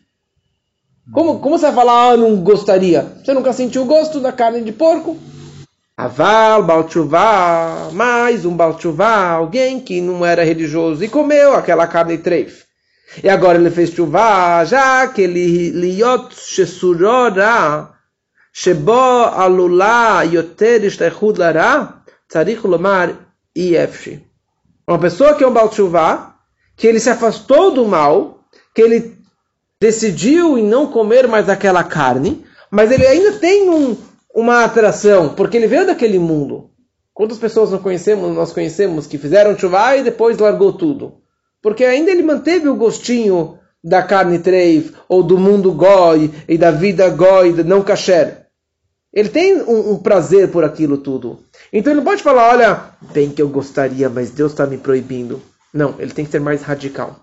Como, 1.13 1.41
como 1.41 1.59
você 1.59 1.67
vai 1.67 1.75
falar, 1.75 2.13
ah, 2.13 2.17
não 2.17 2.37
gostaria? 2.37 3.03
Você 3.03 3.33
nunca 3.33 3.53
sentiu 3.53 3.83
o 3.83 3.87
gosto 3.87 4.21
da 4.21 4.33
carne 4.33 4.63
de 4.63 4.73
porco? 4.73 5.17
Aval, 6.01 6.63
Balchuvá, 6.63 7.91
mais 7.93 8.47
um 8.47 8.57
Balchuvá, 8.57 9.33
alguém 9.33 9.79
que 9.79 10.01
não 10.01 10.25
era 10.25 10.43
religioso 10.43 11.05
e 11.05 11.09
comeu 11.11 11.53
aquela 11.53 11.87
carne 11.87 12.17
treif. 12.17 12.65
E 13.23 13.29
agora 13.29 13.59
ele 13.59 13.71
fez 13.71 13.91
chuvá, 13.91 14.65
já 14.65 15.07
que 15.09 15.21
ele 15.21 15.69
liot 15.73 16.35
shesurora, 16.35 17.91
shebo 18.51 18.93
alula 18.93 20.23
yoter 20.25 20.87
ishtechud 20.87 21.39
lara, 21.39 21.97
tzarich 22.27 22.67
lomar 22.67 23.15
iefshi. 23.55 24.25
Uma 24.89 24.99
pessoa 24.99 25.35
que 25.35 25.45
é 25.45 25.47
um 25.47 25.53
balchuvá, 25.53 26.35
que 26.79 26.87
ele 26.87 26.99
se 26.99 27.11
afastou 27.11 27.73
do 27.73 27.85
mal, 27.85 28.47
que 28.75 28.81
ele 28.81 29.19
decidiu 29.79 30.57
em 30.57 30.65
não 30.65 30.87
comer 30.87 31.29
mais 31.29 31.51
aquela 31.51 31.85
carne, 31.85 32.43
mas 32.71 32.91
ele 32.91 33.07
ainda 33.07 33.33
tem 33.33 33.69
um, 33.69 33.95
uma 34.35 34.65
atração, 34.65 35.31
porque 35.31 35.57
ele 35.57 35.67
veio 35.67 35.87
daquele 35.87 36.19
mundo. 36.19 36.71
Quantas 37.13 37.39
pessoas 37.39 37.71
nós 37.71 37.83
conhecemos, 37.83 38.35
nós 38.35 38.53
conhecemos 38.53 39.07
que 39.07 39.19
fizeram 39.19 39.59
chuva 39.59 39.97
e 39.97 40.03
depois 40.03 40.39
largou 40.39 40.73
tudo? 40.73 41.21
Porque 41.61 41.85
ainda 41.85 42.11
ele 42.11 42.23
manteve 42.23 42.69
o 42.69 42.77
gostinho 42.77 43.59
da 43.83 44.03
carne 44.03 44.39
treif, 44.39 44.93
ou 45.09 45.23
do 45.23 45.39
mundo 45.39 45.73
goi, 45.73 46.31
e 46.49 46.57
da 46.57 46.71
vida 46.71 47.09
goi, 47.09 47.53
não 47.65 47.83
kasher. 47.83 48.47
Ele 49.13 49.29
tem 49.29 49.61
um, 49.63 49.93
um, 49.93 49.99
prazer 49.99 50.51
por 50.51 50.65
aquilo 50.65 50.99
tudo. 50.99 51.41
Então 51.73 51.93
ele 51.93 52.01
não 52.01 52.05
pode 52.05 52.23
falar, 52.23 52.51
olha, 52.51 52.85
bem 53.13 53.31
que 53.31 53.43
eu 53.43 53.49
gostaria, 53.49 54.09
mas 54.09 54.31
Deus 54.31 54.53
está 54.53 54.67
me 54.67 54.79
proibindo. 54.79 55.43
Não, 55.73 55.95
ele 55.99 56.13
tem 56.13 56.25
que 56.25 56.31
ser 56.31 56.41
mais 56.41 56.63
radical. 56.63 57.17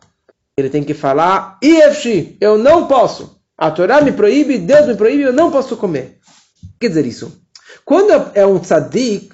Ele 0.57 0.69
tem 0.69 0.83
que 0.83 0.93
falar, 0.93 1.57
IFX, 1.61 2.35
eu 2.41 2.57
não 2.57 2.87
posso. 2.87 3.39
A 3.57 3.71
Torá 3.71 4.01
me 4.01 4.11
proíbe, 4.11 4.57
Deus 4.57 4.87
me 4.87 4.95
proíbe, 4.95 5.23
eu 5.23 5.33
não 5.33 5.51
posso 5.51 5.77
comer. 5.77 6.17
Quer 6.79 6.89
dizer 6.89 7.05
isso? 7.05 7.41
Quando 7.83 8.11
é 8.33 8.45
um 8.45 8.59
tzadik, 8.59 9.33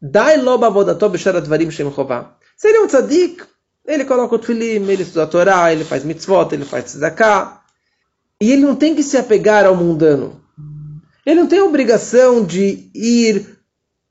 dai 0.00 0.36
loba 0.36 0.70
vodato 0.70 1.08
b'sharat 1.08 1.46
varim 1.46 1.70
shem 1.70 1.92
chová. 1.92 2.36
Se 2.56 2.68
ele 2.68 2.78
é 2.78 2.80
um 2.82 2.86
tzadik, 2.86 3.44
ele 3.86 4.04
coloca 4.04 4.34
o 4.34 4.38
tfilim, 4.38 4.88
ele 4.88 5.02
estuda 5.02 5.24
a 5.24 5.26
Torá, 5.26 5.72
ele 5.72 5.84
faz 5.84 6.04
mitzvot, 6.04 6.52
ele 6.52 6.64
faz 6.64 6.84
tzedakah. 6.84 7.60
E 8.40 8.52
ele 8.52 8.62
não 8.62 8.74
tem 8.74 8.94
que 8.94 9.02
se 9.02 9.16
apegar 9.16 9.66
ao 9.66 9.76
mundano. 9.76 10.40
Ele 11.24 11.40
não 11.40 11.46
tem 11.46 11.60
obrigação 11.60 12.44
de 12.44 12.90
ir 12.94 13.58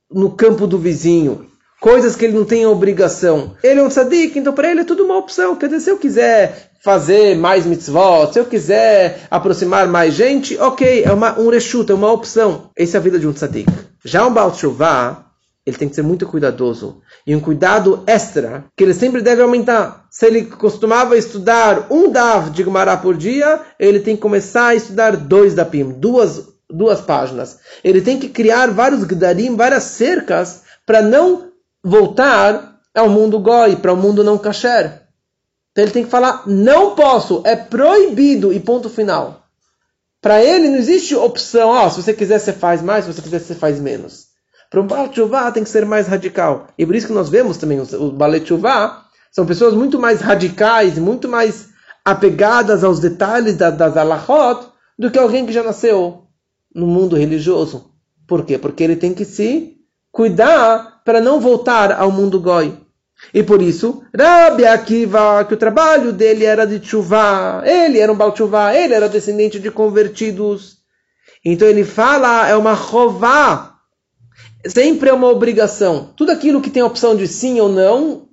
no 0.10 0.36
campo 0.36 0.66
do 0.68 0.78
vizinho. 0.80 1.50
Coisas 1.84 2.16
que 2.16 2.24
ele 2.24 2.38
não 2.38 2.46
tem 2.46 2.66
obrigação. 2.66 3.58
Ele 3.62 3.82
é 3.82 3.84
um 3.84 3.90
tzadik, 3.90 4.40
então 4.40 4.54
para 4.54 4.72
ele 4.72 4.80
é 4.80 4.84
tudo 4.86 5.04
uma 5.04 5.18
opção. 5.18 5.54
Quer 5.58 5.68
dizer, 5.68 5.82
se 5.82 5.90
eu 5.90 5.98
quiser 5.98 6.72
fazer 6.82 7.36
mais 7.36 7.66
mitzvot, 7.66 8.32
se 8.32 8.40
eu 8.40 8.46
quiser 8.46 9.28
aproximar 9.30 9.86
mais 9.86 10.14
gente, 10.14 10.58
ok, 10.58 11.04
é 11.04 11.12
uma, 11.12 11.38
um 11.38 11.50
reshut, 11.50 11.92
é 11.92 11.94
uma 11.94 12.10
opção. 12.10 12.70
Essa 12.74 12.96
é 12.96 13.00
a 13.00 13.02
vida 13.02 13.20
de 13.20 13.28
um 13.28 13.34
tzadik. 13.34 13.70
Já 14.02 14.26
um 14.26 14.32
Baal 14.32 14.52
Tshuva, 14.52 15.26
ele 15.66 15.76
tem 15.76 15.90
que 15.90 15.96
ser 15.96 16.04
muito 16.04 16.26
cuidadoso. 16.26 17.02
E 17.28 17.36
um 17.36 17.42
cuidado 17.42 18.02
extra, 18.08 18.64
que 18.78 18.84
ele 18.86 18.94
sempre 18.94 19.22
deve 19.22 19.42
aumentar. 19.42 20.06
Se 20.10 20.26
ele 20.26 20.46
costumava 20.46 21.18
estudar 21.18 21.88
um 21.92 22.10
Dav 22.10 22.50
de 22.50 22.64
Gemara 22.64 22.96
por 22.96 23.18
dia, 23.18 23.60
ele 23.78 24.00
tem 24.00 24.16
que 24.16 24.22
começar 24.22 24.68
a 24.68 24.76
estudar 24.76 25.18
dois 25.18 25.54
Dapim, 25.54 25.92
duas, 25.92 26.48
duas 26.70 27.02
páginas. 27.02 27.60
Ele 27.84 28.00
tem 28.00 28.18
que 28.18 28.30
criar 28.30 28.72
vários 28.72 29.04
Gdarim, 29.04 29.58
várias 29.58 29.84
cercas, 29.84 30.62
para 30.86 31.02
não 31.02 31.52
voltar 31.84 32.80
ao 32.96 33.10
mundo 33.10 33.40
Goi, 33.40 33.76
para 33.76 33.94
o 33.94 33.98
mundo 33.98 34.24
não 34.24 34.38
kasher. 34.38 35.02
Então 35.72 35.84
ele 35.84 35.92
tem 35.92 36.04
que 36.04 36.10
falar, 36.10 36.44
não 36.48 36.96
posso, 36.96 37.42
é 37.46 37.56
proibido 37.56 38.54
e 38.54 38.60
ponto 38.60 38.90
final. 38.90 39.48
Para 40.22 40.42
ele 40.42 40.70
não 40.70 40.78
existe 40.78 41.16
opção, 41.16 41.70
oh, 41.70 41.90
se 41.90 42.02
você 42.02 42.14
quiser 42.14 42.40
você 42.40 42.54
faz 42.54 42.82
mais, 42.82 43.04
se 43.04 43.12
você 43.12 43.22
quiser 43.22 43.40
você 43.40 43.56
faz 43.56 43.80
menos. 43.80 44.28
Para 44.70 44.82
um 44.82 44.88
Baal 44.88 45.10
Tshuva 45.10 45.52
tem 45.52 45.64
que 45.64 45.70
ser 45.70 45.86
mais 45.86 46.08
radical. 46.08 46.68
E 46.78 46.86
por 46.86 46.96
isso 46.96 47.08
que 47.08 47.14
nós 47.14 47.30
vemos 47.30 47.58
também 47.58 47.80
os, 47.80 47.92
os 47.92 48.12
Baal 48.12 48.40
Tshuva 48.40 49.04
são 49.32 49.46
pessoas 49.46 49.74
muito 49.74 50.00
mais 50.00 50.22
radicais, 50.22 50.98
muito 50.98 51.28
mais 51.28 51.70
apegadas 52.06 52.84
aos 52.84 53.00
detalhes 53.00 53.56
da, 53.56 53.70
das 53.70 53.98
alahot 53.98 54.68
do 54.98 55.10
que 55.10 55.18
alguém 55.18 55.46
que 55.46 55.54
já 55.54 55.64
nasceu 55.64 56.24
no 56.74 56.86
mundo 56.86 57.16
religioso. 57.16 57.92
Por 58.28 58.46
quê? 58.46 58.58
Porque 58.58 58.84
ele 58.84 58.96
tem 58.96 59.14
que 59.14 59.26
se 59.26 59.78
cuidar 60.12 60.93
para 61.04 61.22
não 61.22 61.40
voltar 61.40 61.92
ao 61.92 62.12
mundo 62.12 62.40
goi. 62.40 62.78
E 63.34 63.44
por 63.44 63.62
isso, 63.62 64.04
Rabi 64.18 64.66
Akiva, 64.66 65.46
que 65.46 65.54
o 65.54 65.58
trabalho 65.58 66.12
dele 66.12 66.46
era 66.46 66.66
de 66.66 66.84
chuva, 66.86 67.62
ele 67.66 68.00
era 68.00 68.12
um 68.12 68.16
Baal 68.16 68.34
ele 68.74 68.94
era 68.94 69.08
descendente 69.08 69.60
de 69.60 69.72
convertidos. 69.72 70.78
Então 71.46 71.68
ele 71.68 71.84
fala, 71.84 72.48
é 72.48 72.56
uma 72.56 72.74
rová, 72.74 73.76
sempre 74.66 75.10
é 75.10 75.14
uma 75.14 75.28
obrigação. 75.28 76.12
Tudo 76.16 76.32
aquilo 76.32 76.62
que 76.62 76.70
tem 76.70 76.82
a 76.82 76.86
opção 76.86 77.16
de 77.16 77.28
sim 77.28 77.60
ou 77.60 77.70
não, 77.70 78.28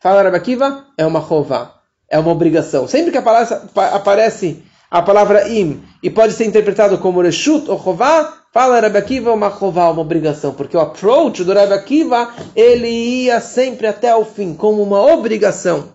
fala 0.00 0.22
Rabakiva, 0.22 0.86
é 0.96 1.06
uma 1.06 1.18
rová. 1.18 1.80
É 2.08 2.18
uma 2.18 2.30
obrigação. 2.30 2.86
Sempre 2.86 3.10
que 3.10 3.18
aparece 3.18 4.62
a 4.90 5.02
palavra 5.02 5.48
im 5.48 5.82
e 6.02 6.10
pode 6.10 6.34
ser 6.34 6.44
interpretado 6.44 6.98
como 6.98 7.20
reshut 7.20 7.68
ou 7.68 7.76
rová, 7.76 8.43
fala 8.54 8.78
Rabakiva, 8.78 9.32
uma 9.32 9.48
rová, 9.48 9.90
uma 9.90 10.00
obrigação. 10.00 10.54
Porque 10.54 10.76
o 10.76 10.80
approach 10.80 11.42
do 11.42 11.52
Rabakiva, 11.52 12.32
ele 12.54 12.88
ia 12.88 13.40
sempre 13.40 13.88
até 13.88 14.14
o 14.14 14.24
fim, 14.24 14.54
como 14.54 14.80
uma 14.80 15.02
obrigação. 15.02 15.92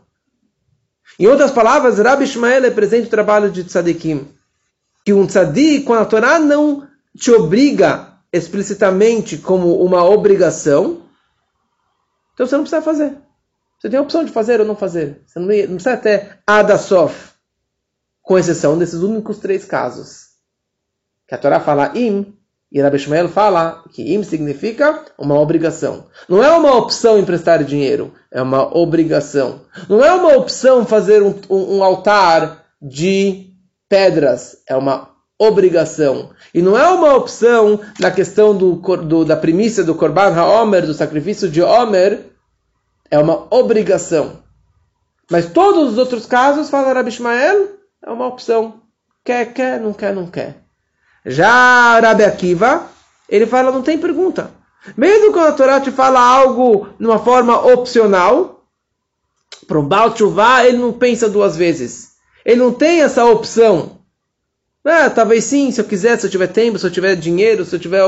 Em 1.18 1.26
outras 1.26 1.51
palavras, 1.51 1.99
Rabi 1.99 2.26
Ishmael 2.26 2.62
representa 2.62 3.07
o 3.07 3.10
trabalho 3.10 3.49
de 3.49 3.64
tzadikim. 3.64 4.28
Que 5.05 5.14
um 5.14 5.26
tzadik, 5.26 5.86
quando 5.86 6.01
a 6.01 6.05
Torá 6.05 6.38
não 6.38 6.86
te 7.18 7.32
obriga 7.32 8.14
explicitamente 8.32 9.38
como 9.38 9.82
uma 9.82 10.03
obrigação, 10.03 11.03
então 12.34 12.45
você 12.45 12.55
não 12.55 12.64
precisa 12.64 12.82
fazer. 12.82 13.18
Você 13.80 13.89
tem 13.89 13.97
a 13.97 14.01
opção 14.01 14.26
de 14.26 14.32
fazer 14.32 14.60
ou 14.60 14.68
não 14.68 14.76
fazer. 14.76 15.24
Você 15.26 15.39
não, 15.39 15.47
precisa 15.47 15.93
até 15.93 16.39
adasof, 16.45 17.32
com 18.22 18.38
exceção 18.38 18.78
desses 18.78 19.01
únicos 19.01 19.39
três 19.39 19.64
casos. 19.64 20.28
Que 21.26 21.36
a 21.36 21.38
Torá 21.38 21.60
fala 21.62 21.97
im, 21.97 22.38
e 22.72 22.80
Rabbi 22.82 22.99
Shmuel 22.99 23.30
fala 23.30 23.84
que 23.91 24.13
im 24.13 24.24
significa 24.24 25.03
uma 25.17 25.39
obrigação. 25.39 26.05
Não 26.28 26.43
é 26.43 26.51
uma 26.51 26.76
opção 26.76 27.17
emprestar 27.17 27.63
dinheiro, 27.63 28.13
é 28.32 28.41
uma 28.41 28.78
obrigação. 28.78 29.61
Não 29.88 30.03
é 30.03 30.13
uma 30.13 30.36
opção 30.36 30.86
fazer 30.86 31.24
um, 31.24 31.34
um, 31.49 31.78
um 31.78 31.84
altar 31.84 32.65
de 32.80 33.47
pedras, 33.88 34.57
é 34.67 34.76
uma 34.76 35.09
obrigação. 35.38 36.30
E 36.53 36.61
não 36.61 36.78
é 36.78 36.88
uma 36.89 37.15
opção 37.15 37.80
na 37.99 38.11
questão 38.11 38.55
do, 38.55 38.76
do, 38.76 39.26
da 39.26 39.36
primícia 39.36 39.84
do 39.84 39.95
Korban 39.95 40.36
HaOmer, 40.36 40.86
do 40.86 40.93
sacrifício 40.93 41.49
de 41.49 41.63
Omer, 41.63 42.28
é 43.09 43.17
uma 43.17 43.47
obrigação. 43.49 44.43
Mas 45.32 45.47
todos 45.47 45.93
os 45.93 45.97
outros 45.97 46.28
casos, 46.28 46.70
fala 46.70 46.93
Rabi 46.93 47.09
Ishmael, 47.09 47.70
é 48.03 48.11
uma 48.11 48.28
opção. 48.28 48.82
Quer, 49.24 49.53
quer, 49.53 49.80
não 49.80 49.93
quer, 49.93 50.13
não 50.13 50.28
quer. 50.28 50.68
Já 51.26 51.99
Rabi 51.99 52.24
Akiva, 52.24 52.88
ele 53.28 53.45
fala, 53.45 53.72
não 53.72 53.82
tem 53.82 53.97
pergunta. 53.97 54.51
Mesmo 54.95 55.32
quando 55.32 55.47
a 55.47 55.51
Torá 55.51 55.80
te 55.80 55.91
fala 55.91 56.20
algo 56.20 56.89
de 56.99 57.05
uma 57.05 57.20
forma 57.20 57.59
opcional, 57.74 58.63
para 59.67 59.80
um 59.80 59.86
Baal 59.86 60.11
Tshuva, 60.11 60.65
ele 60.65 60.78
não 60.78 60.91
pensa 60.91 61.30
duas 61.30 61.55
vezes. 61.55 62.13
Ele 62.45 62.61
não 62.61 62.74
tem 62.74 63.01
essa 63.01 63.26
opção. 63.26 63.99
Ah, 64.84 65.09
talvez 65.09 65.43
sim, 65.43 65.70
se 65.72 65.80
eu 65.80 65.86
quiser, 65.86 66.17
se 66.17 66.26
eu 66.26 66.32
tiver 66.32 66.47
tempo, 66.47 66.80
se 66.80 66.88
eu 66.88 66.91
tiver 66.91 67.15
dinheiro, 67.15 67.65
se 67.65 67.76
eu 67.76 67.80
tiver 67.80 68.01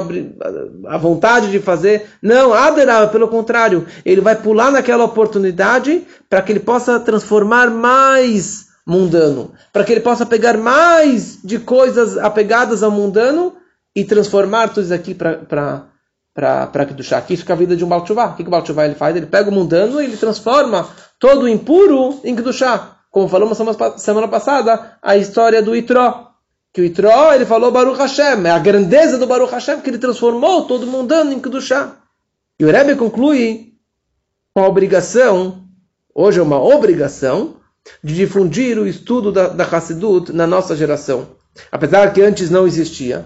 a 0.88 0.98
vontade 0.98 1.52
de 1.52 1.60
fazer. 1.60 2.10
Não, 2.22 2.54
Aderá, 2.54 3.06
pelo 3.08 3.28
contrário, 3.28 3.86
ele 4.04 4.22
vai 4.22 4.36
pular 4.36 4.72
naquela 4.72 5.04
oportunidade 5.04 6.08
para 6.30 6.42
que 6.42 6.52
ele 6.52 6.62
possa 6.62 7.00
transformar 7.00 7.70
mais 7.70 8.71
mundano, 8.86 9.52
para 9.72 9.84
que 9.84 9.92
ele 9.92 10.02
possa 10.02 10.26
pegar 10.26 10.58
mais 10.58 11.40
de 11.44 11.60
coisas 11.60 12.18
apegadas 12.18 12.84
ao 12.84 12.92
mundano 12.92 13.56
e 13.96 14.04
transformar 14.04 14.70
tudo 14.70 14.84
isso 14.84 14.94
aqui 14.94 15.14
para 15.14 15.86
para 16.34 16.86
Kedushá. 16.86 17.18
Aqui 17.18 17.36
fica 17.36 17.54
a 17.54 17.58
vida 17.58 17.76
de 17.76 17.84
um 17.84 17.90
Balchuvá. 17.90 18.28
O 18.28 18.36
que, 18.36 18.44
que 18.44 18.48
o 18.48 18.52
Balchuvá 18.52 18.86
ele 18.86 18.96
faz? 18.96 19.16
Ele 19.16 19.26
pega 19.26 19.50
o 19.50 19.54
mundano 19.54 20.02
e 20.02 20.06
ele 20.06 20.18
transforma 20.18 20.90
todo 21.20 21.44
o 21.44 21.50
impuro 21.50 22.20
em 22.24 22.36
Kedushá. 22.36 22.98
Como 23.12 23.28
falamos 23.28 23.58
semana 23.98 24.28
passada, 24.28 24.98
a 25.02 25.18
história 25.18 25.62
do 25.62 25.76
Itró. 25.76 26.32
Que 26.74 26.82
o 26.82 26.86
Itró, 26.86 27.34
ele 27.34 27.46
falou 27.46 27.70
Baruch 27.70 28.00
Hashem, 28.00 28.46
é 28.46 28.52
a 28.52 28.60
grandeza 28.60 29.18
do 29.18 29.28
Baruch 29.28 29.52
Hashem 29.52 29.82
que 29.82 29.90
ele 29.90 29.98
transformou 29.98 30.66
todo 30.66 30.84
o 30.84 30.88
mundano 30.88 31.34
em 31.34 31.40
Kedushá. 31.40 31.98
E 32.58 32.64
o 32.64 32.72
Rebbe 32.72 32.96
conclui 32.96 33.74
com 34.54 34.64
a 34.64 34.68
obrigação, 34.68 35.66
hoje 36.16 36.40
é 36.40 36.44
uma 36.44 36.62
obrigação, 36.62 37.58
de 38.04 38.16
difundir 38.16 38.78
o 38.78 38.88
estudo 38.88 39.32
da, 39.32 39.48
da 39.48 39.64
Hassidut 39.64 40.32
na 40.32 40.48
nossa 40.48 40.76
geração. 40.76 41.36
Apesar 41.72 42.14
que 42.14 42.22
antes 42.22 42.50
não 42.50 42.66
existia 42.66 43.26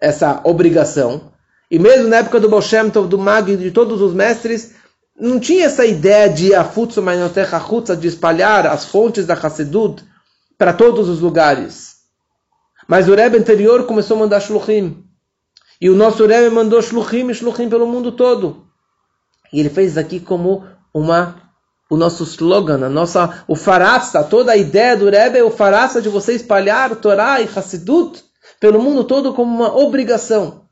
essa 0.00 0.40
obrigação, 0.44 1.32
e 1.70 1.78
mesmo 1.78 2.08
na 2.08 2.16
época 2.16 2.40
do 2.40 2.48
Baal 2.48 2.62
Tov, 2.92 3.08
do 3.08 3.18
Mag, 3.18 3.56
de 3.56 3.70
todos 3.70 4.00
os 4.00 4.12
mestres, 4.12 4.74
não 5.18 5.38
tinha 5.38 5.66
essa 5.66 5.84
ideia 5.84 6.28
de 6.28 6.54
Afutsu 6.54 7.02
Mainotecha 7.02 7.58
Hutza, 7.58 7.96
de 7.96 8.08
espalhar 8.08 8.66
as 8.66 8.86
fontes 8.86 9.26
da 9.26 9.34
Hassedut 9.34 10.02
para 10.56 10.72
todos 10.72 11.08
os 11.08 11.20
lugares. 11.20 11.96
Mas 12.88 13.08
o 13.08 13.14
Rebbe 13.14 13.36
anterior 13.36 13.84
começou 13.84 14.16
a 14.16 14.20
mandar 14.20 14.40
Shluchim. 14.40 15.04
E 15.80 15.88
o 15.88 15.94
nosso 15.94 16.26
Rebbe 16.26 16.50
mandou 16.50 16.82
Shluchim 16.82 17.30
e 17.30 17.34
Shluchim 17.34 17.68
pelo 17.68 17.86
mundo 17.86 18.12
todo. 18.12 18.66
E 19.52 19.60
ele 19.60 19.68
fez 19.68 19.96
aqui 19.96 20.18
como 20.18 20.64
uma 20.92 21.49
o 21.90 21.96
nosso 21.96 22.22
slogan, 22.22 22.86
a 22.86 22.88
nossa, 22.88 23.42
o 23.48 23.56
farasta, 23.56 24.22
toda 24.22 24.52
a 24.52 24.56
ideia 24.56 24.96
do 24.96 25.10
Rebbe 25.10 25.38
é 25.38 25.42
o 25.42 25.50
farasta 25.50 26.00
de 26.00 26.08
você 26.08 26.34
espalhar 26.34 26.94
Torá 26.94 27.40
e 27.40 27.48
Hassidut 27.52 28.24
pelo 28.60 28.80
mundo 28.80 29.02
todo 29.02 29.34
como 29.34 29.52
uma 29.52 29.76
obrigação. 29.76 30.62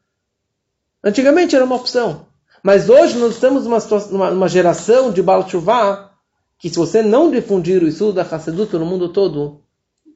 Antigamente 1.03 1.57
era 1.57 1.65
uma 1.65 1.75
opção. 1.75 2.27
Mas 2.63 2.89
hoje 2.89 3.19
nós 3.19 3.35
estamos 3.35 3.65
numa, 3.65 3.79
numa, 4.11 4.31
numa 4.31 4.49
geração 4.49 5.11
de 5.11 5.21
Baal 5.21 5.43
Tshuva 5.43 6.13
que 6.57 6.71
se 6.71 6.77
você 6.77 7.03
não 7.03 7.31
difundir 7.31 7.83
o 7.83 7.89
estudo 7.89 8.15
da 8.15 8.23
Hassedut 8.23 8.73
no 8.75 8.87
mundo 8.87 9.09
todo, 9.09 9.63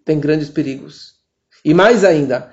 tem 0.05 0.21
grandes 0.21 0.51
perigos. 0.51 1.15
E 1.65 1.75
mais 1.75 2.05
ainda, 2.05 2.53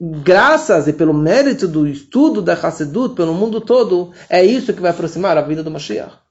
graças 0.00 0.88
e 0.88 0.92
pelo 0.92 1.14
mérito 1.14 1.66
do 1.66 1.86
estudo 1.86 2.42
da 2.42 2.54
Hassedut 2.54 3.14
pelo 3.14 3.34
mundo 3.34 3.60
todo, 3.60 4.12
é 4.28 4.44
isso 4.44 4.72
que 4.72 4.80
vai 4.80 4.90
aproximar 4.90 5.36
a 5.36 5.42
vida 5.42 5.62
do 5.62 5.70
Mashiach. 5.70 6.25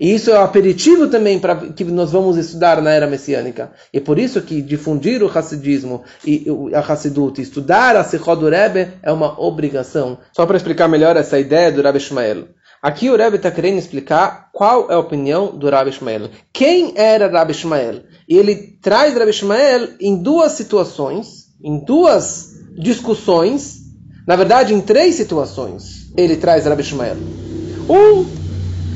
E 0.00 0.14
isso 0.14 0.30
é 0.30 0.38
o 0.38 0.42
aperitivo 0.42 1.08
também 1.08 1.38
para 1.38 1.56
que 1.56 1.84
nós 1.84 2.12
vamos 2.12 2.36
estudar 2.36 2.80
na 2.80 2.90
era 2.92 3.06
messiânica. 3.06 3.72
E 3.92 4.00
por 4.00 4.18
isso 4.18 4.40
que 4.42 4.62
difundir 4.62 5.22
o 5.22 5.38
Hassidismo 5.38 6.04
e 6.24 6.46
a 6.72 6.80
Hassidut, 6.80 7.40
estudar 7.40 7.96
a 7.96 8.04
Sichot 8.04 8.40
do 8.40 8.48
Rebbe, 8.48 8.92
é 9.02 9.10
uma 9.10 9.40
obrigação. 9.40 10.18
Só 10.32 10.46
para 10.46 10.56
explicar 10.56 10.88
melhor 10.88 11.16
essa 11.16 11.38
ideia 11.38 11.72
do 11.72 11.82
Rebbe 11.82 11.98
Ishmael. 11.98 12.48
Aqui 12.80 13.10
o 13.10 13.16
Rebbe 13.16 13.36
está 13.36 13.50
querendo 13.50 13.78
explicar 13.78 14.50
qual 14.52 14.88
é 14.88 14.94
a 14.94 15.00
opinião 15.00 15.56
do 15.56 15.68
Rabbi 15.68 15.90
Ishmael. 15.90 16.30
Quem 16.52 16.92
era 16.94 17.28
Rabbi 17.28 17.50
Ishmael? 17.50 18.02
E 18.28 18.36
ele 18.36 18.54
traz 18.80 19.14
Rabbi 19.14 19.30
Ishmael 19.30 19.88
em 20.00 20.22
duas 20.22 20.52
situações, 20.52 21.48
em 21.60 21.84
duas 21.84 22.52
discussões, 22.78 23.78
na 24.24 24.36
verdade 24.36 24.74
em 24.74 24.80
três 24.80 25.16
situações 25.16 26.12
ele 26.16 26.36
traz 26.36 26.66
Rabbi 26.66 26.82
Ishmael. 26.82 27.16
Um 27.88 28.47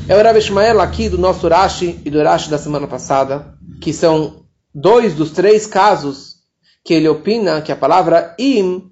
é 0.07 0.15
o 0.17 0.21
Rabbi 0.21 0.39
Ishmael 0.39 0.81
aqui 0.81 1.07
do 1.07 1.17
nosso 1.17 1.47
Rashi 1.47 2.01
e 2.03 2.09
do 2.09 2.21
Rashi 2.21 2.49
da 2.49 2.57
semana 2.57 2.87
passada, 2.87 3.55
que 3.81 3.93
são 3.93 4.43
dois 4.73 5.13
dos 5.13 5.31
três 5.31 5.65
casos 5.65 6.35
que 6.83 6.93
ele 6.93 7.07
opina 7.07 7.61
que 7.61 7.71
a 7.71 7.75
palavra 7.75 8.35
im 8.37 8.91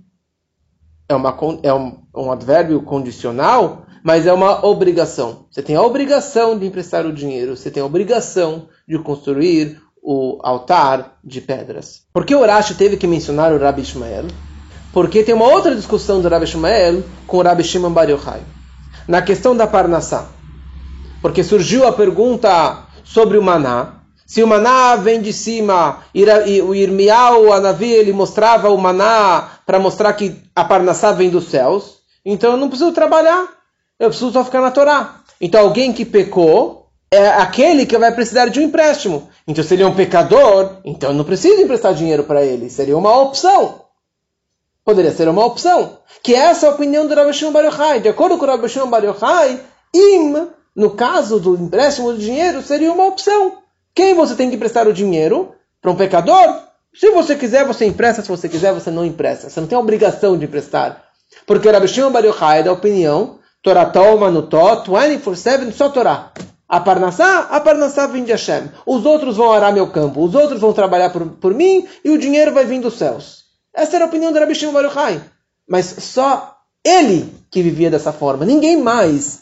é, 1.09 1.15
uma, 1.15 1.37
é 1.63 1.73
um, 1.73 1.97
um 2.15 2.31
advérbio 2.31 2.81
condicional, 2.83 3.85
mas 4.01 4.25
é 4.25 4.31
uma 4.31 4.65
obrigação. 4.65 5.47
Você 5.51 5.61
tem 5.61 5.75
a 5.75 5.81
obrigação 5.81 6.57
de 6.57 6.65
emprestar 6.65 7.05
o 7.05 7.11
dinheiro, 7.11 7.57
você 7.57 7.69
tem 7.69 7.83
a 7.83 7.85
obrigação 7.85 8.69
de 8.87 8.97
construir 8.99 9.81
o 10.01 10.39
altar 10.41 11.17
de 11.21 11.41
pedras. 11.41 12.03
Por 12.13 12.25
que 12.25 12.33
o 12.33 12.45
Rashi 12.45 12.75
teve 12.75 12.95
que 12.95 13.05
mencionar 13.05 13.51
o 13.51 13.59
Rabbi 13.59 13.81
Ishmael? 13.81 14.27
Porque 14.93 15.23
tem 15.23 15.35
uma 15.35 15.47
outra 15.47 15.75
discussão 15.75 16.21
do 16.21 16.29
Rabbi 16.29 16.45
Ishmael 16.45 17.03
com 17.27 17.37
o 17.37 17.41
Rabbi 17.41 17.63
Shimon 17.63 17.91
Bar 17.91 18.09
Yochai. 18.09 18.41
Na 19.07 19.21
questão 19.21 19.55
da 19.55 19.67
Parnassá. 19.67 20.29
Porque 21.21 21.43
surgiu 21.43 21.87
a 21.87 21.91
pergunta 21.91 22.85
sobre 23.03 23.37
o 23.37 23.43
maná. 23.43 23.95
Se 24.25 24.41
o 24.41 24.47
maná 24.47 24.95
vem 24.95 25.21
de 25.21 25.33
cima, 25.33 26.03
o 26.65 26.73
Irmial, 26.73 27.43
o 27.43 27.51
Anavi, 27.53 27.91
ele 27.91 28.13
mostrava 28.13 28.69
o 28.69 28.77
maná 28.77 29.59
para 29.65 29.77
mostrar 29.77 30.13
que 30.13 30.41
a 30.55 30.63
Parnassá 30.63 31.11
vem 31.11 31.29
dos 31.29 31.49
céus, 31.49 31.97
então 32.25 32.51
eu 32.51 32.57
não 32.57 32.69
preciso 32.69 32.93
trabalhar, 32.93 33.49
eu 33.99 34.07
preciso 34.07 34.31
só 34.31 34.45
ficar 34.45 34.61
na 34.61 34.71
Torá. 34.71 35.21
Então 35.39 35.59
alguém 35.59 35.91
que 35.91 36.05
pecou 36.05 36.87
é 37.11 37.27
aquele 37.27 37.85
que 37.85 37.97
vai 37.97 38.13
precisar 38.13 38.47
de 38.47 38.59
um 38.61 38.63
empréstimo. 38.63 39.29
Então 39.45 39.63
se 39.63 39.73
ele 39.73 39.83
é 39.83 39.87
um 39.87 39.95
pecador, 39.95 40.77
então 40.85 41.09
eu 41.09 41.15
não 41.15 41.25
preciso 41.25 41.61
emprestar 41.61 41.93
dinheiro 41.93 42.23
para 42.23 42.41
ele, 42.41 42.69
seria 42.69 42.97
uma 42.97 43.19
opção. 43.21 43.81
Poderia 44.85 45.11
ser 45.11 45.27
uma 45.27 45.45
opção. 45.45 45.97
Que 46.23 46.33
essa 46.33 46.67
é 46.67 46.69
a 46.69 46.73
opinião 46.73 47.05
do 47.05 47.13
Rabbi 47.13 47.33
Shimon 47.33 47.51
Bar 47.51 47.65
Yochai. 47.65 47.99
De 47.99 48.07
acordo 48.07 48.37
com 48.37 48.45
o 48.45 48.47
Rabbi 48.47 48.69
Shimon 48.69 48.89
Bar 48.89 49.03
Yochai, 49.03 49.59
im 49.93 50.47
no 50.75 50.91
caso 50.91 51.39
do 51.39 51.55
empréstimo 51.55 52.13
de 52.13 52.25
dinheiro, 52.25 52.61
seria 52.61 52.91
uma 52.91 53.07
opção. 53.07 53.57
Quem 53.93 54.13
você 54.13 54.35
tem 54.35 54.49
que 54.49 54.55
emprestar 54.55 54.87
o 54.87 54.93
dinheiro? 54.93 55.53
Para 55.81 55.91
um 55.91 55.95
pecador? 55.95 56.61
Se 56.93 57.09
você 57.11 57.35
quiser, 57.35 57.65
você 57.65 57.85
empresta. 57.85 58.21
Se 58.21 58.29
você 58.29 58.47
quiser, 58.47 58.73
você 58.73 58.89
não 58.89 59.05
empresta. 59.05 59.49
Você 59.49 59.59
não 59.59 59.67
tem 59.67 59.77
obrigação 59.77 60.37
de 60.37 60.45
emprestar. 60.45 61.03
Porque 61.45 61.69
Rabi 61.69 61.87
Shimon 61.87 62.11
Bar 62.11 62.25
Yochai 62.25 62.63
da 62.63 62.71
opinião 62.71 63.39
Torah 63.61 63.85
toma 63.85 64.31
no 64.31 64.43
Tó, 64.43 64.83
24-7, 64.83 65.71
só 65.71 65.89
Torá. 65.89 66.31
A 66.67 66.79
Parnassá, 66.79 67.47
a 67.51 67.59
Parnassá 67.59 68.07
vem 68.07 68.23
de 68.23 68.31
Hashem. 68.31 68.71
Os 68.85 69.05
outros 69.05 69.37
vão 69.37 69.51
arar 69.51 69.73
meu 69.73 69.87
campo. 69.91 70.23
Os 70.23 70.33
outros 70.33 70.59
vão 70.59 70.73
trabalhar 70.73 71.09
por, 71.09 71.27
por 71.27 71.53
mim 71.53 71.87
e 72.03 72.09
o 72.09 72.17
dinheiro 72.17 72.53
vai 72.53 72.65
vir 72.65 72.79
dos 72.79 72.97
céus. 72.97 73.43
Essa 73.73 73.97
era 73.97 74.05
a 74.05 74.07
opinião 74.07 74.31
do 74.31 74.39
Rabi 74.39 74.55
Shimon 74.55 74.73
Bar 74.73 74.85
Yochai. 74.85 75.21
Mas 75.67 75.85
só 75.85 76.57
ele 76.83 77.33
que 77.51 77.61
vivia 77.61 77.91
dessa 77.91 78.11
forma. 78.11 78.45
Ninguém 78.45 78.77
mais 78.77 79.41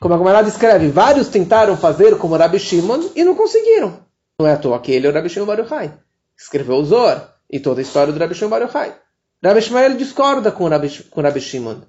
como 0.00 0.14
a 0.14 0.18
Gemara 0.18 0.42
descreve, 0.42 0.88
vários 0.88 1.28
tentaram 1.28 1.76
fazer 1.76 2.16
como 2.18 2.36
Rabbi 2.36 2.58
Shimon 2.58 3.10
e 3.14 3.24
não 3.24 3.34
conseguiram. 3.34 3.98
Não 4.38 4.46
é 4.46 4.52
à 4.52 4.56
toa 4.56 4.80
que 4.80 4.92
ele 4.92 5.06
é 5.06 5.10
o 5.10 5.12
Rabbi 5.12 5.28
Shimon 5.28 5.46
Bar 5.46 5.60
Yochai. 5.60 5.92
Escreveu 6.36 6.76
o 6.76 6.84
Zor 6.84 7.22
e 7.50 7.60
toda 7.60 7.80
a 7.80 7.82
história 7.82 8.12
do 8.12 8.18
Rabbi 8.18 8.34
Shimon 8.34 8.50
Bar 8.50 8.62
Yochai. 8.62 8.94
Rabbi 9.42 9.60
Shmuel 9.60 9.96
discorda 9.96 10.50
com 10.50 10.64
o 10.64 10.68
Rabbi, 10.68 10.88
com 11.10 11.20
Rabbi 11.20 11.40
Shimon. 11.40 11.82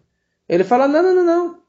Ele 0.47 0.63
fala, 0.63 0.87
não, 0.87 1.01
não, 1.01 1.15
não, 1.15 1.23
não. 1.23 1.65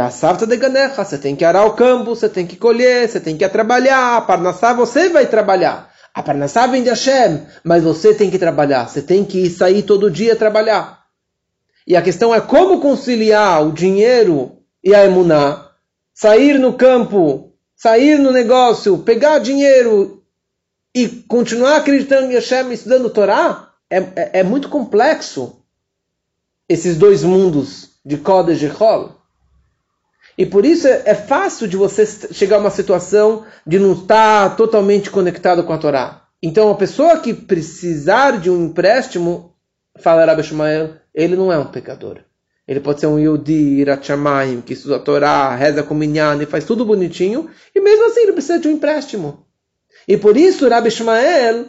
A 0.00 0.10
safta 0.10 0.46
de 0.46 0.56
ganecha, 0.56 1.04
você 1.04 1.18
tem 1.18 1.34
que 1.34 1.44
arar 1.44 1.66
o 1.66 1.74
campo, 1.74 2.14
você 2.14 2.28
tem 2.28 2.46
que 2.46 2.56
colher, 2.56 3.08
você 3.08 3.20
tem 3.20 3.36
que 3.36 3.46
trabalhar. 3.48 4.16
A 4.16 4.20
parnassá 4.22 4.72
você 4.72 5.08
vai 5.08 5.26
trabalhar. 5.26 5.90
A 6.14 6.22
parnassá 6.22 6.66
vem 6.66 6.82
de 6.82 6.90
Hashem, 6.90 7.46
mas 7.64 7.82
você 7.82 8.14
tem 8.14 8.30
que 8.30 8.38
trabalhar. 8.38 8.88
Você 8.88 9.02
tem 9.02 9.24
que 9.24 9.48
sair 9.50 9.82
todo 9.82 10.10
dia 10.10 10.36
trabalhar. 10.36 11.02
E 11.86 11.96
a 11.96 12.02
questão 12.02 12.34
é 12.34 12.40
como 12.40 12.80
conciliar 12.80 13.66
o 13.66 13.72
dinheiro 13.72 14.58
e 14.84 14.94
a 14.94 15.04
emuná 15.04 15.71
sair 16.22 16.56
no 16.56 16.74
campo, 16.74 17.52
sair 17.74 18.16
no 18.16 18.30
negócio, 18.30 18.98
pegar 18.98 19.40
dinheiro 19.40 20.22
e 20.94 21.08
continuar 21.08 21.78
acreditando 21.78 22.30
em 22.30 22.34
Hashem 22.34 22.70
estudando 22.70 23.10
Torá, 23.10 23.72
é, 23.90 23.96
é, 23.96 24.30
é, 24.34 24.42
muito 24.44 24.68
complexo 24.68 25.64
esses 26.68 26.96
dois 26.96 27.24
mundos 27.24 27.98
de 28.06 28.18
Kodesh 28.18 28.62
e 28.62 28.70
Chol. 28.70 29.20
E 30.38 30.46
por 30.46 30.64
isso 30.64 30.86
é, 30.86 31.02
é, 31.06 31.14
fácil 31.16 31.66
de 31.66 31.76
você 31.76 32.06
chegar 32.32 32.58
a 32.58 32.60
uma 32.60 32.70
situação 32.70 33.44
de 33.66 33.80
não 33.80 33.92
estar 33.92 34.54
totalmente 34.54 35.10
conectado 35.10 35.64
com 35.64 35.72
a 35.72 35.78
Torá. 35.78 36.28
Então, 36.40 36.70
a 36.70 36.76
pessoa 36.76 37.18
que 37.18 37.34
precisar 37.34 38.38
de 38.38 38.48
um 38.48 38.66
empréstimo, 38.66 39.56
fala 39.98 40.24
Rabbi 40.24 40.44
Shmuel, 40.44 40.94
ele 41.12 41.34
não 41.34 41.52
é 41.52 41.58
um 41.58 41.66
pecador. 41.66 42.20
Ele 42.66 42.80
pode 42.80 43.00
ser 43.00 43.06
um 43.06 43.18
Yodi, 43.18 43.80
Irachamayim, 43.80 44.60
que 44.60 44.72
estuda 44.72 44.96
a 44.96 45.00
Torá, 45.00 45.54
reza 45.54 45.82
com 45.82 45.94
Minyan 45.94 46.40
e 46.42 46.46
faz 46.46 46.64
tudo 46.64 46.84
bonitinho, 46.84 47.50
e 47.74 47.80
mesmo 47.80 48.06
assim 48.06 48.20
ele 48.20 48.32
precisa 48.32 48.58
de 48.58 48.68
um 48.68 48.72
empréstimo. 48.72 49.46
E 50.06 50.16
por 50.16 50.36
isso 50.36 50.68
Rabbi 50.68 50.88
Ishmael 50.88 51.66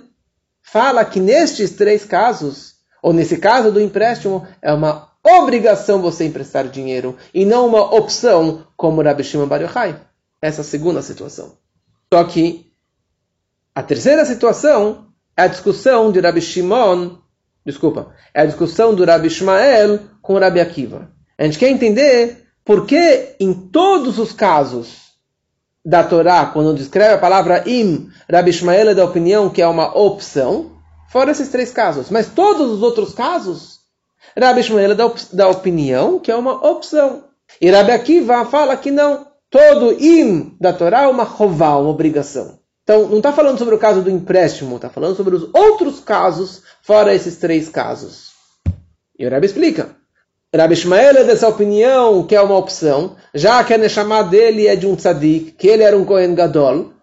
fala 0.62 1.04
que 1.04 1.20
nestes 1.20 1.72
três 1.72 2.06
casos, 2.06 2.76
ou 3.02 3.12
nesse 3.12 3.38
caso 3.38 3.72
do 3.72 3.82
empréstimo, 3.82 4.48
é 4.62 4.72
uma 4.72 5.12
obrigação 5.24 6.02
você 6.02 6.26
emprestar 6.26 6.68
dinheiro 6.68 7.18
e 7.34 7.46
não 7.46 7.68
uma 7.68 7.96
opção 7.96 8.68
como 8.76 9.02
Rabi 9.02 9.24
Shimon 9.24 9.48
Bar 9.48 9.62
Yochai. 9.62 10.00
Essa 10.41 10.62
é 10.62 10.64
a 10.64 10.66
segunda 10.66 11.02
situação. 11.02 11.58
Só 12.14 12.24
que 12.26 12.72
a 13.74 13.82
terceira 13.82 14.26
situação 14.26 15.08
é 15.36 15.44
a 15.44 15.48
discussão 15.48 16.12
de 16.12 16.20
Rabi 16.20 16.41
Shimon, 16.41 17.18
desculpa, 17.66 18.14
é 18.34 18.41
a 18.41 18.45
discussão 18.45 18.93
do 18.93 19.05
Rabi 19.05 19.28
Ishmael 19.28 19.99
com 20.22 20.34
o 20.36 20.39
Rabi 20.39 20.59
Akiva. 20.59 21.09
A 21.38 21.43
gente 21.43 21.57
quer 21.57 21.70
entender 21.70 22.45
por 22.64 22.86
que 22.86 23.36
em 23.39 23.53
todos 23.53 24.20
os 24.20 24.32
casos 24.32 25.03
da 25.86 26.03
Torá, 26.03 26.45
quando 26.45 26.76
descreve 26.76 27.16
a 27.16 27.18
palavra 27.18 27.64
im, 27.68 28.09
Rabi 28.32 28.51
Ishmael 28.51 28.89
é 28.89 28.95
da 28.95 29.03
opinião 29.03 29.49
que 29.49 29.61
é 29.61 29.68
uma 29.68 29.97
opção, 29.97 30.78
fora 31.09 31.32
esses 31.32 31.49
três 31.49 31.72
casos. 31.72 32.09
Mas 32.09 32.28
todos 32.28 32.72
os 32.72 32.82
outros 32.82 33.14
casos, 33.14 33.80
Rabi 34.39 34.61
Ishmael 34.61 34.91
é 34.91 34.95
da, 34.95 35.05
op 35.05 35.20
da 35.34 35.49
opinião 35.49 36.20
que 36.20 36.32
é 36.32 36.36
uma 36.36 36.66
opção. 36.66 37.26
E 37.59 37.70
Rabi 37.70 37.91
Akiva 37.91 38.45
fala 38.45 38.78
que 38.78 38.91
não. 38.91 39.28
Todo 39.49 39.93
im 40.01 40.55
da 40.59 40.74
Torá 40.74 41.03
é 41.03 41.07
uma 41.07 41.24
rová, 41.24 41.76
uma 41.78 41.89
obrigação. 41.89 42.62
Então, 42.84 43.08
não 43.08 43.18
está 43.18 43.32
falando 43.32 43.58
sobre 43.58 43.76
o 43.76 43.80
caso 43.80 44.02
do 44.02 44.10
empréstimo, 44.10 44.76
está 44.76 44.90
falando 44.90 45.16
sobre 45.16 45.36
os 45.36 45.50
outros 45.54 46.02
casos, 46.02 46.64
fora 46.82 47.16
esses 47.16 47.38
três 47.38 47.70
casos. 47.70 48.32
E 49.18 49.26
o 49.26 49.30
Rabi 49.30 49.46
explica. 49.46 49.96
Rabi 50.56 50.74
Ishmael 50.74 51.18
é 51.18 51.24
dessa 51.24 51.48
opinião 51.48 52.24
que 52.24 52.36
é 52.36 52.42
uma 52.42 52.58
opção, 52.58 53.16
já 53.34 53.64
que 53.64 53.74
a 53.74 53.78
Neshama 53.78 54.24
dele 54.24 54.68
é 54.68 54.76
de 54.76 54.86
um 54.86 54.96
tzadik, 54.96 55.54
que 55.54 55.68
ele 55.68 55.82
era 55.82 55.98
um 55.98 56.06
Kohen 56.06 56.36
Gadol, 56.36 56.94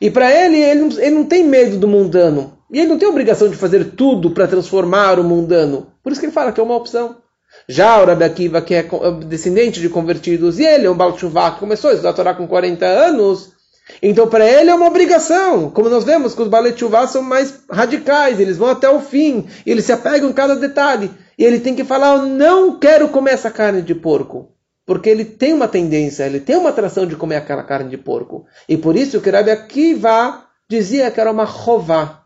e 0.00 0.10
para 0.10 0.30
ele, 0.30 0.58
ele 0.58 0.94
ele 1.00 1.10
não 1.10 1.24
tem 1.24 1.42
medo 1.42 1.78
do 1.78 1.88
mundano. 1.88 2.58
E 2.70 2.78
ele 2.78 2.88
não 2.88 2.98
tem 2.98 3.08
obrigação 3.08 3.48
de 3.48 3.56
fazer 3.56 3.92
tudo 3.96 4.30
para 4.30 4.46
transformar 4.46 5.18
o 5.18 5.24
mundano. 5.24 5.88
Por 6.02 6.12
isso 6.12 6.20
que 6.20 6.26
ele 6.26 6.32
fala 6.32 6.52
que 6.52 6.60
é 6.60 6.62
uma 6.62 6.76
opção. 6.76 7.16
Já 7.68 8.00
o 8.00 8.06
Rabi 8.06 8.24
Akiva, 8.24 8.62
que 8.62 8.74
é 8.74 8.88
descendente 9.26 9.80
de 9.80 9.88
convertidos, 9.88 10.58
e 10.58 10.64
ele 10.64 10.86
é 10.86 10.90
um 10.90 10.94
Baal 10.94 11.12
que 11.12 11.60
começou 11.60 11.90
a 11.90 11.92
estudar 11.92 12.12
Torá 12.12 12.34
com 12.34 12.46
40 12.46 12.86
anos, 12.86 13.52
então 14.02 14.28
para 14.28 14.46
ele 14.46 14.70
é 14.70 14.74
uma 14.74 14.86
obrigação. 14.86 15.70
Como 15.70 15.88
nós 15.88 16.04
vemos 16.04 16.34
que 16.34 16.42
os 16.42 16.48
Baal 16.48 17.08
são 17.08 17.22
mais 17.22 17.60
radicais, 17.70 18.38
eles 18.38 18.56
vão 18.56 18.70
até 18.70 18.88
o 18.88 19.00
fim, 19.00 19.46
eles 19.66 19.84
se 19.84 19.92
apegam 19.92 20.30
em 20.30 20.32
cada 20.32 20.56
detalhe. 20.56 21.10
E 21.38 21.44
ele 21.44 21.60
tem 21.60 21.74
que 21.74 21.84
falar, 21.84 22.16
eu 22.16 22.26
não 22.26 22.78
quero 22.78 23.08
comer 23.08 23.32
essa 23.32 23.50
carne 23.50 23.82
de 23.82 23.94
porco. 23.94 24.52
Porque 24.84 25.08
ele 25.08 25.24
tem 25.24 25.52
uma 25.52 25.68
tendência, 25.68 26.24
ele 26.24 26.40
tem 26.40 26.56
uma 26.56 26.70
atração 26.70 27.06
de 27.06 27.16
comer 27.16 27.36
aquela 27.36 27.62
carne 27.62 27.88
de 27.90 27.96
porco. 27.96 28.44
E 28.68 28.76
por 28.76 28.96
isso 28.96 29.20
que 29.20 29.30
Rabi 29.30 29.50
Akiva 29.50 30.44
dizia 30.68 31.10
que 31.10 31.20
era 31.20 31.30
uma 31.30 31.44
rová, 31.44 32.21